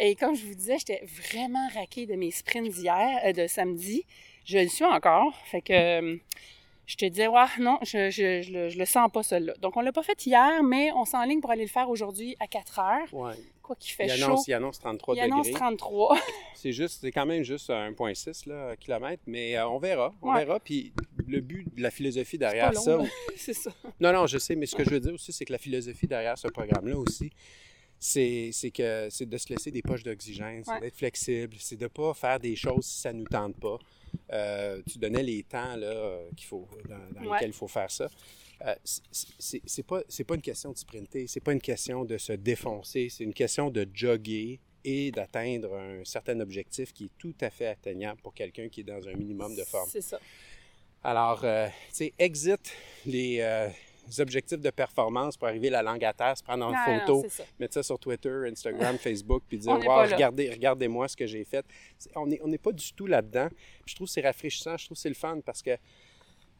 Et 0.00 0.16
comme 0.16 0.34
je 0.34 0.44
vous 0.44 0.54
disais, 0.54 0.78
j'étais 0.78 1.04
vraiment 1.04 1.68
raquée 1.74 2.06
de 2.06 2.14
mes 2.14 2.30
sprints 2.32 2.72
d'hier, 2.72 3.20
euh, 3.24 3.32
de 3.32 3.46
samedi. 3.46 4.04
Je 4.44 4.58
le 4.58 4.68
suis 4.68 4.84
encore. 4.84 5.34
Fait 5.44 5.62
que 5.62 5.72
euh, 5.72 6.16
je 6.86 6.96
te 6.96 7.04
disais, 7.06 7.28
ouais, 7.28 7.44
non, 7.60 7.78
je, 7.82 8.10
je, 8.10 8.42
je, 8.42 8.52
le, 8.52 8.68
je 8.68 8.78
le 8.78 8.84
sens 8.84 9.10
pas, 9.12 9.22
celui-là. 9.22 9.54
Donc, 9.60 9.76
on 9.76 9.80
l'a 9.80 9.92
pas 9.92 10.02
fait 10.02 10.26
hier, 10.26 10.62
mais 10.62 10.90
on 10.92 11.04
s'enligne 11.04 11.40
pour 11.40 11.50
aller 11.50 11.62
le 11.62 11.68
faire 11.70 11.88
aujourd'hui 11.88 12.36
à 12.40 12.46
4 12.46 12.78
heures. 12.80 13.14
Ouais. 13.14 13.34
Quoi 13.62 13.76
qu'il 13.76 13.92
fait 13.92 14.06
Il 14.06 14.10
chaud. 14.16 14.24
annonce, 14.24 14.48
il 14.48 14.54
annonce 14.54 14.78
33 14.80 15.14
Il 15.14 15.20
annonce 15.20 15.46
degrés. 15.46 15.60
33. 15.60 16.18
C'est 16.54 16.72
juste, 16.72 17.00
c'est 17.00 17.10
quand 17.10 17.26
même 17.26 17.42
juste 17.42 17.70
1,6 17.70 18.48
là, 18.48 18.76
km, 18.76 19.20
mais 19.26 19.56
euh, 19.56 19.68
on 19.68 19.78
verra, 19.78 20.12
on 20.22 20.32
Ouais. 20.32 20.44
verra. 20.44 20.60
Puis 20.60 20.92
le 21.26 21.40
but 21.40 21.72
de 21.74 21.82
la 21.82 21.90
philosophie 21.90 22.38
pas 22.38 22.46
derrière 22.50 22.72
long, 22.72 22.80
ça, 22.80 22.98
c'est 23.36 23.52
ça. 23.54 23.70
Non, 24.00 24.12
non, 24.12 24.26
je 24.28 24.38
sais, 24.38 24.54
mais 24.54 24.66
ce 24.66 24.76
que 24.76 24.84
je 24.84 24.90
veux 24.90 25.00
dire 25.00 25.14
aussi, 25.14 25.32
c'est 25.32 25.44
que 25.44 25.50
la 25.52 25.58
philosophie 25.58 26.06
derrière 26.06 26.38
ce 26.38 26.46
programme-là 26.48 26.96
aussi, 26.96 27.30
c'est 27.98 28.50
c'est 28.52 28.70
que 28.70 29.08
c'est 29.10 29.28
de 29.28 29.36
se 29.38 29.48
laisser 29.48 29.70
des 29.72 29.82
poches 29.82 30.02
d'oxygène, 30.04 30.62
c'est 30.64 30.70
Ouais. 30.72 30.80
d'être 30.80 30.96
flexible, 30.96 31.54
c'est 31.58 31.76
de 31.76 31.84
ne 31.84 31.88
pas 31.88 32.14
faire 32.14 32.38
des 32.38 32.54
choses 32.56 32.84
si 32.84 33.00
ça 33.00 33.12
ne 33.12 33.18
nous 33.20 33.26
tente 33.28 33.56
pas. 33.58 33.78
Euh, 34.32 34.80
tu 34.90 34.98
donnais 34.98 35.22
les 35.22 35.42
temps 35.42 35.76
là, 35.76 35.86
euh, 35.86 36.28
qu'il 36.36 36.46
faut, 36.46 36.68
dans, 36.88 36.96
dans 37.20 37.26
Ouais. 37.28 37.34
lesquels 37.34 37.50
il 37.50 37.54
faut 37.54 37.68
faire 37.68 37.90
ça. 37.90 38.08
Euh, 38.64 38.74
c'est- 39.10 39.82
pas, 39.82 40.02
c'est 40.08 40.24
pas 40.24 40.34
une 40.36 40.40
question 40.42 40.72
de 40.72 40.78
sprinter, 40.78 41.26
c'est 41.26 41.40
pas 41.40 41.52
une 41.52 41.60
question 41.60 42.04
de 42.04 42.16
se 42.16 42.32
défoncer, 42.32 43.08
c'est 43.10 43.24
une 43.24 43.34
question 43.34 43.70
de 43.70 43.86
jogger 43.92 44.60
et 44.84 45.10
d'atteindre 45.10 45.74
un 45.76 46.04
certain 46.04 46.38
objectif 46.40 46.92
qui 46.92 47.04
est 47.06 47.10
tout 47.18 47.34
à 47.40 47.50
fait 47.50 47.66
atteignable 47.66 48.20
pour 48.20 48.34
quelqu'un 48.34 48.68
qui 48.68 48.80
est 48.80 48.84
dans 48.84 49.06
un 49.08 49.14
minimum 49.14 49.54
de 49.56 49.64
forme. 49.64 49.88
C'est 49.90 50.00
ça. 50.00 50.18
Alors, 51.04 51.40
euh, 51.44 51.66
tu 51.88 51.94
sais, 51.94 52.12
exit 52.18 52.72
les 53.06 53.40
objectifs 54.18 54.60
de 54.60 54.70
performance 54.70 55.36
pour 55.36 55.48
arriver 55.48 55.70
la 55.70 55.82
langue 55.82 56.04
à 56.04 56.12
terre, 56.12 56.36
se 56.36 56.42
prendre 56.42 56.66
en 56.66 56.72
Non, 56.72 57.00
photo, 57.00 57.26
ça. 57.28 57.44
mettre 57.58 57.74
ça 57.74 57.82
sur 57.82 57.98
Twitter, 57.98 58.48
Instagram, 58.50 58.98
Facebook, 58.98 59.42
puis 59.48 59.58
dire 59.58 59.72
Wow, 59.72 60.02
regardez, 60.10 60.50
regardez-moi 60.50 61.08
ce 61.08 61.16
que 61.16 61.26
j'ai 61.26 61.44
fait. 61.44 61.64
On 62.14 62.26
n'est 62.26 62.40
on 62.42 62.52
pas 62.56 62.72
du 62.72 62.92
tout 62.92 63.06
là-dedans. 63.06 63.48
Je 63.86 63.94
trouve 63.94 64.06
que 64.06 64.12
c'est 64.12 64.20
rafraîchissant, 64.22 64.76
je 64.76 64.86
trouve 64.86 64.96
que 64.96 65.02
c'est 65.02 65.08
le 65.08 65.14
fun 65.14 65.40
parce 65.44 65.62
que 65.62 65.76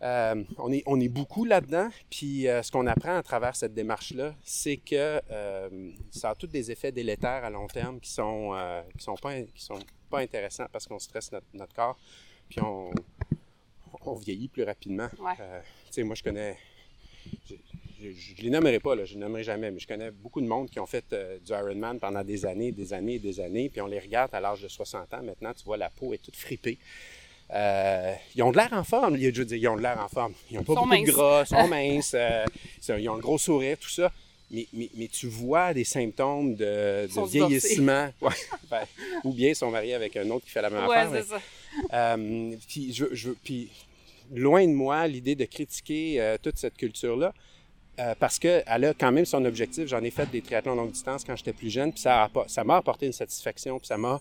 euh, 0.02 0.42
on, 0.58 0.72
est, 0.72 0.82
on 0.86 0.98
est 1.00 1.08
beaucoup 1.08 1.44
là-dedans. 1.44 1.88
Puis 2.10 2.48
euh, 2.48 2.62
ce 2.62 2.72
qu'on 2.72 2.86
apprend 2.86 3.16
à 3.16 3.22
travers 3.22 3.54
cette 3.54 3.74
démarche-là, 3.74 4.34
c'est 4.42 4.76
que 4.76 5.20
euh, 5.30 5.90
ça 6.10 6.30
a 6.30 6.34
tous 6.34 6.48
des 6.48 6.70
effets 6.70 6.90
délétères 6.90 7.44
à 7.44 7.50
long 7.50 7.68
terme 7.68 8.00
qui 8.00 8.10
sont, 8.10 8.52
qui 8.98 9.04
sont, 9.04 9.14
pas, 9.14 9.40
qui 9.40 9.62
sont 9.62 9.78
pas 10.10 10.20
intéressants 10.20 10.66
parce 10.72 10.86
qu'on 10.86 10.98
stresse 10.98 11.30
notre, 11.30 11.46
notre 11.54 11.74
corps. 11.74 11.98
Puis 12.48 12.60
on, 12.60 12.90
on 14.04 14.14
vieillit 14.14 14.48
plus 14.48 14.64
rapidement. 14.64 15.08
Ouais. 15.20 16.04
Moi, 16.04 16.14
je 16.14 16.22
connais. 16.22 16.56
Je, 17.48 18.10
je 18.10 18.42
les 18.42 18.50
nommerai 18.50 18.80
pas, 18.80 18.96
là, 18.96 19.04
je 19.04 19.14
les 19.14 19.20
nommerai 19.20 19.44
jamais, 19.44 19.70
mais 19.70 19.78
je 19.78 19.86
connais 19.86 20.10
beaucoup 20.10 20.40
de 20.40 20.46
monde 20.46 20.68
qui 20.68 20.80
ont 20.80 20.86
fait 20.86 21.04
euh, 21.12 21.38
du 21.38 21.52
Ironman 21.52 22.00
pendant 22.00 22.24
des 22.24 22.44
années, 22.44 22.72
des 22.72 22.92
années, 22.92 23.18
des 23.20 23.38
années, 23.38 23.68
puis 23.68 23.80
on 23.80 23.86
les 23.86 24.00
regarde 24.00 24.34
à 24.34 24.40
l'âge 24.40 24.60
de 24.60 24.66
60 24.68 25.14
ans. 25.14 25.22
Maintenant, 25.22 25.52
tu 25.54 25.62
vois, 25.64 25.76
la 25.76 25.88
peau 25.88 26.12
est 26.12 26.18
toute 26.18 26.34
fripée. 26.36 26.78
Euh, 27.54 28.14
ils 28.34 28.42
ont 28.42 28.50
de 28.50 28.56
l'air 28.56 28.72
en 28.72 28.82
forme, 28.82 29.16
je 29.16 29.26
veux 29.30 29.44
dire, 29.44 29.56
ils 29.58 29.68
ont 29.68 29.76
de 29.76 29.82
l'air 29.82 30.00
en 30.00 30.08
forme. 30.08 30.32
Ils 30.50 30.56
n'ont 30.56 30.64
pas 30.64 30.74
Sont 30.74 30.80
beaucoup 30.80 30.94
minces. 30.94 31.06
de 31.06 31.12
gras, 31.12 31.44
sont 31.44 31.68
minces, 31.68 32.14
euh, 32.16 32.44
ils 32.98 33.08
ont 33.08 33.14
un 33.14 33.18
gros 33.18 33.38
sourire, 33.38 33.76
tout 33.78 33.90
ça. 33.90 34.10
Mais, 34.50 34.66
mais, 34.72 34.90
mais 34.96 35.08
tu 35.08 35.28
vois 35.28 35.72
des 35.72 35.84
symptômes 35.84 36.54
de, 36.56 37.06
vieillissement. 37.26 38.12
Ouais. 38.20 38.32
Ben, 38.70 38.82
ou 39.24 39.32
bien 39.32 39.50
ils 39.50 39.56
sont 39.56 39.70
mariés 39.70 39.94
avec 39.94 40.16
un 40.16 40.28
autre 40.30 40.44
qui 40.44 40.50
fait 40.50 40.60
la 40.62 40.70
même 40.70 40.86
Ouais, 40.86 40.96
affaire. 40.96 41.24
c'est 41.24 41.32
mais- 41.32 41.88
ça. 41.88 42.16
euh, 42.16 42.56
puis, 42.68 42.92
je, 42.92 43.04
je- 43.12 43.30
puis, 43.30 43.70
loin 44.32 44.66
de 44.66 44.72
moi 44.72 45.06
l'idée 45.06 45.34
de 45.34 45.44
critiquer 45.44 46.20
euh, 46.20 46.36
toute 46.42 46.58
cette 46.58 46.76
culture-là, 46.76 47.32
euh, 48.00 48.14
parce 48.18 48.38
qu'elle 48.38 48.62
a 48.66 48.94
quand 48.94 49.12
même 49.12 49.26
son 49.26 49.44
objectif. 49.44 49.86
J'en 49.86 50.02
ai 50.02 50.10
fait 50.10 50.24
des 50.30 50.40
triathlons 50.40 50.74
longue 50.74 50.92
distance 50.92 51.24
quand 51.24 51.36
j'étais 51.36 51.52
plus 51.52 51.68
jeune, 51.68 51.92
puis 51.92 52.00
ça 52.00 52.24
a 52.24 52.30
ça 52.46 52.64
m'a 52.64 52.76
apporté 52.78 53.04
une 53.06 53.12
satisfaction, 53.12 53.78
puis 53.78 53.86
ça 53.86 53.98
m'a 53.98 54.18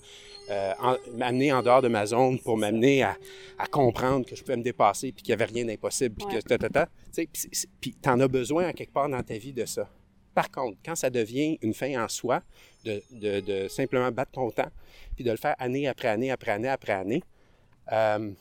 euh, 0.49 0.73
en- 0.79 0.97
amené 1.21 1.53
en 1.53 1.61
dehors 1.61 1.81
de 1.81 1.87
ma 1.87 2.05
zone 2.05 2.37
pour 2.39 2.57
m'amener 2.57 3.03
à, 3.03 3.15
à 3.57 3.67
comprendre 3.67 4.25
que 4.25 4.35
je 4.35 4.41
pouvais 4.41 4.57
me 4.57 4.63
dépasser, 4.63 5.13
puis 5.13 5.23
qu'il 5.23 5.35
n'y 5.35 5.41
avait 5.41 5.51
rien 5.53 5.65
d'impossible, 5.65 6.15
puis 6.15 6.25
Ouais. 6.35 6.41
que. 6.41 6.85
Tu 7.13 7.27
sais, 7.51 7.67
Puis 7.79 7.93
t'en 7.93 8.19
as 8.19 8.27
besoin 8.27 8.65
à 8.67 8.73
quelque 8.73 8.91
part 8.91 9.07
dans 9.07 9.23
ta 9.23 9.37
vie 9.37 9.53
de 9.53 9.65
ça. 9.65 9.89
Par 10.33 10.49
contre, 10.51 10.77
quand 10.85 10.95
ça 10.95 11.09
devient 11.09 11.57
une 11.61 11.73
fin 11.73 12.03
en 12.03 12.07
soi, 12.09 12.41
de, 12.83 13.01
de- 13.11 13.39
de 13.39 13.67
simplement 13.69 14.11
battre 14.11 14.31
ton 14.31 14.49
temps, 14.51 14.69
puis 15.15 15.23
de 15.23 15.31
le 15.31 15.37
faire 15.37 15.55
année 15.59 15.87
après 15.87 16.07
année, 16.09 16.31
après 16.31 16.51
année, 16.51 16.69
après 16.69 16.93
année, 16.93 17.23
euh, 17.91 18.31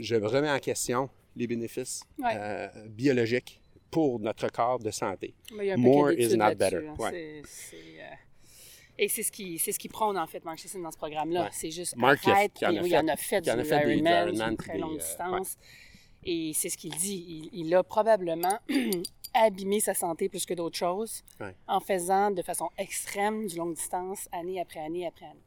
je 0.00 0.14
remets 0.16 0.50
en 0.50 0.58
question 0.58 1.08
les 1.36 1.46
bénéfices 1.46 2.02
Ouais. 2.18 2.32
euh, 2.36 2.68
biologiques 2.88 3.60
pour 3.90 4.18
notre 4.20 4.48
corps 4.48 4.78
de 4.78 4.90
santé. 4.90 5.34
Mais 5.54 5.76
More 5.76 6.12
is 6.12 6.36
not 6.36 6.54
better. 6.56 6.86
hein. 6.88 6.94
Ouais. 6.98 7.42
Euh, 7.42 7.42
Et 9.00 9.08
c'est 9.08 9.22
ce 9.22 9.30
qui 9.30 9.58
c'est 9.58 9.70
ce 9.72 9.78
qui 9.78 9.88
prône 9.88 10.18
en 10.18 10.26
fait 10.26 10.44
Mark 10.44 10.58
Sisson 10.58 10.80
dans 10.80 10.90
ce 10.90 10.96
programme-là. 10.98 11.44
Ouais. 11.44 11.48
C'est 11.52 11.70
juste 11.70 11.96
Mark, 11.96 12.26
arrête. 12.26 12.52
qui 12.54 12.66
en 12.66 12.70
et 12.72 12.80
oui, 12.80 12.86
il 12.86 12.90
fait- 12.90 12.98
en 12.98 13.08
a 13.08 13.16
fait 13.16 13.40
qui 13.42 13.50
en 13.50 13.58
a 13.58 13.62
du 13.62 13.68
fait 13.68 13.78
des- 13.86 13.94
du 13.94 14.02
Ironman, 14.02 14.28
Ironman, 14.28 14.50
une 14.50 14.56
puis 14.56 14.66
très 14.66 14.72
des, 14.74 14.78
longue 14.80 14.94
euh, 14.96 14.98
distance. 14.98 15.56
Et 16.24 16.52
c'est 16.52 16.68
ce 16.68 16.76
qu'il 16.76 16.94
dit. 16.96 17.48
Il, 17.52 17.60
il 17.66 17.74
a 17.74 17.82
probablement 17.84 18.58
abîmé 19.34 19.78
sa 19.78 19.94
santé 19.94 20.28
plus 20.28 20.44
que 20.44 20.54
d'autres 20.54 20.76
choses 20.76 21.22
en 21.68 21.78
faisant 21.80 22.32
de 22.32 22.42
façon 22.42 22.68
extrême 22.76 23.46
du 23.46 23.56
longue 23.56 23.74
distance, 23.74 24.28
année 24.32 24.60
après 24.60 24.80
année 24.80 25.06
après 25.06 25.26
année. 25.26 25.44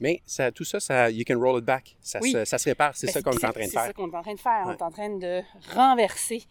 Mais 0.00 0.20
ça, 0.26 0.52
tout 0.52 0.64
ça, 0.64 0.78
ça, 0.80 1.10
you 1.10 1.24
can 1.26 1.38
roll 1.40 1.58
it 1.58 1.64
back. 1.64 1.96
Ça, 2.00 2.18
Oui. 2.22 2.32
se, 2.32 2.44
ça 2.44 2.58
se 2.58 2.68
répare. 2.68 2.94
C'est 2.96 3.06
Ben, 3.06 3.12
ça 3.14 3.22
qu'on 3.22 3.32
est 3.32 3.44
en 3.44 3.52
train 3.52 3.60
de 3.60 3.64
C'est 3.66 3.70
ça 3.70 3.84
faire. 3.84 3.94
qu'on 3.94 4.10
est 4.10 4.16
en 4.16 4.22
train 4.22 4.34
de 4.34 4.40
faire. 4.40 4.62
On 4.64 4.68
Ouais. 4.68 4.74
est 4.76 4.82
en 4.82 4.90
train 4.90 5.08
de 5.16 5.42
renverser 5.74 6.42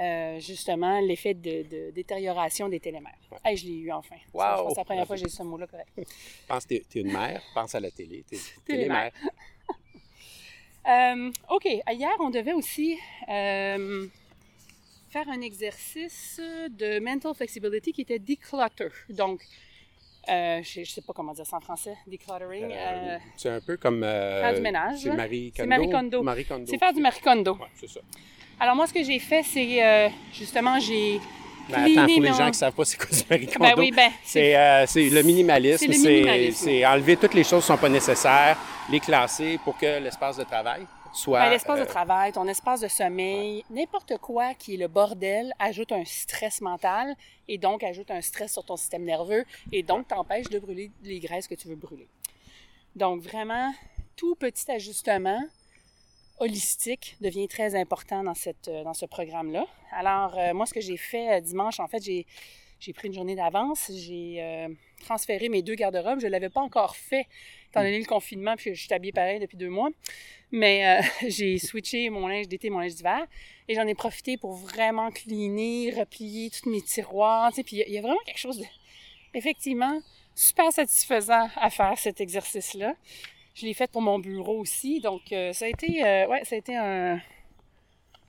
euh, 0.00 0.40
justement 0.40 0.98
l'effet 1.00 1.34
de, 1.34 1.62
de 1.62 1.90
détérioration 1.92 2.68
des 2.68 2.80
télémères. 2.80 3.14
Hey, 3.44 3.56
je 3.56 3.66
l'ai 3.66 3.74
eu 3.74 3.92
enfin. 3.92 4.16
Ça, 4.16 4.32
Wow! 4.34 4.42
Je 4.42 4.62
pense 4.62 4.68
que 4.68 4.74
c'est 4.74 4.80
la 4.80 4.84
première 4.84 5.06
fois 5.06 5.14
que 5.16 5.20
j'ai 5.20 5.26
eu 5.28 5.30
ce 5.30 5.42
mot-là 5.44 5.66
correct. 5.68 5.88
Pense 6.48 6.64
que 6.66 6.68
t'es 6.74 6.98
es 6.98 7.02
une 7.02 7.12
mère, 7.12 7.40
pense 7.54 7.74
à 7.76 7.80
la 7.80 7.90
télé. 7.92 8.24
T'es 8.28 8.36
t'es 8.36 8.72
Télémère. 8.72 9.12
mère. 9.12 9.12
Euh, 10.86 11.30
OK. 11.48 11.64
Hier, 11.64 12.12
on 12.20 12.28
devait 12.28 12.52
aussi 12.52 12.98
euh, 13.30 14.06
faire 15.08 15.26
un 15.30 15.40
exercice 15.40 16.38
de 16.68 16.98
mental 17.00 17.34
flexibility 17.34 17.92
qui 17.92 18.02
était 18.02 18.18
declutter. 18.18 18.88
Donc, 19.08 19.40
euh, 20.28 20.60
je 20.62 20.80
ne 20.80 20.84
sais 20.84 21.00
pas 21.02 21.12
comment 21.12 21.32
dire 21.32 21.46
ça 21.46 21.56
en 21.56 21.60
français, 21.60 21.96
decluttering. 22.06 22.64
Euh, 22.70 22.74
euh, 22.76 23.18
c'est 23.36 23.50
un 23.50 23.60
peu 23.60 23.76
comme. 23.76 24.02
euh, 24.02 24.40
faire 24.42 24.54
du 24.54 24.60
ménage, 24.60 24.98
C'est. 25.02 25.10
Marie 25.14 25.52
C'est 25.54 25.62
Kondo. 25.62 25.68
Marie 25.76 25.90
Kondo. 25.90 26.22
Marie 26.22 26.44
Kondo. 26.44 26.64
c'est 26.68 26.78
faire 26.78 26.92
du 26.92 27.00
Marie 27.00 27.20
Kondo. 27.20 27.52
Ouais, 27.54 27.66
c'est 27.74 27.88
ça. 27.88 28.00
Alors, 28.60 28.76
moi, 28.76 28.86
ce 28.86 28.92
que 28.94 29.02
j'ai 29.02 29.18
fait, 29.18 29.42
c'est 29.42 30.10
justement, 30.32 30.78
j'ai 30.80 31.20
Mais 31.68 31.98
attends, 31.98 32.06
pour 32.12 32.22
les 32.22 32.28
gens 32.28 32.44
qui 32.44 32.50
ne 32.50 32.52
savent 32.52 32.72
pas 32.72 32.84
c'est 32.84 32.96
quoi 32.96 33.08
du 33.10 33.22
Marie 33.30 33.46
Kondo, 33.46 33.58
Ben 33.64 33.74
oui, 33.78 33.90
ben, 33.90 34.10
c'est 34.22 34.40
c'est 34.40 34.56
euh, 34.56 34.86
c'est 34.86 35.08
le. 35.10 35.22
C'est 35.78 35.78
C'est 35.78 35.88
minimalisme. 35.88 36.64
c'est 36.64 36.86
enlever 36.86 37.16
toutes 37.16 37.34
les 37.34 37.42
choses 37.44 37.64
qui 37.64 37.72
ne 37.72 37.76
sont 37.76 37.80
pas 37.80 37.88
nécessaires, 37.88 38.56
les 38.90 39.00
classer 39.00 39.58
pour 39.64 39.76
que 39.78 39.98
l'espace 40.02 40.36
de 40.36 40.44
travail 40.44 40.86
soit. 41.14 41.40
Ben, 41.40 41.50
l'espace 41.50 41.78
euh, 41.78 41.84
de 41.84 41.88
travail, 41.88 42.32
ton 42.32 42.46
espace 42.46 42.80
de 42.80 42.88
sommeil, 42.88 43.64
n'importe 43.70 44.18
quoi 44.18 44.54
qui 44.54 44.74
est 44.74 44.76
le 44.76 44.88
bordel 44.88 45.54
ajoute 45.58 45.92
un 45.92 46.04
stress 46.04 46.60
mental 46.60 47.16
et 47.48 47.58
donc 47.58 47.82
ajoute 47.82 48.10
un 48.10 48.20
stress 48.20 48.52
sur 48.52 48.64
ton 48.64 48.76
système 48.76 49.04
nerveux 49.04 49.44
et 49.72 49.82
donc 49.82 50.08
t'empêche 50.08 50.48
de 50.48 50.58
brûler 50.58 50.90
les 51.02 51.20
graisses 51.20 51.48
que 51.48 51.54
tu 51.54 51.68
veux 51.68 51.76
brûler. 51.76 52.08
Donc 52.96 53.22
vraiment, 53.22 53.72
tout 54.16 54.34
petit 54.34 54.70
ajustement 54.70 55.40
holistique 56.38 57.16
devient 57.20 57.48
très 57.48 57.74
important 57.74 58.22
dans, 58.22 58.34
cette, 58.34 58.68
euh, 58.68 58.82
dans 58.84 58.94
ce 58.94 59.06
programme-là. 59.06 59.66
Alors, 59.92 60.36
euh, 60.38 60.52
moi, 60.52 60.66
ce 60.66 60.74
que 60.74 60.80
j'ai 60.80 60.96
fait 60.96 61.36
euh, 61.36 61.40
dimanche, 61.40 61.78
en 61.78 61.86
fait, 61.86 62.02
j'ai, 62.02 62.26
j'ai 62.80 62.92
pris 62.92 63.08
une 63.08 63.14
journée 63.14 63.34
d'avance, 63.34 63.90
j'ai 63.94 64.36
euh, 64.40 64.68
transféré 65.00 65.48
mes 65.48 65.62
deux 65.62 65.74
garde-robes. 65.74 66.20
Je 66.20 66.26
ne 66.26 66.32
l'avais 66.32 66.50
pas 66.50 66.60
encore 66.60 66.96
fait, 66.96 67.26
étant 67.70 67.80
donné 67.80 67.98
le 67.98 68.04
confinement, 68.04 68.56
puis 68.56 68.74
je 68.74 68.84
suis 68.84 68.92
habillée 68.92 69.12
pareil 69.12 69.40
depuis 69.40 69.56
deux 69.56 69.70
mois. 69.70 69.90
Mais 70.56 70.86
euh, 70.86 71.02
j'ai 71.28 71.58
switché 71.58 72.08
mon 72.10 72.28
linge 72.28 72.46
d'été, 72.46 72.70
mon 72.70 72.78
linge 72.78 72.94
d'hiver, 72.94 73.26
et 73.68 73.74
j'en 73.74 73.86
ai 73.88 73.94
profité 73.94 74.36
pour 74.36 74.52
vraiment 74.54 75.10
cleaner, 75.10 75.92
replier 75.98 76.48
tous 76.50 76.70
mes 76.70 76.80
tiroirs. 76.80 77.50
Tu 77.50 77.56
sais, 77.56 77.64
puis 77.64 77.76
il 77.76 77.78
y 77.80 77.82
a- 77.82 77.86
il 77.88 77.94
y, 77.94 77.98
a 77.98 78.02
vraiment 78.02 78.20
quelque 78.24 78.38
chose 78.38 78.58
de, 78.58 78.64
effectivement, 79.34 80.00
super 80.34 80.70
satisfaisant 80.72 81.48
à 81.56 81.70
faire 81.70 81.98
cet 81.98 82.20
exercice-là. 82.20 82.94
Je 83.56 83.66
l'ai 83.66 83.74
fait 83.74 83.90
pour 83.90 84.02
mon 84.02 84.18
bureau 84.20 84.58
aussi, 84.60 85.00
donc 85.00 85.32
euh, 85.32 85.52
ça 85.52 85.64
a 85.64 85.68
été, 85.68 86.04
euh, 86.04 86.26
ouais, 86.28 86.44
ça 86.44 86.54
a 86.54 86.58
été 86.58 86.76
un, 86.76 87.20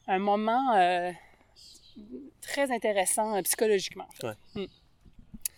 un 0.08 0.20
moment 0.20 0.74
très 2.42 2.72
intéressant 2.72 3.42
psychologiquement. 3.44 4.08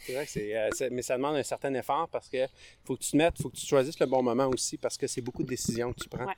C'est 0.07 0.13
vrai 0.13 0.25
que 0.25 0.31
c'est, 0.31 0.55
euh, 0.57 0.69
c'est- 0.71 0.89
mais 0.89 1.01
ça 1.01 1.17
demande 1.17 1.35
un 1.35 1.43
certain 1.43 1.73
effort 1.73 2.07
parce 2.09 2.29
que 2.29 2.47
faut 2.85 2.95
que 2.95 3.01
tu 3.03 3.11
te 3.11 3.17
mettes, 3.17 3.41
faut 3.41 3.49
que 3.49 3.55
tu 3.57 3.65
choisisses 3.65 3.99
le 3.99 4.05
bon 4.05 4.23
moment 4.23 4.47
aussi 4.47 4.77
parce 4.77 4.97
que 4.97 5.05
c'est 5.05 5.21
beaucoup 5.21 5.43
de 5.43 5.49
décisions 5.49 5.91
que 5.93 5.99
tu 6.01 6.09
prends. 6.09 6.25
Ouais. 6.25 6.33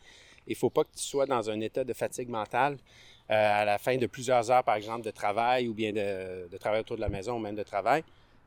Il 0.48 0.56
faut 0.56 0.70
pas 0.72 0.84
que 0.84 0.92
tu 0.96 1.04
sois 1.04 1.26
dans 1.28 1.50
un 1.50 1.60
état 1.62 1.84
de 1.84 1.94
fatigue 1.94 2.30
mentale 2.30 2.78
euh, 3.32 3.62
à 3.62 3.64
la 3.66 3.78
fin 3.78 3.96
de 3.96 4.08
plusieurs 4.08 4.50
heures, 4.50 4.64
par 4.64 4.76
exemple, 4.76 5.04
de 5.06 5.12
travail 5.12 5.68
ou 5.68 5.74
bien 5.76 5.92
de, 5.94 6.48
de 6.50 6.58
travail 6.58 6.80
autour 6.82 6.96
de 6.96 7.02
la 7.02 7.10
maison 7.10 7.36
ou 7.36 7.40
même 7.40 7.56
de 7.56 7.64
travail. 7.64 8.04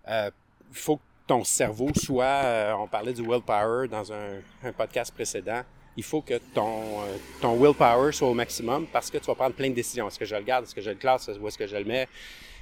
Euh, 0.09 0.31
Il 0.71 0.77
faut 0.77 0.97
que 0.97 1.03
ton 1.29 1.45
cerveau 1.45 1.91
soit, 1.95 2.25
euh, 2.25 2.73
on 2.75 2.89
parlait 2.89 3.13
du 3.13 3.23
willpower 3.23 3.87
dans 3.89 4.13
un, 4.13 4.41
un 4.65 4.73
podcast 4.73 5.15
précédent, 5.15 5.63
il 5.97 6.03
faut 6.03 6.21
que 6.23 6.39
ton, 6.53 7.03
euh, 7.03 7.17
ton 7.41 7.57
willpower 7.63 8.11
soit 8.13 8.29
au 8.29 8.35
maximum 8.35 8.87
parce 8.89 9.09
que 9.11 9.19
tu 9.19 9.27
vas 9.27 9.35
prendre 9.37 9.55
plein 9.55 9.69
de 9.71 9.75
décisions. 9.75 10.09
Est-ce 10.09 10.19
que 10.19 10.25
je 10.25 10.35
le 10.35 10.43
garde, 10.43 10.65
est-ce 10.65 10.75
que 10.75 10.81
je 10.81 10.91
le 10.91 10.97
classe, 10.97 11.29
où 11.41 11.47
est-ce 11.47 11.59
que 11.59 11.67
je 11.69 11.77
le 11.77 11.85
mets, 11.85 12.09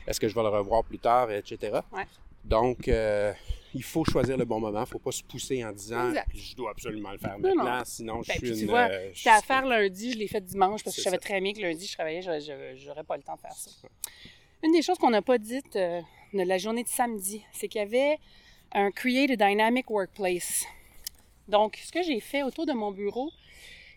est-ce 0.06 0.20
que 0.20 0.28
je 0.28 0.34
vais 0.34 0.42
le 0.42 0.48
revoir 0.48 0.84
plus 0.84 0.98
tard, 0.98 1.30
etc. 1.30 1.78
Ouais. 1.92 2.04
Donc, 2.44 2.88
euh, 2.88 3.32
il 3.74 3.82
faut 3.82 4.04
choisir 4.04 4.36
le 4.36 4.44
bon 4.44 4.58
moment. 4.60 4.78
Il 4.78 4.82
ne 4.82 4.86
faut 4.86 4.98
pas 4.98 5.12
se 5.12 5.22
pousser 5.22 5.64
en 5.64 5.72
disant 5.72 6.08
Exact. 6.08 6.28
je 6.34 6.54
dois 6.56 6.70
absolument 6.72 7.12
le 7.12 7.18
faire 7.18 7.38
maintenant, 7.38 7.78
non. 7.78 7.82
sinon 7.84 8.22
je 8.22 8.28
Ben, 8.28 8.34
suis 8.38 8.40
puis 8.48 8.52
tu 8.56 8.60
une. 8.64 8.68
vois, 8.70 8.88
euh, 8.90 9.10
je 9.14 9.28
à 9.28 9.40
faire 9.42 9.66
lundi, 9.66 10.12
je 10.12 10.18
l'ai 10.18 10.26
fait 10.28 10.40
dimanche 10.44 10.82
parce 10.82 10.96
que 10.96 11.00
je 11.02 11.04
savais 11.04 11.16
ça. 11.16 11.20
très 11.20 11.40
bien 11.40 11.52
que 11.52 11.60
lundi, 11.60 11.86
je 11.86 11.92
travaillais, 11.92 12.22
je- 12.22 12.74
j'aurais 12.76 13.04
pas 13.04 13.16
le 13.16 13.22
temps 13.22 13.36
de 13.36 13.40
faire 13.40 13.52
ça. 13.52 13.70
Une 14.62 14.72
des 14.72 14.82
choses 14.82 14.98
qu'on 14.98 15.10
n'a 15.10 15.22
pas 15.22 15.38
dites 15.38 15.76
euh, 15.76 16.00
de 16.34 16.42
la 16.42 16.58
journée 16.58 16.82
de 16.82 16.88
samedi, 16.88 17.42
c'est 17.52 17.68
qu'il 17.68 17.80
y 17.80 17.84
avait 17.84 18.18
un 18.72 18.90
Create 18.90 19.30
a 19.30 19.36
Dynamic 19.48 19.88
Workplace. 19.90 20.64
Donc, 21.48 21.78
ce 21.84 21.90
que 21.92 22.02
j'ai 22.02 22.20
fait 22.20 22.42
autour 22.42 22.66
de 22.66 22.72
mon 22.72 22.90
bureau, 22.92 23.30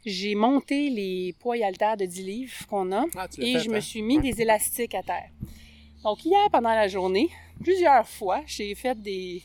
j'ai 0.06 0.36
monté 0.36 0.90
les 0.90 1.34
poids 1.40 1.58
et 1.58 1.64
haltères 1.64 1.98
de 1.98 2.06
10 2.06 2.24
livres 2.24 2.68
qu'on 2.68 2.92
a 2.92 3.06
Ah, 3.16 3.28
et 3.40 3.54
fait, 3.54 3.60
je 3.60 3.70
me 3.70 3.78
hein? 3.78 3.82
suis 3.82 4.02
mis 4.02 4.20
des 4.20 4.42
élastiques 4.42 4.96
à 4.96 5.04
terre. 5.04 5.30
Donc, 6.04 6.26
hier, 6.26 6.50
pendant 6.52 6.74
la 6.74 6.88
journée, 6.88 7.30
plusieurs 7.62 8.08
fois, 8.08 8.42
j'ai 8.46 8.76
fait 8.76 9.00
des, 9.02 9.42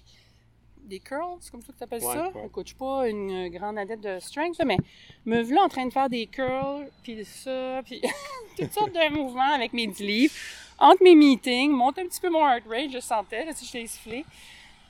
des 0.82 0.98
curls, 0.98 1.36
c'est 1.40 1.50
comme 1.52 1.62
ça 1.62 1.72
que 1.72 1.78
tu 1.78 1.84
appelles 1.84 2.02
Ouais, 2.02 2.14
ça? 2.14 2.30
ouais. 2.34 2.46
Écoute, 2.46 2.66
je 2.66 2.70
suis 2.70 2.78
pas 2.78 3.08
une 3.08 3.48
grande 3.48 3.78
adepte 3.78 4.02
de 4.02 4.18
strength, 4.18 4.60
mais 4.64 4.76
me 5.24 5.42
voilà 5.42 5.62
en 5.62 5.68
train 5.68 5.86
de 5.86 5.92
faire 5.92 6.08
des 6.08 6.26
curls, 6.26 6.88
puis 7.02 7.24
ça, 7.24 7.80
puis 7.84 8.02
toutes 8.58 8.72
sortes 8.72 8.92
de 8.92 9.12
mouvements 9.14 9.52
avec 9.54 9.72
mes 9.72 9.86
10 9.86 10.02
livres. 10.02 10.34
Entre 10.80 11.02
mes 11.02 11.14
meetings, 11.14 11.70
monter 11.70 12.02
un 12.02 12.06
petit 12.06 12.20
peu 12.20 12.30
mon 12.30 12.40
heart 12.46 12.64
rate, 12.68 12.90
je 12.92 13.00
sentais, 13.00 13.44
là, 13.44 13.52
si 13.54 13.64
je 13.66 13.72
t'ai 13.72 13.82
essoufflé. 13.82 14.24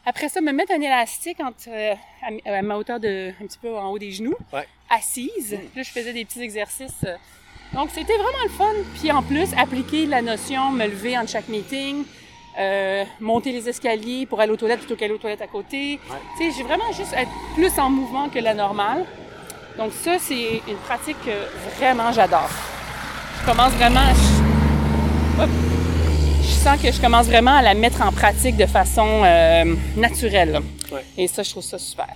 Après 0.06 0.28
ça, 0.30 0.40
me 0.40 0.52
mettre 0.52 0.72
un 0.72 0.80
élastique 0.80 1.40
entre, 1.40 1.68
euh, 1.68 1.94
à, 2.46 2.62
ma 2.62 2.76
hauteur 2.78 2.98
de, 3.00 3.30
un 3.40 3.46
petit 3.46 3.58
peu 3.58 3.76
en 3.76 3.90
haut 3.90 3.98
des 3.98 4.10
genoux, 4.12 4.36
Ouais. 4.52 4.66
assise. 4.88 5.52
Là, 5.74 5.82
je 5.82 5.90
faisais 5.90 6.12
des 6.14 6.24
petits 6.24 6.40
exercices. 6.40 7.04
euh. 7.04 7.16
Donc, 7.74 7.90
c'était 7.94 8.14
vraiment 8.16 8.42
le 8.44 8.50
fun. 8.50 8.72
Puis 9.00 9.10
en 9.12 9.22
plus, 9.22 9.48
appliquer 9.56 10.06
la 10.06 10.22
notion, 10.22 10.70
me 10.70 10.86
lever 10.86 11.16
entre 11.18 11.30
chaque 11.30 11.48
meeting, 11.48 12.04
euh, 12.58 13.04
monter 13.20 13.52
les 13.52 13.68
escaliers 13.68 14.26
pour 14.26 14.40
aller 14.40 14.50
aux 14.52 14.56
toilettes 14.56 14.80
plutôt 14.80 14.96
qu'aller 14.96 15.12
aux 15.14 15.18
toilettes 15.18 15.42
à 15.42 15.46
côté. 15.46 16.00
Ouais. 16.10 16.16
Tu 16.38 16.50
sais, 16.50 16.56
j'ai 16.56 16.62
vraiment 16.64 16.90
juste 16.92 17.12
être 17.12 17.30
plus 17.54 17.78
en 17.78 17.90
mouvement 17.90 18.28
que 18.28 18.38
la 18.38 18.54
normale. 18.54 19.04
Donc 19.76 19.92
ça, 19.92 20.18
c'est 20.18 20.62
une 20.66 20.76
pratique 20.86 21.16
que 21.24 21.78
vraiment 21.78 22.10
j'adore. 22.12 22.48
Je 23.40 23.46
commence 23.50 23.72
vraiment... 23.74 24.00
à- 24.00 24.14
je- 24.14 25.42
Hop. 25.42 25.50
Je 26.42 26.48
sens 26.64 26.82
que 26.82 26.90
je 26.90 27.00
commence 27.00 27.26
vraiment 27.26 27.54
à 27.54 27.62
la 27.62 27.74
mettre 27.74 28.02
en 28.02 28.10
pratique 28.10 28.56
de 28.56 28.66
façon 28.66 29.22
euh, 29.24 29.76
naturelle. 29.96 30.60
Ouais. 30.90 31.04
Et 31.16 31.28
ça, 31.28 31.44
je 31.44 31.50
trouve 31.50 31.62
ça 31.62 31.78
super. 31.78 32.08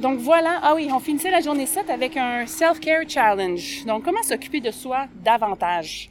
Donc 0.00 0.18
voilà, 0.18 0.60
ah 0.62 0.74
oui, 0.74 0.88
on 0.92 0.98
finissait 0.98 1.30
la 1.30 1.40
journée 1.40 1.66
7 1.66 1.88
avec 1.88 2.16
un 2.16 2.46
self-care 2.46 3.08
challenge. 3.08 3.84
Donc 3.86 4.04
comment 4.04 4.22
s'occuper 4.22 4.60
de 4.60 4.70
soi 4.70 5.06
davantage? 5.22 6.10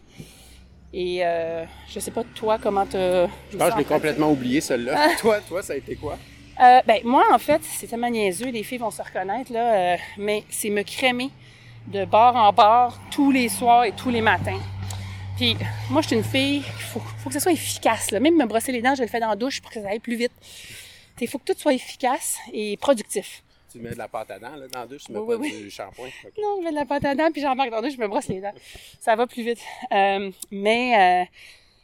Et 0.94 1.26
euh, 1.26 1.66
je 1.90 2.00
sais 2.00 2.12
pas 2.12 2.24
toi 2.36 2.58
comment 2.62 2.86
te. 2.86 3.28
Je 3.52 3.58
pense 3.58 3.68
que 3.68 3.74
je 3.74 3.78
l'ai 3.80 3.84
complètement 3.84 4.32
oublié, 4.32 4.62
celle-là. 4.62 5.16
toi, 5.20 5.40
toi, 5.42 5.64
ça 5.64 5.74
a 5.74 5.76
été 5.76 5.96
quoi? 5.96 6.18
Euh, 6.62 6.82
ben, 6.86 7.02
moi, 7.04 7.26
en 7.34 7.40
fait, 7.40 7.62
c'est 7.64 7.88
tellement 7.88 8.12
niaiseux, 8.12 8.50
les 8.50 8.62
filles 8.62 8.78
vont 8.78 8.92
se 8.92 9.02
reconnaître, 9.02 9.52
là, 9.52 9.74
euh, 9.74 9.98
mais 10.18 10.44
c'est 10.50 10.70
me 10.70 10.84
crémer 10.84 11.32
de 11.88 12.06
bord 12.06 12.36
en 12.36 12.54
bord 12.54 13.00
tous 13.10 13.32
les 13.32 13.50
soirs 13.50 13.86
et 13.86 13.92
tous 13.92 14.12
les 14.12 14.22
matins. 14.22 14.60
Puis, 15.36 15.58
moi, 15.90 16.04
je 16.04 16.08
suis 16.08 16.16
une 16.16 16.24
fille, 16.24 16.58
il 16.58 16.84
faut, 16.84 17.00
faut 17.00 17.30
que 17.30 17.34
ça 17.34 17.40
soit 17.40 17.52
efficace. 17.52 18.12
Là. 18.12 18.20
Même 18.20 18.38
me 18.38 18.46
brosser 18.46 18.72
les 18.72 18.84
dents, 18.84 18.94
je 18.94 19.02
le 19.02 19.08
fais 19.08 19.20
dans 19.20 19.30
la 19.30 19.36
douche 19.36 19.62
pour 19.62 19.72
que 19.72 19.82
ça 19.82 19.90
aille 19.90 20.00
plus 20.00 20.16
vite. 20.16 20.32
Il 21.20 21.28
faut 21.28 21.40
que 21.40 21.52
tout 21.52 21.60
soit 21.60 21.74
efficace 21.74 22.38
et 22.54 22.78
productif. 22.78 23.43
Tu 23.74 23.80
mets 23.80 23.90
de 23.90 23.98
la 23.98 24.08
pâte 24.08 24.30
à 24.30 24.38
dents 24.38 24.56
là, 24.56 24.68
dans 24.68 24.82
la 24.82 24.86
douche, 24.86 25.06
tu 25.06 25.12
mets 25.12 25.18
Oui, 25.18 25.36
pas 25.36 25.42
oui, 25.42 25.64
du 25.64 25.72
shampoing. 25.72 26.10
Non, 26.38 26.58
je 26.60 26.64
mets 26.64 26.70
de 26.70 26.76
la 26.76 26.86
pâte 26.86 27.06
à 27.06 27.16
dents, 27.16 27.32
puis 27.32 27.42
j'embarque 27.42 27.72
dans 27.72 27.78
la 27.78 27.82
douche, 27.82 27.96
je 27.96 28.02
me 28.02 28.08
brosse 28.08 28.28
les 28.28 28.40
dents. 28.40 28.54
Ça 29.00 29.16
va 29.16 29.26
plus 29.26 29.42
vite. 29.42 29.60
Euh, 29.92 30.30
mais 30.52 31.24
euh, 31.24 31.26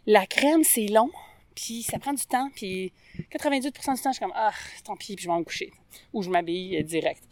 la 0.06 0.28
crème, 0.28 0.64
c'est 0.64 0.86
long, 0.86 1.10
puis 1.56 1.82
ça 1.82 1.98
prend 1.98 2.14
du 2.14 2.24
temps, 2.28 2.50
puis 2.54 2.94
98% 3.34 3.72
du 3.72 3.72
temps, 3.82 3.94
je 3.96 4.12
suis 4.12 4.20
comme, 4.20 4.34
ah, 4.36 4.52
tant 4.84 4.96
pis, 4.96 5.16
puis 5.16 5.26
je 5.26 5.32
vais 5.32 5.36
me 5.36 5.44
coucher. 5.44 5.72
Ou 6.14 6.22
je 6.22 6.30
m'habille 6.30 6.78
euh, 6.78 6.84
direct. 6.84 7.24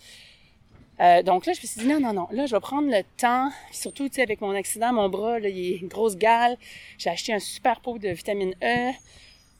Euh, 0.99 1.21
donc 1.21 1.45
là, 1.45 1.53
je 1.53 1.61
me 1.61 1.67
suis 1.67 1.81
dit, 1.81 1.87
non, 1.87 1.99
non, 1.99 2.13
non, 2.13 2.27
là, 2.31 2.47
je 2.47 2.55
vais 2.55 2.59
prendre 2.59 2.89
le 2.89 3.03
temps, 3.17 3.51
puis 3.69 3.77
surtout, 3.77 4.09
tu 4.09 4.15
sais, 4.15 4.23
avec 4.23 4.41
mon 4.41 4.55
accident, 4.55 4.91
mon 4.91 5.07
bras, 5.07 5.37
là, 5.37 5.49
il 5.49 5.73
est 5.73 5.77
une 5.77 5.87
grosse 5.87 6.17
gale. 6.17 6.57
J'ai 6.97 7.11
acheté 7.11 7.31
un 7.31 7.39
super 7.39 7.79
pot 7.79 7.99
de 7.99 8.09
vitamine 8.09 8.55
E. 8.63 8.91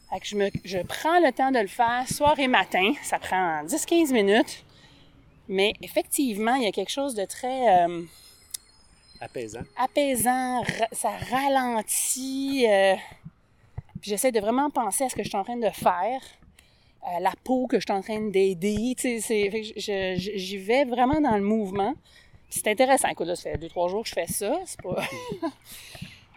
Fait 0.10 0.20
que 0.20 0.26
je, 0.26 0.36
me, 0.36 0.50
je 0.64 0.80
prends 0.80 1.20
le 1.20 1.32
temps 1.32 1.52
de 1.52 1.60
le 1.60 1.68
faire 1.68 2.06
soir 2.08 2.40
et 2.40 2.48
matin. 2.48 2.94
Ça 3.04 3.20
prend 3.20 3.64
10-15 3.66 4.12
minutes. 4.12 4.64
Mais 5.48 5.74
effectivement, 5.82 6.56
il 6.56 6.64
y 6.64 6.68
a 6.68 6.72
quelque 6.72 6.92
chose 6.92 7.16
de 7.16 7.26
très 7.26 7.86
euh, 7.86 8.04
Apaisant. 9.22 9.62
apaisant, 9.78 10.64
ça 10.92 11.10
ralentit. 11.32 12.66
euh, 12.70 12.96
j'essaie 14.02 14.32
de 14.32 14.40
vraiment 14.40 14.70
penser 14.70 15.06
à 15.06 15.10
ce 15.10 15.16
que 15.16 15.24
je 15.24 15.30
suis 15.30 15.38
en 15.38 15.44
train 15.44 15.58
de 15.58 15.70
faire, 15.70 16.22
à 17.04 17.20
la 17.20 17.32
peau 17.44 17.68
que 17.68 17.80
je 17.80 17.86
suis 17.88 17.98
en 17.98 18.02
train 18.02 18.22
d'aider. 18.30 18.96
J'y 20.18 20.58
vais 20.58 20.86
vraiment 20.86 21.22
dans 21.22 21.36
le 21.38 21.44
mouvement. 21.44 21.94
C'est 22.50 22.68
intéressant. 22.68 23.08
Écoute, 23.10 23.28
là, 23.28 23.36
ça 23.36 23.52
fait 23.52 23.58
deux, 23.58 23.70
trois 23.70 23.90
jours 23.90 24.04
que 24.04 24.10
je 24.10 24.14
fais 24.14 24.28
ça. 24.28 24.58
C'est 24.66 24.82
pas... 24.82 25.02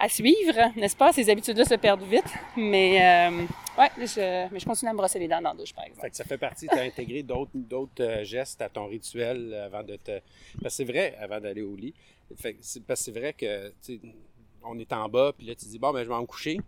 à 0.00 0.08
suivre, 0.08 0.72
n'est-ce 0.76 0.96
pas? 0.96 1.12
Ces 1.12 1.28
habitudes-là 1.28 1.64
se 1.64 1.74
perdent 1.74 2.02
vite. 2.02 2.24
Mais, 2.56 3.28
euh, 3.28 3.42
ouais, 3.78 3.90
je, 3.98 4.48
mais 4.50 4.58
je 4.58 4.64
continue 4.64 4.88
à 4.88 4.92
me 4.92 4.98
brosser 4.98 5.18
les 5.18 5.28
dents 5.28 5.42
dans 5.42 5.50
la 5.50 5.56
douche, 5.56 5.74
par 5.74 5.84
exemple. 5.84 6.08
Ça 6.12 6.24
fait 6.24 6.38
partie, 6.38 6.66
tu 6.66 6.78
as 6.78 6.82
intégré 6.82 7.22
d'autres, 7.22 7.50
euh, 8.00 8.24
gestes 8.24 8.62
à 8.62 8.70
ton 8.70 8.86
rituel 8.86 9.52
avant 9.54 9.82
de 9.82 9.96
te. 9.96 10.20
Parce 10.62 10.62
que 10.62 10.68
c'est 10.70 10.84
vrai, 10.84 11.16
avant 11.20 11.38
d'aller 11.38 11.62
au 11.62 11.76
lit. 11.76 11.92
Parce 12.28 12.54
que 12.54 12.94
c'est 12.94 13.12
vrai 13.12 13.34
que, 13.34 13.72
on 14.64 14.78
est 14.78 14.92
en 14.92 15.08
bas, 15.08 15.32
puis 15.36 15.46
là, 15.46 15.54
tu 15.54 15.66
dis, 15.66 15.78
bon, 15.78 15.92
ben, 15.92 16.02
je 16.02 16.08
vais 16.08 16.18
me 16.18 16.26
coucher. 16.26 16.58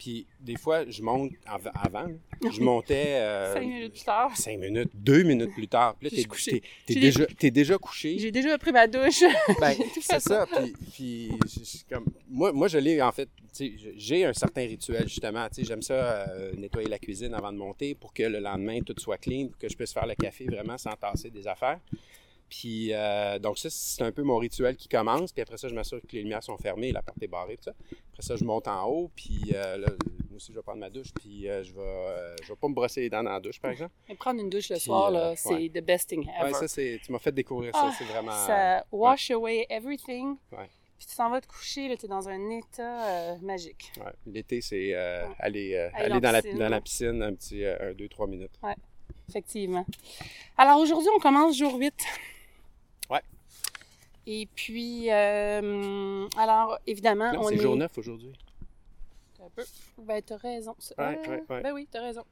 Puis 0.00 0.26
des 0.40 0.56
fois, 0.56 0.88
je 0.88 1.02
monte 1.02 1.32
av- 1.46 1.70
avant. 1.74 2.06
Je 2.50 2.62
montais. 2.62 3.16
euh, 3.20 3.52
Cinq 3.52 3.66
minutes 3.66 3.92
plus 3.92 4.02
tard. 4.04 4.34
Cinq 4.34 4.58
minutes, 4.58 4.90
deux 4.94 5.22
minutes 5.24 5.52
plus 5.52 5.68
tard. 5.68 5.94
Puis 5.96 6.08
là, 6.08 6.16
t'es, 6.16 6.62
t'es- 6.86 6.94
déjà, 6.98 7.26
t'es 7.26 7.50
déjà 7.50 7.76
couché. 7.76 8.18
J'ai 8.18 8.32
déjà 8.32 8.56
pris 8.56 8.72
ma 8.72 8.86
douche. 8.86 9.22
Ben, 9.60 9.74
c'est 10.00 10.20
ça. 10.20 10.46
Puis, 10.94 11.28
comme, 11.90 12.06
moi, 12.30 12.50
moi, 12.50 12.66
je 12.68 12.78
l'ai, 12.78 13.02
en 13.02 13.12
fait, 13.12 13.28
j'ai 13.94 14.24
un 14.24 14.32
certain 14.32 14.62
rituel, 14.62 15.06
justement. 15.06 15.46
Tu 15.50 15.56
sais, 15.56 15.64
J'aime 15.64 15.82
ça 15.82 15.92
euh, 16.30 16.52
nettoyer 16.56 16.88
la 16.88 16.98
cuisine 16.98 17.34
avant 17.34 17.52
de 17.52 17.58
monter 17.58 17.94
pour 17.94 18.14
que 18.14 18.22
le 18.22 18.38
lendemain, 18.38 18.80
tout 18.80 18.94
soit 18.96 19.18
clean, 19.18 19.48
pour 19.48 19.58
que 19.58 19.68
je 19.68 19.76
puisse 19.76 19.92
faire 19.92 20.06
le 20.06 20.14
café 20.14 20.46
vraiment 20.46 20.78
sans 20.78 20.92
tasser 20.92 21.28
des 21.28 21.46
affaires. 21.46 21.78
Puis, 22.50 22.92
euh, 22.92 23.38
donc 23.38 23.58
ça, 23.58 23.70
c'est 23.70 24.02
un 24.02 24.10
peu 24.10 24.22
mon 24.24 24.36
rituel 24.38 24.76
qui 24.76 24.88
commence. 24.88 25.32
Puis 25.32 25.40
après 25.40 25.56
ça, 25.56 25.68
je 25.68 25.74
m'assure 25.74 26.00
que 26.00 26.12
les 26.16 26.22
lumières 26.22 26.42
sont 26.42 26.58
fermées, 26.58 26.90
la 26.90 27.00
porte 27.00 27.22
est 27.22 27.28
barrée, 27.28 27.56
tout 27.56 27.62
ça. 27.64 27.74
Après 28.12 28.22
ça, 28.22 28.34
je 28.36 28.44
monte 28.44 28.66
en 28.66 28.84
haut, 28.88 29.10
puis 29.14 29.52
euh, 29.54 29.78
là, 29.78 29.86
moi 30.28 30.36
aussi, 30.36 30.52
je 30.52 30.56
vais 30.58 30.62
prendre 30.62 30.80
ma 30.80 30.90
douche, 30.90 31.12
puis 31.14 31.48
euh, 31.48 31.62
je 31.62 31.72
vais, 31.72 32.34
je 32.42 32.48
vais 32.48 32.56
pas 32.56 32.68
me 32.68 32.74
brosser 32.74 33.02
les 33.02 33.08
dents 33.08 33.22
dans 33.22 33.30
la 33.30 33.40
douche, 33.40 33.60
par 33.60 33.70
exemple. 33.70 33.92
Mais 34.08 34.16
prendre 34.16 34.40
une 34.40 34.50
douche 34.50 34.68
le 34.68 34.74
Puis, 34.76 34.84
soir, 34.84 35.10
là, 35.12 35.34
c'est 35.36 35.54
ouais. 35.54 35.68
the 35.70 35.80
best 35.84 36.08
thing 36.08 36.28
ever. 36.28 36.52
Ouais, 36.52 36.58
ça, 36.58 36.66
c'est, 36.66 37.00
tu 37.04 37.12
m'as 37.12 37.20
fait 37.20 37.32
découvrir 37.32 37.72
ça, 37.74 37.82
Ah, 37.84 37.94
c'est 37.96 38.04
vraiment... 38.04 38.32
Ça 38.32 38.84
wash 38.90 39.30
away 39.30 39.64
everything. 39.70 40.36
Ouais. 40.50 40.68
Puis 40.98 41.06
tu 41.06 41.16
t'en 41.16 41.30
vas 41.30 41.40
te 41.40 41.46
coucher, 41.46 41.88
là, 41.88 41.96
tu 41.96 42.06
es 42.06 42.08
dans 42.08 42.28
un 42.28 42.50
état 42.50 43.36
magique. 43.40 43.92
Ouais, 43.96 44.12
L'été, 44.26 44.60
c'est 44.60 44.94
Ouais. 44.94 45.24
aller, 45.38 45.76
Aller 45.76 46.10
aller 46.12 46.20
dans 46.20 46.32
la 46.32 46.42
dans 46.42 46.68
la 46.68 46.76
ouais. 46.76 46.80
piscine 46.82 47.22
un 47.22 47.32
petit 47.32 47.64
1, 47.64 47.94
2, 47.94 48.08
3 48.08 48.26
minutes. 48.26 48.58
Effectivement. 49.28 49.86
Alors 50.58 50.80
aujourd'hui, 50.80 51.08
on 51.16 51.20
commence 51.20 51.56
jour 51.56 51.74
8. 51.76 51.94
Et 54.32 54.46
puis, 54.54 55.10
euh, 55.10 56.28
alors 56.36 56.78
évidemment, 56.86 57.32
Non, 57.32 57.40
on 57.40 57.48
c'est 57.48 57.54
est... 57.54 57.58
jour 57.58 57.74
9 57.74 57.98
aujourd'hui. 57.98 58.32
Un 59.44 59.48
peu. 59.56 59.64
Ben, 59.98 60.22
t'as 60.22 60.36
raison. 60.36 60.76
Ça- 60.78 60.94
Ouais, 60.98 61.18
ouais, 61.28 61.42
ouais. 61.48 61.62
Ben 61.62 61.72
oui, 61.72 61.88
t'as 61.90 62.00
raison. 62.02 62.22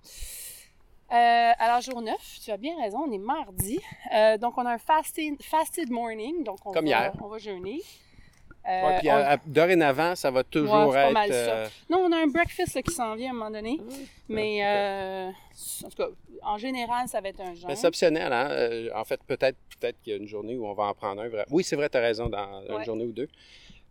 Euh, 1.11 1.53
alors, 1.59 1.81
jour 1.81 2.01
9, 2.03 2.15
tu 2.45 2.51
as 2.53 2.57
bien 2.57 2.77
raison, 2.81 2.99
on 3.09 3.11
est 3.11 3.19
mardi. 3.19 3.81
Euh, 4.15 4.37
donc, 4.39 4.59
on 4.59 4.67
a 4.67 4.73
un 4.75 4.79
fasted, 4.79 5.43
fasted 5.43 5.91
morning. 5.91 6.45
Donc, 6.45 6.59
on 6.67 6.73
Comme 6.73 6.85
va, 6.85 6.89
hier. 6.91 7.13
On 7.21 7.27
va 7.29 7.39
jeûner. 7.39 7.81
Euh, 8.69 8.87
Ouais, 8.87 8.99
puis 8.99 9.09
on- 9.09 9.15
à- 9.15 9.33
à- 9.33 9.37
dorénavant, 9.47 10.15
ça 10.15 10.31
va 10.31 10.45
toujours 10.45 10.75
Ouais, 10.75 10.87
c'est 10.89 10.93
pas 10.93 11.07
être. 11.09 11.15
mal 11.15 11.29
ça. 11.33 11.35
euh, 11.57 11.69
Non, 11.89 11.99
on 12.01 12.13
a 12.13 12.17
un 12.19 12.27
breakfast 12.27 12.75
là, 12.75 12.83
qui 12.83 12.93
s'en 12.93 13.15
vient 13.15 13.29
à 13.29 13.31
un 13.31 13.35
moment 13.35 13.51
donné. 13.51 13.81
Mais, 14.29 14.59
Ouais, 14.59 14.67
euh, 14.67 15.31
en 15.85 15.89
tout 15.89 15.97
cas, 15.97 16.09
en 16.43 16.59
général, 16.59 17.09
ça 17.09 17.21
va 17.21 17.29
être 17.31 17.41
un 17.41 17.55
ben, 17.67 17.75
c'est 17.75 17.87
optionnel, 17.87 18.31
hein? 18.33 18.91
En 18.95 19.05
fait, 19.05 19.21
peut-être 19.27 19.57
peut 19.81 19.93
qu'il 20.03 20.13
y 20.13 20.17
a 20.17 20.19
une 20.19 20.27
journée 20.29 20.57
où 20.57 20.67
on 20.67 20.75
va 20.75 20.85
en 20.85 20.95
prendre 20.95 21.23
un. 21.23 21.29
vrai- 21.29 21.47
Oui, 21.51 21.65
c'est 21.65 21.77
vrai, 21.77 21.89
tu 21.89 21.97
as 21.97 22.01
raison, 22.01 22.29
dans 22.29 22.63
une 22.79 22.85
journée 22.85 23.05
ou 23.05 23.13
deux. 23.13 23.29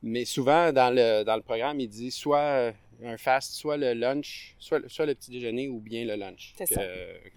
Mais 0.03 0.25
souvent, 0.25 0.71
dans 0.71 0.93
le, 0.93 1.23
dans 1.23 1.35
le 1.35 1.41
programme, 1.41 1.79
il 1.79 1.87
dit 1.89 2.11
soit 2.11 2.71
un 3.03 3.17
fast, 3.17 3.53
soit 3.53 3.77
le 3.77 3.93
lunch, 3.93 4.55
soit, 4.59 4.79
le- 4.79 4.89
soit 4.89 5.05
le 5.07 5.15
petit 5.15 5.31
déjeuner 5.31 5.69
ou 5.69 5.79
bien 5.79 6.05
le 6.05 6.15
lunch 6.15 6.53
C'est 6.57 6.67
que- 6.67 6.75
ça. 6.75 6.81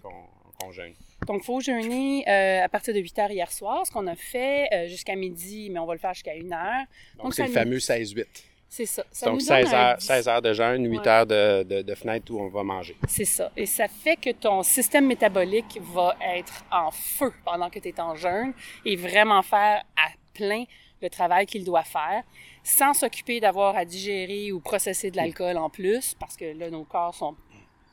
qu'on 0.03 0.11
qu'on 0.59 0.71
jeûne. 0.71 0.93
Donc, 1.27 1.41
il 1.43 1.45
faut 1.45 1.59
jeûner 1.61 2.23
euh, 2.27 2.63
à 2.65 2.69
partir 2.69 2.93
de 2.93 2.99
8 2.99 3.19
heures 3.19 3.31
hier 3.31 3.51
soir, 3.51 3.85
ce 3.85 3.91
qu'on 3.91 4.07
a 4.07 4.15
fait 4.15 4.67
euh, 4.73 4.87
jusqu'à 4.87 5.15
midi, 5.15 5.69
mais 5.69 5.79
on 5.79 5.85
va 5.85 5.93
le 5.93 5.99
faire 5.99 6.13
jusqu'à 6.13 6.31
1 6.31 6.51
heure. 6.51 6.85
Donc, 7.21 7.33
c'est 7.33 7.45
le 7.45 7.51
fameux 7.51 7.77
16-8. 7.77 8.25
C'est 8.67 8.85
ça. 8.85 9.03
Ça 9.11 9.25
Donc, 9.27 9.39
nous 9.41 9.45
donne 9.45 9.63
16 9.65 9.73
un 9.73 9.77
heures, 9.77 9.97
dix- 9.97 10.05
16 10.07 10.27
heures 10.29 10.41
de 10.41 10.53
jeûne, 10.53 10.85
8 10.89 10.97
Ouais. 10.97 11.07
heures 11.07 11.25
de, 11.27 11.63
de, 11.63 11.81
de 11.81 11.95
fenêtre 11.95 12.31
où 12.33 12.39
on 12.39 12.47
va 12.47 12.63
manger. 12.63 12.95
C'est 13.07 13.25
ça. 13.25 13.51
Et 13.55 13.65
ça 13.65 13.87
fait 13.87 14.15
que 14.15 14.31
ton 14.31 14.63
système 14.63 15.05
métabolique 15.07 15.79
va 15.93 16.15
être 16.35 16.63
en 16.71 16.89
feu 16.89 17.31
pendant 17.45 17.69
que 17.69 17.79
tu 17.79 17.89
es 17.89 17.99
en 17.99 18.15
jeûne 18.15 18.53
et 18.85 18.95
vraiment 18.95 19.41
faire 19.43 19.83
à 19.97 20.07
plein 20.33 20.63
le 21.01 21.09
travail 21.09 21.45
qu'il 21.45 21.65
doit 21.65 21.83
faire 21.83 22.23
sans 22.63 22.93
s'occuper 22.93 23.39
d'avoir 23.39 23.75
à 23.75 23.83
digérer 23.85 24.51
ou 24.53 24.59
processer 24.61 25.11
de 25.11 25.17
l'alcool 25.17 25.57
en 25.57 25.69
plus 25.69 26.13
parce 26.19 26.37
que 26.37 26.45
là, 26.57 26.69
nos 26.69 26.83
corps 26.85 27.13
sont 27.13 27.35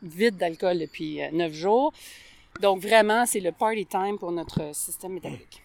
vides 0.02 0.36
d'alcool 0.36 0.78
depuis 0.78 1.20
euh, 1.22 1.30
neuf 1.32 1.52
jours. 1.54 1.92
Donc 2.60 2.80
vraiment, 2.82 3.24
c'est 3.26 3.40
le 3.40 3.52
party 3.52 3.86
time 3.86 4.18
pour 4.18 4.32
notre 4.32 4.74
système 4.74 5.12
métabolique. 5.12 5.62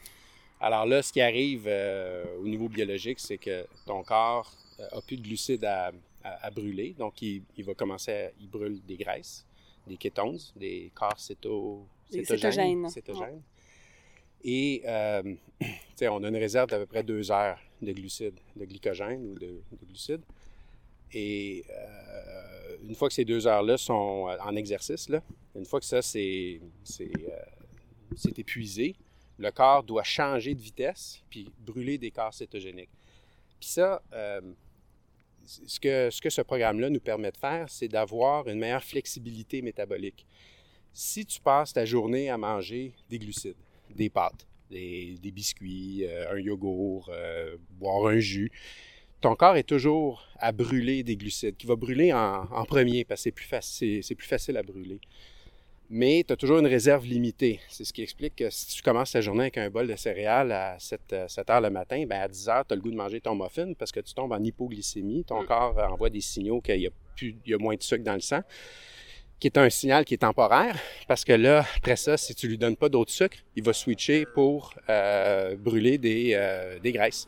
Alors 0.59 0.85
là, 0.85 1.01
ce 1.01 1.11
qui 1.11 1.21
arrive 1.21 1.63
euh, 1.67 2.23
au 2.39 2.47
niveau 2.47 2.69
biologique, 2.69 3.19
c'est 3.19 3.37
que 3.37 3.65
ton 3.85 4.03
corps 4.03 4.51
euh, 4.79 4.87
a 4.97 5.01
plus 5.01 5.17
de 5.17 5.21
glucides 5.23 5.65
à, 5.65 5.91
à- 6.23 6.45
à 6.45 6.51
brûler. 6.51 6.95
Donc, 6.97 7.21
il, 7.21 7.43
il 7.57 7.65
va 7.65 7.73
commencer 7.73 8.11
à... 8.11 8.31
Il 8.39 8.47
brûle 8.49 8.79
des 8.85 8.95
graisses, 8.95 9.45
des 9.87 9.97
kétones, 9.97 10.37
des 10.55 10.91
corps 10.93 11.19
céto, 11.19 11.85
cétogènes. 12.89 13.41
Et, 14.45 14.81
euh, 14.85 15.23
tu 15.59 15.67
sais, 15.95 16.07
on 16.07 16.23
a 16.23 16.27
une 16.29 16.37
réserve 16.37 16.69
d'à 16.69 16.77
peu 16.79 16.85
près 16.85 17.03
deux 17.03 17.29
heures 17.31 17.59
de 17.81 17.91
glucides, 17.91 18.39
de 18.55 18.65
glycogène 18.65 19.25
ou 19.31 19.33
de, 19.39 19.61
de 19.71 19.85
glucides. 19.85 20.21
Et 21.13 21.63
euh, 21.69 22.77
une 22.87 22.95
fois 22.95 23.07
que 23.07 23.13
ces 23.13 23.25
deux 23.25 23.47
heures-là 23.47 23.77
sont 23.77 24.27
euh, 24.29 24.37
en 24.41 24.55
exercice, 24.55 25.09
là, 25.09 25.21
une 25.55 25.65
fois 25.65 25.79
que 25.79 25.85
ça, 25.85 26.01
c'est 26.01 26.59
euh, 26.99 28.29
épuisé, 28.37 28.95
le 29.37 29.51
corps 29.51 29.83
doit 29.83 30.03
changer 30.03 30.53
de 30.53 30.61
vitesse 30.61 31.21
puis 31.29 31.51
brûler 31.59 31.97
des 31.97 32.11
corps 32.11 32.33
cétogéniques. 32.33 32.89
Puis 33.59 33.69
ça, 33.69 34.01
euh, 34.13 34.41
ce, 35.45 35.79
que, 35.79 36.09
ce 36.09 36.21
que 36.21 36.29
ce 36.29 36.41
programme-là 36.41 36.89
nous 36.89 36.99
permet 36.99 37.31
de 37.31 37.37
faire, 37.37 37.69
c'est 37.69 37.87
d'avoir 37.87 38.47
une 38.47 38.59
meilleure 38.59 38.83
flexibilité 38.83 39.61
métabolique. 39.61 40.25
Si 40.93 41.25
tu 41.25 41.39
passes 41.41 41.73
ta 41.73 41.85
journée 41.85 42.29
à 42.29 42.37
manger 42.37 42.93
des 43.09 43.17
glucides, 43.17 43.55
des 43.89 44.09
pâtes, 44.09 44.47
des, 44.69 45.17
des 45.19 45.31
biscuits, 45.31 46.05
un 46.29 46.37
yogourt, 46.37 47.11
boire 47.71 48.07
un 48.07 48.19
jus, 48.19 48.51
ton 49.23 49.35
corps 49.35 49.55
est 49.55 49.63
toujours 49.63 50.27
à 50.37 50.51
brûler 50.51 51.01
des 51.03 51.15
glucides, 51.15 51.55
qui 51.55 51.65
va 51.65 51.75
brûler 51.77 52.11
en, 52.11 52.43
en 52.51 52.65
premier 52.65 53.05
parce 53.05 53.21
que 53.21 53.23
c'est 53.23 53.31
plus, 53.31 53.45
facile, 53.45 54.03
c'est 54.03 54.15
plus 54.15 54.27
facile 54.27 54.57
à 54.57 54.63
brûler. 54.63 54.99
Mais 55.89 56.23
tu 56.27 56.33
as 56.33 56.35
toujours 56.35 56.59
une 56.59 56.67
réserve 56.67 57.05
limitée. 57.05 57.59
C'est 57.69 57.85
ce 57.85 57.93
qui 57.93 58.01
explique 58.01 58.35
que 58.35 58.49
si 58.49 58.67
tu 58.75 58.81
commences 58.81 59.11
ta 59.11 59.21
journée 59.21 59.43
avec 59.43 59.57
un 59.57 59.69
bol 59.69 59.87
de 59.87 59.95
céréales 59.95 60.51
à 60.51 60.77
7, 60.77 61.01
euh, 61.13 61.27
7 61.27 61.49
heures 61.49 61.61
le 61.61 61.69
matin, 61.69 62.03
ben 62.05 62.21
à 62.21 62.27
10 62.27 62.49
heures, 62.49 62.65
tu 62.67 62.73
as 62.73 62.75
le 62.75 62.81
goût 62.81 62.91
de 62.91 62.95
manger 62.95 63.21
ton 63.21 63.35
muffin 63.35 63.71
parce 63.77 63.91
que 63.91 64.01
tu 64.01 64.13
tombes 64.13 64.33
en 64.33 64.43
hypoglycémie. 64.43 65.23
Ton 65.23 65.43
Mm. 65.43 65.45
corps 65.45 65.77
envoie 65.89 66.09
des 66.09 66.21
signaux 66.21 66.59
qu'il 66.59 66.81
y 66.81 66.87
a, 66.87 66.91
plus, 67.15 67.35
il 67.45 67.51
y 67.51 67.53
a 67.53 67.57
moins 67.57 67.75
de 67.75 67.83
sucre 67.83 68.03
dans 68.03 68.15
le 68.15 68.21
sang, 68.21 68.41
qui 69.39 69.47
est 69.47 69.57
un 69.57 69.69
signal 69.69 70.03
qui 70.03 70.15
est 70.15 70.17
temporaire 70.17 70.75
parce 71.07 71.23
que 71.23 71.33
là, 71.33 71.65
après 71.77 71.95
ça, 71.95 72.17
si 72.17 72.35
tu 72.35 72.47
lui 72.47 72.57
donnes 72.57 72.77
pas 72.77 72.89
d'autre 72.89 73.11
sucre, 73.11 73.37
il 73.55 73.63
va 73.63 73.71
switcher 73.71 74.25
pour 74.33 74.73
euh, 74.89 75.55
brûler 75.55 75.97
des, 75.97 76.31
euh, 76.33 76.79
des 76.79 76.91
graisses. 76.91 77.27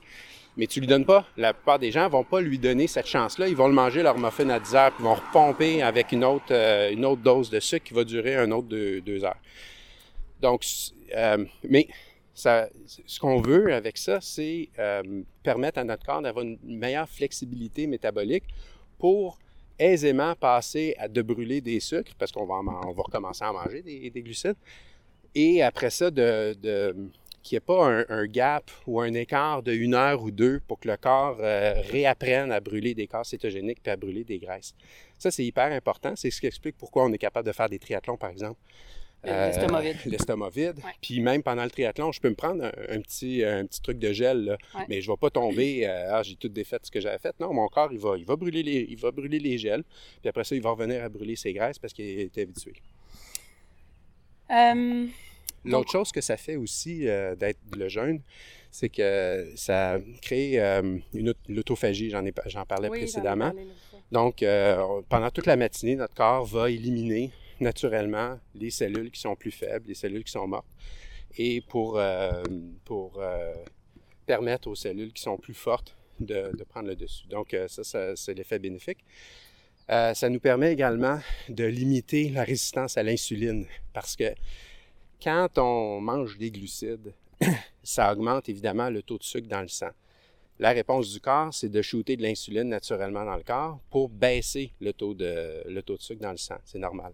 Mais 0.57 0.67
tu 0.67 0.79
lui 0.79 0.87
donnes 0.87 1.05
pas. 1.05 1.25
La 1.35 1.53
plupart 1.53 1.79
des 1.79 1.91
gens 1.91 2.07
vont 2.07 2.23
pas 2.23 2.39
lui 2.39 2.57
donner 2.57 2.87
cette 2.87 3.07
chance-là. 3.07 3.47
Ils 3.47 3.55
vont 3.55 3.67
le 3.67 3.73
manger 3.73 4.03
leur 4.03 4.17
muffin 4.17 4.49
à 4.49 4.59
10 4.59 4.75
heures, 4.75 4.91
puis 4.91 5.03
ils 5.03 5.07
vont 5.07 5.15
repomper 5.15 5.81
avec 5.81 6.11
une 6.11 6.23
autre, 6.23 6.45
euh, 6.51 6.91
une 6.91 7.03
autre 7.05 7.21
dose 7.21 7.49
de 7.49 7.59
sucre 7.59 7.85
qui 7.85 7.93
va 7.93 8.03
durer 8.03 8.35
un 8.35 8.51
autre 8.51 8.67
deux, 8.69 9.23
heures. 9.25 9.37
Donc, 10.41 10.63
euh, 11.15 11.45
mais 11.67 11.87
ce 12.33 13.19
qu'on 13.19 13.41
veut 13.41 13.73
avec 13.73 13.97
ça, 13.97 14.19
c'est 14.21 14.69
euh, 14.79 15.23
permettre 15.43 15.79
à 15.79 15.83
notre 15.83 16.05
corps 16.05 16.21
d'avoir 16.21 16.45
une 16.45 16.57
meilleure 16.63 17.09
flexibilité 17.09 17.87
métabolique 17.87 18.45
pour 18.97 19.39
aisément 19.77 20.35
passer 20.35 20.95
à 20.97 21.09
de 21.09 21.21
brûler 21.21 21.59
des 21.59 21.81
sucres, 21.81 22.13
parce 22.17 22.31
qu'on 22.31 22.45
va, 22.45 22.61
recommencer 22.95 23.43
à 23.43 23.51
manger 23.51 23.81
des, 23.81 24.09
des 24.09 24.21
glucides, 24.21 24.55
et 25.33 25.61
après 25.61 25.89
ça, 25.89 26.09
de- 26.09 26.95
qu'il 27.45 27.55
n'y 27.55 27.57
ait 27.57 27.61
pas 27.61 27.85
un, 27.87 28.05
un 28.09 28.25
gap 28.25 28.69
ou 28.87 28.99
un 28.99 29.13
écart 29.13 29.61
de 29.63 29.71
une 29.71 29.93
heure 29.93 30.21
ou 30.23 30.31
deux 30.31 30.59
pour 30.67 30.79
que 30.79 30.87
le 30.87 30.97
corps 30.97 31.37
euh, 31.39 31.73
réapprenne 31.91 32.51
à 32.51 32.59
brûler 32.59 32.93
des 32.95 33.07
corps 33.07 33.25
cétogéniques 33.25 33.81
puis 33.83 33.91
à 33.91 33.95
brûler 33.95 34.23
des 34.23 34.39
graisses. 34.39 34.73
Ça, 35.19 35.29
c'est 35.31 35.45
hyper 35.45 35.71
important. 35.71 36.13
C'est 36.15 36.31
ce 36.31 36.41
qui 36.41 36.47
explique 36.47 36.75
pourquoi 36.77 37.05
on 37.05 37.13
est 37.13 37.17
capable 37.17 37.47
de 37.47 37.53
faire 37.53 37.69
des 37.69 37.79
triathlons, 37.79 38.17
par 38.17 38.31
exemple. 38.31 38.59
Euh, 39.27 39.47
L'estomac 39.47 39.81
vide. 39.81 39.97
L'estomac 40.05 40.49
vide. 40.49 40.77
Ouais. 40.83 40.91
Puis 41.01 41.19
même 41.19 41.41
pendant 41.41 41.63
le 41.63 41.69
triathlon, 41.71 42.11
je 42.11 42.19
peux 42.19 42.29
me 42.29 42.35
prendre 42.35 42.63
un, 42.65 42.71
un 42.95 43.01
petit, 43.01 43.43
un 43.43 43.65
petit 43.65 43.81
truc 43.81 43.97
de 43.99 44.11
gel, 44.13 44.43
là, 44.45 44.57
Ouais. 44.75 44.85
mais 44.89 45.01
je 45.01 45.09
ne 45.09 45.13
vais 45.15 45.19
pas 45.19 45.29
tomber, 45.31 45.87
euh, 45.87 46.15
ah, 46.15 46.23
j'ai 46.23 46.35
tout 46.35 46.49
défait 46.49 46.77
ce 46.83 46.91
que 46.91 46.99
j'avais 46.99 47.17
fait. 47.19 47.33
Non, 47.39 47.51
mon 47.53 47.67
corps, 47.67 47.91
il 47.91 47.97
va, 47.99 48.17
il, 48.17 48.25
va 48.25 48.35
brûler 48.35 48.61
les, 48.63 48.85
il 48.89 48.97
va 48.97 49.11
brûler 49.11 49.39
les 49.39 49.57
gels. 49.57 49.83
Puis 50.21 50.29
après 50.29 50.43
ça, 50.43 50.55
il 50.55 50.61
va 50.61 50.71
revenir 50.71 51.03
à 51.03 51.09
brûler 51.09 51.35
ses 51.35 51.53
graisses 51.53 51.79
parce 51.79 51.93
qu'il 51.93 52.05
est 52.05 52.37
habitué. 52.37 52.73
Euh, 54.51 55.07
L'autre 55.65 55.91
chose 55.91 56.11
que 56.11 56.21
ça 56.21 56.37
fait 56.37 56.55
aussi 56.55 57.07
euh, 57.07 57.35
d'être 57.35 57.59
le 57.75 57.87
jeûne, 57.89 58.21
c'est 58.71 58.89
que 58.89 59.51
ça 59.55 59.99
crée 60.21 60.59
euh, 60.59 60.97
une 61.13 61.29
aut- 61.29 61.33
l'autophagie, 61.47 62.09
j'en, 62.09 62.25
ai, 62.25 62.33
j'en 62.47 62.65
parlais 62.65 62.89
oui, 62.89 62.97
j'en 62.99 63.01
ai 63.01 63.05
précédemment. 63.05 63.51
parlé. 63.51 63.67
Donc, 64.11 64.43
euh, 64.43 65.01
pendant 65.09 65.29
toute 65.31 65.45
la 65.47 65.55
matinée, 65.55 65.95
notre 65.95 66.13
corps 66.13 66.45
va 66.45 66.69
éliminer 66.69 67.31
naturellement 67.59 68.39
les 68.53 68.69
cellules 68.69 69.09
qui 69.11 69.19
sont 69.19 69.35
plus 69.35 69.51
faibles, 69.51 69.87
les 69.87 69.95
cellules 69.95 70.23
qui 70.23 70.31
sont 70.31 70.47
mortes, 70.47 70.67
et 71.37 71.61
pour, 71.61 71.99
pour 72.83 73.21
permettre 74.25 74.67
aux 74.69 74.75
cellules 74.75 75.11
qui 75.13 75.21
sont 75.21 75.37
plus 75.37 75.53
fortes 75.53 75.95
de, 76.19 76.51
de 76.55 76.63
prendre 76.63 76.87
le 76.87 76.95
dessus. 76.95 77.27
Donc, 77.27 77.55
ça, 77.67 77.83
ça 77.83 78.15
c'est 78.15 78.33
l'effet 78.33 78.59
bénéfique. 78.59 78.99
Euh, 79.91 80.13
ça 80.15 80.29
nous 80.29 80.39
permet 80.39 80.73
également 80.73 81.19
de 81.47 81.63
limiter 81.63 82.29
la 82.29 82.43
résistance 82.43 82.97
à 82.97 83.03
l'insuline 83.03 83.67
parce 83.93 84.15
que 84.15 84.33
quand 85.21 85.57
on 85.57 86.01
mange 86.01 86.37
des 86.37 86.51
glucides, 86.51 87.13
ça 87.83 88.11
augmente 88.11 88.49
évidemment 88.49 88.89
le 88.89 89.01
taux 89.01 89.17
de 89.17 89.23
sucre 89.23 89.47
dans 89.47 89.61
le 89.61 89.67
sang. 89.67 89.91
La 90.57 90.71
réponse 90.71 91.11
du 91.11 91.19
corps, 91.19 91.53
c'est 91.53 91.67
de 91.67 91.81
shooter 91.81 92.15
de 92.15 92.23
l'insuline 92.23 92.69
naturellement 92.69 93.25
dans 93.25 93.35
le 93.35 93.43
corps 93.43 93.79
pour 93.89 94.07
baisser 94.07 94.71
le 94.79 94.93
taux 94.93 95.13
de, 95.13 95.63
sucre 95.99 96.21
dans 96.21 96.31
le 96.31 96.37
sang. 96.37 96.57
C'est 96.63 96.79
normal. 96.79 97.13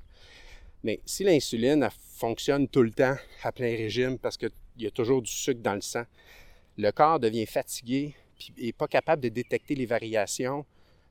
Mais 0.84 1.00
si 1.06 1.24
l'insuline 1.24 1.88
fonctionne 2.16 2.68
tout 2.68 2.84
le 2.84 2.92
temps 2.92 3.16
à 3.44 3.52
plein 3.52 3.76
régime 3.76 4.20
parce 4.20 4.38
qu'il 4.38 4.52
y 4.78 4.86
a 4.86 4.92
toujours 4.92 5.22
du 5.22 5.32
sucre 5.32 5.62
dans 5.62 5.76
le 5.76 5.82
sang, 5.82 6.04
le 6.78 6.92
corps 6.92 7.20
devient 7.20 7.46
fatigué 7.46 8.16
et 8.58 8.66
n'est 8.66 8.74
pas 8.74 8.88
capable 8.88 9.24
de 9.24 9.30
détecter 9.30 9.76
les 9.76 9.86
variations 9.86 10.66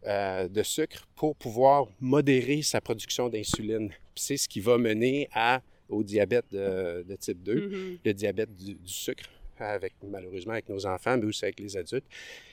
euh, 0.07 0.49
de 0.49 0.63
sucre 0.63 1.07
pour 1.15 1.37
pouvoir 1.37 1.87
modérer 2.01 2.63
sa 2.63 2.81
production 2.81 3.29
d'insuline. 3.29 3.91
C'est 4.15 4.37
ce 4.37 4.49
qui 4.49 4.61
va 4.61 4.79
mener 4.79 5.29
à, 5.33 5.61
au 5.91 6.03
diabète 6.03 6.47
de, 6.53 7.17
type 7.19 7.43
2, 7.43 7.55
Mhm. 7.55 7.99
le 8.05 8.13
diabète 8.15 8.55
du, 8.57 8.75
du 8.75 8.93
sucre, 8.93 9.25
avec, 9.59 9.93
malheureusement 10.03 10.53
avec 10.53 10.69
nos 10.69 10.87
enfants, 10.87 11.19
mais 11.19 11.27
aussi 11.27 11.45
avec 11.45 11.61
les 11.61 11.77
adultes, 11.77 12.07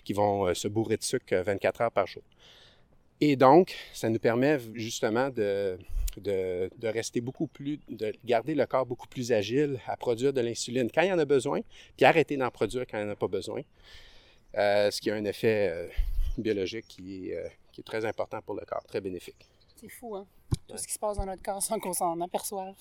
qui 0.03 0.13
vont 0.13 0.47
euh, 0.47 0.53
se 0.53 0.67
bourrer 0.67 0.97
de 0.97 1.03
sucre 1.03 1.33
euh, 1.33 1.43
24 1.43 1.81
heures 1.81 1.91
par 1.91 2.07
jour. 2.07 2.23
Et 3.21 3.35
donc, 3.35 3.73
ça 3.93 4.09
nous 4.09 4.19
permet 4.19 4.59
justement 4.75 5.29
de, 5.29 5.77
de, 6.17 6.69
de, 6.77 6.87
rester 6.87 7.21
beaucoup 7.21 7.47
plus, 7.47 7.79
de 7.89 8.13
garder 8.25 8.53
le 8.53 8.65
corps 8.65 8.85
beaucoup 8.85 9.07
plus 9.07 9.31
agile 9.31 9.79
à 9.87 9.97
produire 9.97 10.33
de 10.33 10.41
l'insuline 10.41 10.89
quand 10.93 11.01
il 11.01 11.09
y 11.09 11.13
en 11.13 11.19
a 11.19 11.25
besoin, 11.25 11.61
puis 11.95 12.05
arrêter 12.05 12.37
d'en 12.37 12.51
produire 12.51 12.85
quand 12.85 12.97
il 12.99 13.05
n'y 13.05 13.09
en 13.09 13.13
a 13.13 13.15
pas 13.15 13.27
besoin. 13.27 13.61
Euh, 14.57 14.91
ce 14.91 15.01
qui 15.01 15.11
a 15.11 15.15
un 15.15 15.25
effet 15.25 15.69
euh, 15.71 15.87
biologique 16.37 16.85
qui 16.87 17.29
est, 17.29 17.37
euh, 17.37 17.47
qui 17.71 17.81
est, 17.81 17.83
très 17.83 18.05
important 18.05 18.41
pour 18.41 18.55
le 18.55 18.65
corps, 18.65 18.83
très 18.85 19.01
bénéfique. 19.01 19.45
C'est 19.79 19.89
fou, 19.89 20.15
hein? 20.15 20.25
Tout 20.67 20.73
ouais. 20.73 20.77
ce 20.77 20.87
qui 20.87 20.93
se 20.93 20.99
passe 20.99 21.17
dans 21.17 21.25
notre 21.25 21.43
corps 21.43 21.61
sans 21.61 21.79
qu'on 21.79 21.93
s'en 21.93 22.19
aperçoive. 22.21 22.75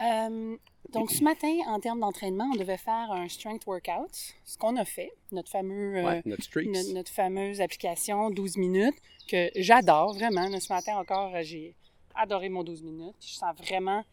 Ouais. 0.00 0.58
donc, 0.90 1.12
ce 1.12 1.22
matin, 1.22 1.54
en 1.68 1.78
termes 1.78 2.00
d'entraînement, 2.00 2.50
on 2.52 2.56
devait 2.56 2.76
faire 2.76 3.12
un 3.12 3.28
strength 3.28 3.66
workout, 3.66 4.34
ce 4.44 4.58
qu'on 4.58 4.76
a 4.76 4.84
fait, 4.84 5.12
notre, 5.30 5.50
fameux, 5.50 6.02
ouais, 6.02 6.22
notre, 6.24 6.60
notre, 6.60 6.92
notre, 6.92 7.12
fameuse 7.12 7.60
application 7.60 8.30
12 8.30 8.56
minutes, 8.56 8.96
que 9.28 9.50
j'adore 9.54 10.14
vraiment. 10.14 10.48
Ce 10.58 10.72
matin 10.72 10.96
encore, 10.96 11.30
j'ai 11.42 11.76
adoré 12.14 12.48
mon 12.48 12.64
12 12.64 12.82
minutes. 12.82 13.16
Je 13.20 13.34
sens 13.34 13.54
vraiment 13.56 14.04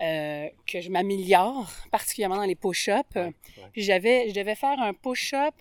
euh, 0.00 0.48
que 0.66 0.80
je 0.80 0.90
m'améliore, 0.90 1.70
particulièrement 1.90 2.36
dans 2.36 2.44
les 2.44 2.54
push-ups. 2.54 3.14
Ouais, 3.14 3.34
puis 3.72 3.82
j'avais, 3.82 4.28
je 4.28 4.34
devais 4.34 4.54
faire 4.54 4.78
un 4.80 4.92
push-up, 4.92 5.54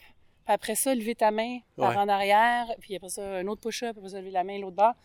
puis 0.46 0.54
après 0.54 0.76
ça, 0.76 0.94
lever 0.96 1.16
ta 1.16 1.32
main 1.32 1.60
par 1.76 1.98
en 1.98 2.08
arrière, 2.08 2.68
puis 2.80 2.96
après 2.96 3.10
ça, 3.10 3.24
un 3.38 3.48
autre 3.48 3.62
push-up, 3.62 3.96
après 3.98 4.10
ça, 4.10 4.20
lever 4.20 4.32
la 4.32 4.44
main 4.44 4.60
l'autre 4.60 4.76
bas. 4.76 4.96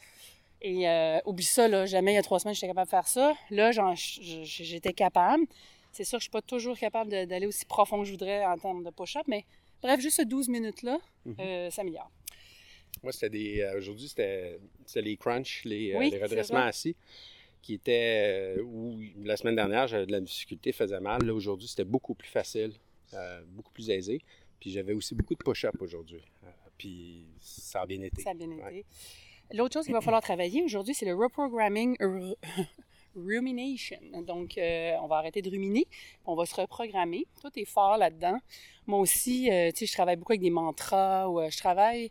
Et 0.62 0.86
euh, 0.88 1.18
oublie 1.24 1.44
ça, 1.44 1.66
là, 1.68 1.86
jamais 1.86 2.12
il 2.12 2.16
y 2.16 2.18
a 2.18 2.22
trois 2.22 2.38
semaines, 2.38 2.54
j'étais 2.54 2.66
capable 2.66 2.86
de 2.86 2.90
faire 2.90 3.08
ça. 3.08 3.34
Là, 3.50 3.70
j'étais 3.94 4.92
capable. 4.92 5.44
C'est 5.92 6.04
sûr 6.04 6.18
que 6.18 6.22
je 6.22 6.28
ne 6.28 6.30
suis 6.30 6.30
pas 6.30 6.42
toujours 6.42 6.78
capable 6.78 7.10
d'aller 7.26 7.46
aussi 7.46 7.64
profond 7.64 7.98
que 8.00 8.04
je 8.04 8.12
voudrais 8.12 8.44
en 8.44 8.56
termes 8.58 8.84
de 8.84 8.90
push-up, 8.90 9.24
mais 9.26 9.44
bref, 9.82 9.98
juste 10.00 10.18
ce 10.18 10.22
12 10.22 10.48
minutes-là, 10.48 10.98
mm 11.24 11.32
-hmm. 11.32 11.40
euh, 11.40 11.70
ça 11.70 11.82
m'améliore. 11.82 12.10
Moi, 13.02 13.12
c'était 13.12 13.30
des. 13.30 13.60
Euh, 13.62 13.78
Aujourd'hui, 13.78 14.08
c'était 14.08 14.60
les 14.96 15.16
crunchs, 15.16 15.62
les, 15.64 15.96
oui, 15.96 16.10
les 16.10 16.22
redressements 16.22 16.66
assis, 16.66 16.94
qui 17.62 17.74
étaient. 17.74 18.56
euh, 18.58 18.62
où 18.62 19.00
la 19.24 19.36
semaine 19.36 19.56
dernière, 19.56 19.86
j'avais 19.86 20.06
de 20.06 20.12
la 20.12 20.20
difficulté, 20.20 20.72
faisait 20.72 21.00
mal. 21.00 21.20
Là, 21.24 21.32
aujourd'hui, 21.32 21.68
c'était 21.68 21.84
beaucoup 21.84 22.14
plus 22.14 22.28
facile, 22.28 22.72
euh, 23.14 23.42
beaucoup 23.56 23.72
plus 23.72 23.88
aisé. 23.90 24.20
Puis 24.60 24.70
j'avais 24.70 24.92
aussi 24.92 25.14
beaucoup 25.14 25.34
de 25.34 25.42
push-up 25.42 25.74
aujourd'hui. 25.80 26.22
Euh, 26.44 26.50
puis 26.76 27.26
ça 27.40 27.82
a 27.82 27.86
bien 27.86 28.02
été. 28.02 28.22
Ça 28.22 28.30
a 28.30 28.34
bien 28.34 28.50
été. 28.50 28.62
Ouais. 28.62 28.84
L'autre 29.52 29.74
chose 29.74 29.84
qu'il 29.84 29.94
va 29.94 30.00
falloir 30.00 30.22
travailler 30.22 30.62
aujourd'hui, 30.62 30.94
c'est 30.94 31.06
le 31.06 31.14
reprogramming 31.14 31.96
rumination. 33.16 33.98
Donc, 34.26 34.56
euh, 34.58 34.92
on 35.02 35.06
va 35.06 35.16
arrêter 35.16 35.42
de 35.42 35.50
ruminer, 35.50 35.86
on 36.24 36.34
va 36.34 36.46
se 36.46 36.54
reprogrammer. 36.54 37.26
Toi, 37.40 37.50
tu 37.50 37.60
es 37.60 37.64
fort 37.64 37.96
là-dedans. 37.96 38.38
Moi 38.86 38.98
aussi, 38.98 39.50
euh, 39.50 39.70
tu 39.70 39.78
sais, 39.78 39.86
je 39.86 39.92
travaille 39.92 40.16
beaucoup 40.16 40.32
avec 40.32 40.42
des 40.42 40.50
mantras 40.50 41.28
ou 41.28 41.40
euh, 41.40 41.50
je 41.50 41.58
travaille 41.58 42.10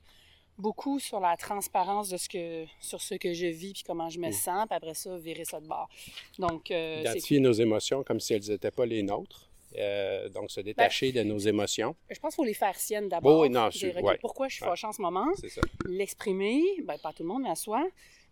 beaucoup 0.57 0.99
sur 0.99 1.21
la 1.21 1.37
transparence 1.37 2.09
de 2.09 2.17
ce 2.17 2.27
que, 2.27 2.65
sur 2.81 3.01
ce 3.01 3.15
que 3.15 3.33
je 3.33 3.47
vis 3.47 3.71
puis 3.73 3.83
comment 3.85 4.09
je 4.09 4.19
me 4.19 4.27
mmh. 4.27 4.33
sens, 4.33 4.65
puis 4.67 4.75
après 4.75 4.93
ça, 4.93 5.17
virer 5.17 5.45
ça 5.45 5.61
de 5.61 5.67
bord. 5.67 5.89
Donc, 6.37 6.69
Identifier 6.69 7.39
nos 7.39 7.53
émotions 7.53 8.03
comme 8.03 8.19
si 8.19 8.33
elles 8.33 8.49
n'étaient 8.49 8.71
pas 8.71 8.85
les 8.85 9.01
nôtres. 9.01 9.48
Euh, 9.77 10.29
donc, 10.29 10.51
se 10.51 10.61
détacher 10.61 11.11
ben, 11.11 11.27
de 11.27 11.33
nos 11.33 11.39
émotions. 11.39 11.95
Je 12.09 12.19
pense 12.19 12.33
qu'il 12.33 12.43
faut 12.43 12.47
les 12.47 12.53
faire 12.53 12.75
siennes 12.75 13.09
d'abord. 13.09 13.41
Oui, 13.41 13.49
non, 13.49 13.69
ouais. 14.03 14.17
Pourquoi 14.19 14.47
je 14.47 14.55
suis 14.55 14.65
fâchée 14.65 14.87
en 14.87 14.91
ce 14.91 15.01
moment? 15.01 15.27
L'exprimer, 15.85 16.61
ben, 16.83 16.97
pas 16.97 17.13
tout 17.13 17.23
le 17.23 17.29
monde, 17.29 17.43
mais 17.43 17.49
à 17.49 17.55
soi. 17.55 17.87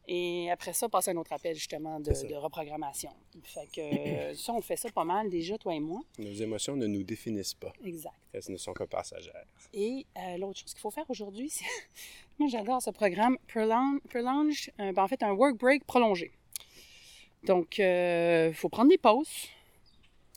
Et 0.10 0.50
après 0.50 0.72
ça, 0.72 0.88
passer 0.88 1.12
un 1.12 1.18
autre 1.18 1.34
appel 1.34 1.54
justement 1.54 2.00
de, 2.00 2.12
de 2.28 2.36
reprogrammation. 2.36 3.10
Fait 3.44 3.68
que 3.74 4.34
ça, 4.36 4.54
on 4.54 4.62
fait 4.62 4.78
ça 4.78 4.90
pas 4.90 5.04
mal 5.04 5.30
déjà, 5.30 5.58
toi 5.58 5.76
et 5.76 5.82
moi. 5.82 6.00
Nos 6.18 6.32
émotions 6.32 6.78
ne 6.78 6.88
nous 6.88 7.04
définissent 7.04 7.54
pas. 7.54 7.74
Exact. 7.84 8.16
Elles 8.32 8.42
ne 8.48 8.56
sont 8.56 8.74
que 8.74 8.86
passagères. 8.86 9.46
Et 9.74 10.06
euh, 10.18 10.38
l'autre 10.38 10.60
chose 10.60 10.74
qu'il 10.74 10.80
faut 10.80 10.92
faire 10.92 11.10
aujourd'hui, 11.10 11.50
c'est. 11.50 11.66
moi, 12.40 12.48
j'adore 12.50 12.82
ce 12.82 12.92
programme 12.92 13.38
Prolonge, 13.48 14.00
prolonge 14.10 14.72
euh, 14.80 14.94
ben, 14.94 15.04
en 15.04 15.08
fait, 15.10 15.24
un 15.24 15.34
work 15.34 15.58
break 15.58 15.86
prolongé. 15.86 16.32
Donc, 17.44 17.78
il 17.78 17.84
euh, 17.84 18.54
faut 18.54 18.70
prendre 18.70 18.90
des 18.90 18.98
pauses. 18.98 19.50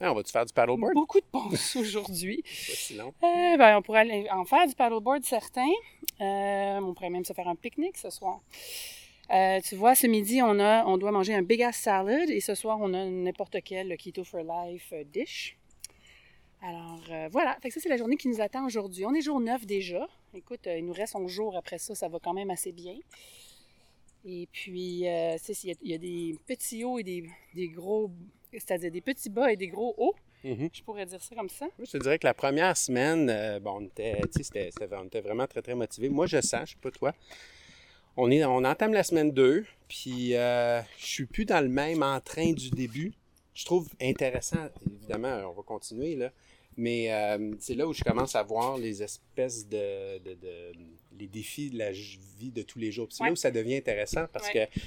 Ah, 0.00 0.12
on 0.12 0.14
va-tu 0.14 0.32
faire 0.32 0.46
du 0.46 0.52
paddleboard? 0.54 0.94
Beaucoup 0.94 1.20
de 1.20 1.26
pauses 1.26 1.76
aujourd'hui. 1.76 2.42
sinon. 2.46 3.12
Euh, 3.22 3.56
ben, 3.58 3.76
on 3.76 3.82
pourrait 3.82 4.00
aller 4.00 4.26
en 4.30 4.44
faire 4.44 4.66
du 4.66 4.74
paddleboard, 4.74 5.24
certains. 5.24 5.72
Euh, 6.20 6.80
on 6.80 6.94
pourrait 6.94 7.10
même 7.10 7.24
se 7.24 7.34
faire 7.34 7.48
un 7.48 7.54
pique-nique 7.54 7.98
ce 7.98 8.08
soir. 8.08 8.40
Euh, 9.30 9.60
tu 9.60 9.76
vois, 9.76 9.94
ce 9.94 10.06
midi, 10.06 10.40
on, 10.42 10.58
a, 10.58 10.84
on 10.86 10.96
doit 10.96 11.12
manger 11.12 11.34
un 11.34 11.42
big 11.42 11.62
ass 11.62 11.76
salad 11.76 12.30
et 12.30 12.40
ce 12.40 12.54
soir, 12.54 12.78
on 12.80 12.94
a 12.94 13.04
n'importe 13.04 13.58
quel 13.62 13.96
Keto 13.96 14.24
for 14.24 14.40
Life 14.40 14.92
dish. 15.12 15.56
Alors, 16.62 17.02
euh, 17.10 17.28
voilà. 17.30 17.56
Fait 17.62 17.68
que 17.68 17.74
ça, 17.74 17.80
c'est 17.80 17.88
la 17.88 17.96
journée 17.96 18.16
qui 18.16 18.28
nous 18.28 18.40
attend 18.40 18.66
aujourd'hui. 18.66 19.04
On 19.06 19.14
est 19.14 19.20
jour 19.20 19.38
9 19.38 19.66
déjà. 19.66 20.08
Écoute, 20.34 20.66
il 20.66 20.84
nous 20.84 20.92
reste 20.92 21.14
11 21.14 21.30
jours 21.30 21.56
après 21.56 21.78
ça. 21.78 21.94
Ça 21.94 22.08
va 22.08 22.18
quand 22.18 22.34
même 22.34 22.50
assez 22.50 22.72
bien. 22.72 22.96
Et 24.24 24.48
puis, 24.52 25.06
euh, 25.08 25.36
il 25.64 25.76
y, 25.82 25.90
y, 25.90 25.94
a 25.94 25.98
des 25.98 26.36
petits 26.46 26.84
hauts 26.84 26.98
et 26.98 27.02
des, 27.02 27.24
des 27.54 27.68
gros 27.68 28.10
c'est-à-dire 28.52 28.90
des 28.90 29.00
petits 29.00 29.30
bas 29.30 29.52
et 29.52 29.56
des 29.56 29.68
gros 29.68 29.94
hauts. 29.96 30.14
Mm 30.44 30.52
-hmm. 30.52 30.70
Je 30.72 30.82
pourrais 30.82 31.06
dire 31.06 31.22
ça 31.22 31.34
comme 31.34 31.48
ça. 31.48 31.66
Je 31.78 31.90
te 31.90 31.98
dirais 31.98 32.18
que 32.18 32.26
la 32.26 32.34
première 32.34 32.76
semaine, 32.76 33.28
euh, 33.30 33.60
bon, 33.60 33.72
on, 33.80 33.84
était, 33.84 34.20
c'était, 34.42 34.70
on 34.92 35.04
était 35.04 35.20
vraiment 35.20 35.46
très, 35.46 35.62
très 35.62 35.74
motivés. 35.74 36.08
Moi, 36.08 36.26
je 36.26 36.40
sens, 36.40 36.62
je 36.66 36.72
sais 36.72 36.80
pas 36.80 36.90
toi, 36.90 37.12
on, 38.16 38.30
est, 38.30 38.44
on 38.44 38.64
entame 38.64 38.92
la 38.92 39.02
semaine 39.02 39.32
2, 39.32 39.64
puis 39.88 40.34
euh, 40.34 40.80
je 40.98 41.06
suis 41.06 41.26
plus 41.26 41.44
dans 41.44 41.60
le 41.60 41.68
même 41.68 42.02
entrain 42.02 42.52
du 42.52 42.70
début. 42.70 43.12
Je 43.54 43.64
trouve 43.64 43.88
intéressant, 44.00 44.68
évidemment, 44.86 45.34
on 45.50 45.52
va 45.52 45.62
continuer, 45.62 46.16
là, 46.16 46.30
mais 46.76 47.12
euh, 47.12 47.52
c'est 47.58 47.74
là 47.74 47.86
où 47.86 47.92
je 47.92 48.02
commence 48.02 48.34
à 48.34 48.42
voir 48.42 48.78
les 48.78 49.02
espèces 49.02 49.68
de, 49.68 50.18
de, 50.18 50.34
de 50.34 50.72
les 51.18 51.28
défis 51.28 51.70
de 51.70 51.78
la 51.78 51.92
vie 51.92 52.52
de 52.52 52.62
tous 52.62 52.78
les 52.78 52.90
jours. 52.90 53.08
C'est 53.10 53.22
ouais. 53.22 53.28
là 53.28 53.32
où 53.32 53.36
ça 53.36 53.50
devient 53.50 53.76
intéressant 53.76 54.26
parce 54.32 54.48
ouais. 54.52 54.68
que 54.72 54.80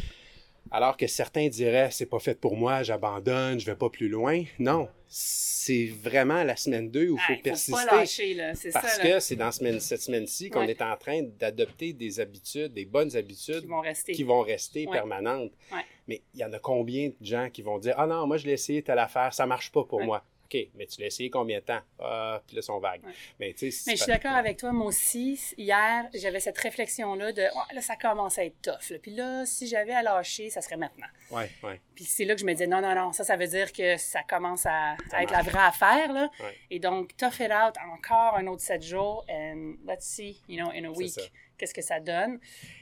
alors 0.74 0.98
que 0.98 1.06
certains 1.06 1.48
diraient 1.48 1.92
c'est 1.92 2.08
pas 2.08 2.20
fait 2.20 2.38
pour 2.38 2.58
moi, 2.58 2.82
j'abandonne, 2.82 3.60
je 3.60 3.66
vais 3.66 3.76
pas 3.76 3.92
plus 3.92 4.10
loin. 4.10 4.44
Non, 4.58 4.90
c'est 5.08 5.86
vraiment 5.86 6.44
la 6.44 6.56
semaine 6.56 6.90
2 6.90 7.10
où 7.10 7.16
il 7.16 7.20
faut 7.20 7.34
ah, 7.38 7.42
persister. 7.44 7.72
Faut 7.72 7.88
pas 7.88 7.96
lâcher, 7.98 8.34
là. 8.34 8.54
parce 8.74 8.96
ça, 8.96 9.04
que 9.04 9.20
c'est 9.20 9.36
dans 9.36 9.52
semaine, 9.52 9.80
cette 9.80 10.02
semaine-ci 10.02 10.50
qu'on 10.50 10.62
ouais. 10.62 10.72
est 10.72 10.82
en 10.82 10.98
train 10.98 11.22
d'adopter 11.22 11.94
des 11.94 12.20
habitudes, 12.20 12.74
des 12.74 12.86
bonnes 12.86 13.16
habitudes 13.16 13.62
qui 13.62 13.68
vont 13.68 13.82
rester, 13.82 14.12
qui 14.14 14.24
vont 14.24 14.42
rester 14.42 14.88
ouais. 14.88 14.92
permanentes. 14.92 15.52
Ouais. 15.72 15.86
Mais 16.08 16.24
il 16.34 16.40
y 16.40 16.44
en 16.44 16.52
a 16.52 16.60
combien 16.60 17.10
de 17.10 17.16
gens 17.26 17.50
qui 17.52 17.62
vont 17.62 17.78
dire 17.78 17.94
Ah 17.98 18.08
non, 18.08 18.26
moi 18.26 18.38
je 18.38 18.48
l'ai 18.48 18.54
essayé 18.54 18.82
telle 18.82 19.00
affaire, 19.00 19.32
ça 19.32 19.46
marche 19.46 19.72
pas 19.72 19.84
pour 19.84 20.02
moi. 20.02 20.26
OK, 20.54 20.68
mais 20.76 20.86
tu 20.86 21.02
l'as 21.02 21.08
essayé 21.08 21.30
combien 21.30 21.60
de 21.60 21.66
temps? 21.66 21.82
Ah, 22.00 22.42
puis 22.46 22.56
là, 22.56 22.60
ils 22.62 22.64
sont 22.64 22.80
vagues. 22.80 23.04
Ouais. 23.06 23.12
Mais, 23.40 23.54
tu 23.54 23.72
sais, 23.72 23.84
mais 23.88 23.96
je 23.96 24.04
suis 24.04 24.12
d'accord 24.12 24.34
avec 24.34 24.58
toi. 24.58 24.72
Moi 24.72 24.88
aussi, 24.88 25.40
hier, 25.58 26.08
j'avais 26.14 26.40
cette 26.40 26.58
réflexion-là 26.58 27.32
de 27.32 27.44
oh, 27.56 27.74
là, 27.74 27.82
ça 27.82 27.96
commence 27.96 28.38
à 28.38 28.46
être 28.46 28.62
tough. 28.62 28.90
Là. 28.90 28.98
Puis 29.02 29.12
là, 29.12 29.46
si 29.46 29.68
j'avais 29.68 29.94
à 29.94 30.04
lâcher, 30.04 30.50
ça 30.50 30.62
serait 30.62 30.78
maintenant. 30.78 31.08
Oui, 31.32 31.44
oui. 31.64 31.74
Puis 31.96 32.06
c'est 32.06 32.26
là 32.26 32.36
que 32.36 32.42
je 32.42 32.46
me 32.46 32.52
disais 32.52 32.68
non, 32.68 32.82
non, 32.82 32.94
non, 32.96 33.12
ça, 33.14 33.24
ça 33.24 33.36
veut 33.36 33.48
dire 33.48 33.72
que 33.72 33.98
ça 33.98 34.24
commence 34.24 34.66
à, 34.66 34.96
à 35.12 35.24
être 35.24 35.32
la 35.32 35.42
vraie 35.42 35.66
affaire. 35.66 36.12
Là. 36.12 36.30
Ouais. 36.40 36.58
Et 36.70 36.80
donc, 36.80 37.16
tough 37.18 37.40
it 37.40 37.52
out 37.52 37.76
encore 37.94 38.36
un 38.36 38.48
autre 38.48 38.62
sept 38.62 38.84
jours 38.84 39.26
and 39.30 39.76
let's 39.88 40.06
see, 40.06 40.42
you 40.48 40.58
know, 40.58 40.72
in 40.72 40.86
a 40.86 40.90
week, 40.90 41.20
qu'est-ce 41.58 41.74
que 41.74 41.82
ça 41.82 42.00
donne. 42.00 42.40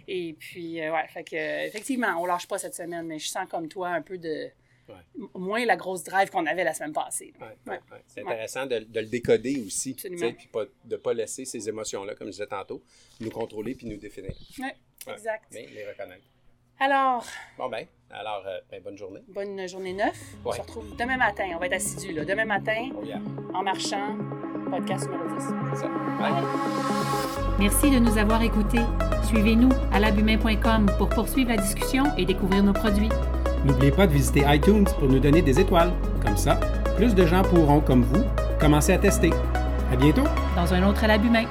Et 0.07 0.34
puis, 0.34 0.82
euh, 0.82 0.93
ouais, 0.93 1.07
fait 1.07 1.24
que, 1.24 1.67
effectivement, 1.67 2.15
on 2.19 2.26
lâche 2.26 2.47
pas 2.47 2.57
cette 2.57 2.76
semaine, 2.76 3.05
mais 3.05 3.19
je 3.19 3.28
sens 3.28 3.47
comme 3.49 3.67
toi 3.67 3.89
un 3.89 4.01
peu 4.01 4.17
de 4.17 4.51
Ouais. 4.92 5.28
moins 5.36 5.66
la 5.66 5.76
grosse 5.76 6.04
drive 6.04 6.30
qu'on 6.30 6.46
avait 6.46 6.64
la 6.64 6.74
semaine 6.74 6.94
passée. 6.94 7.34
Ouais, 7.39 7.58
ouais. 7.72 7.80
C'est 8.08 8.22
intéressant 8.22 8.66
de, 8.66 8.80
de, 8.80 9.00
le 9.00 9.08
décoder 9.08 9.64
aussi, 9.66 9.94
puis 9.94 10.48
pas, 10.52 10.66
de 10.66 10.70
ne 10.89 10.98
pas 10.98 11.14
laisser 11.14 11.46
ces 11.46 11.70
émotions-là, 11.70 12.16
comme 12.16 12.28
je 12.28 12.34
disais 12.34 12.48
tantôt, 12.48 12.82
nous 13.20 13.30
contrôler 13.30 13.76
puis 13.76 13.88
nous 13.88 13.98
définir. 13.98 14.34
Oui, 14.60 14.70
exact. 15.08 15.46
Mais 15.54 15.68
les 15.74 15.88
reconnaître. 15.88 16.26
Alors. 16.80 17.24
Bon, 17.60 17.70
ben, 17.70 17.86
alors, 18.10 18.44
euh, 18.48 18.60
ben, 18.72 18.82
bonne 18.82 18.98
journée. 18.98 19.20
Bonne 19.28 19.68
journée 19.68 19.94
neuf. 19.94 20.20
On 20.44 20.52
se 20.52 20.62
retrouve 20.62 20.96
demain 20.98 21.18
matin. 21.18 21.52
On 21.54 21.60
va 21.60 21.68
être 21.68 21.74
assidus, 21.74 22.12
là. 22.12 22.26
Demain 22.26 22.46
matin, 22.46 22.89
oh, 22.96 23.04
yeah. 23.04 23.22
en 23.54 23.62
marchant, 23.62 24.18
podcast 24.72 25.08
numéro 25.08 25.28
10. 25.28 25.46
C'est 25.74 25.82
ça. 25.82 25.88
Bye. 26.20 26.44
Merci 27.60 27.92
de 27.92 28.00
nous 28.00 28.18
avoir 28.18 28.42
écoutés. 28.42 28.82
Suivez-nous 29.28 29.70
à 29.94 30.00
labumain.com 30.00 30.92
pour 30.98 31.10
poursuivre 31.10 31.52
la 31.52 31.58
discussion 31.58 32.06
et 32.18 32.26
découvrir 32.26 32.64
nos 32.64 32.74
produits. 32.74 33.10
N'oubliez 33.66 33.91
pas 33.91 34.07
de 34.07 34.14
visiter 34.14 34.43
iTunes 34.47 34.86
pour 34.99 35.07
nous 35.07 35.20
donner 35.20 35.41
des 35.41 35.59
étoiles. 35.59 35.91
Comme 36.26 36.38
ça, 36.38 36.59
plus 36.97 37.14
de 37.14 37.26
gens 37.26 37.43
pourront, 37.43 37.80
comme 37.80 38.03
vous, 38.03 38.24
commencer 38.59 38.93
à 38.93 38.97
tester. 38.97 39.32
À 39.91 39.95
bientôt! 39.95 40.24
Dans 40.55 40.74
un 40.74 40.88
autre 40.88 41.03
à 41.03 41.18
main. 41.18 41.45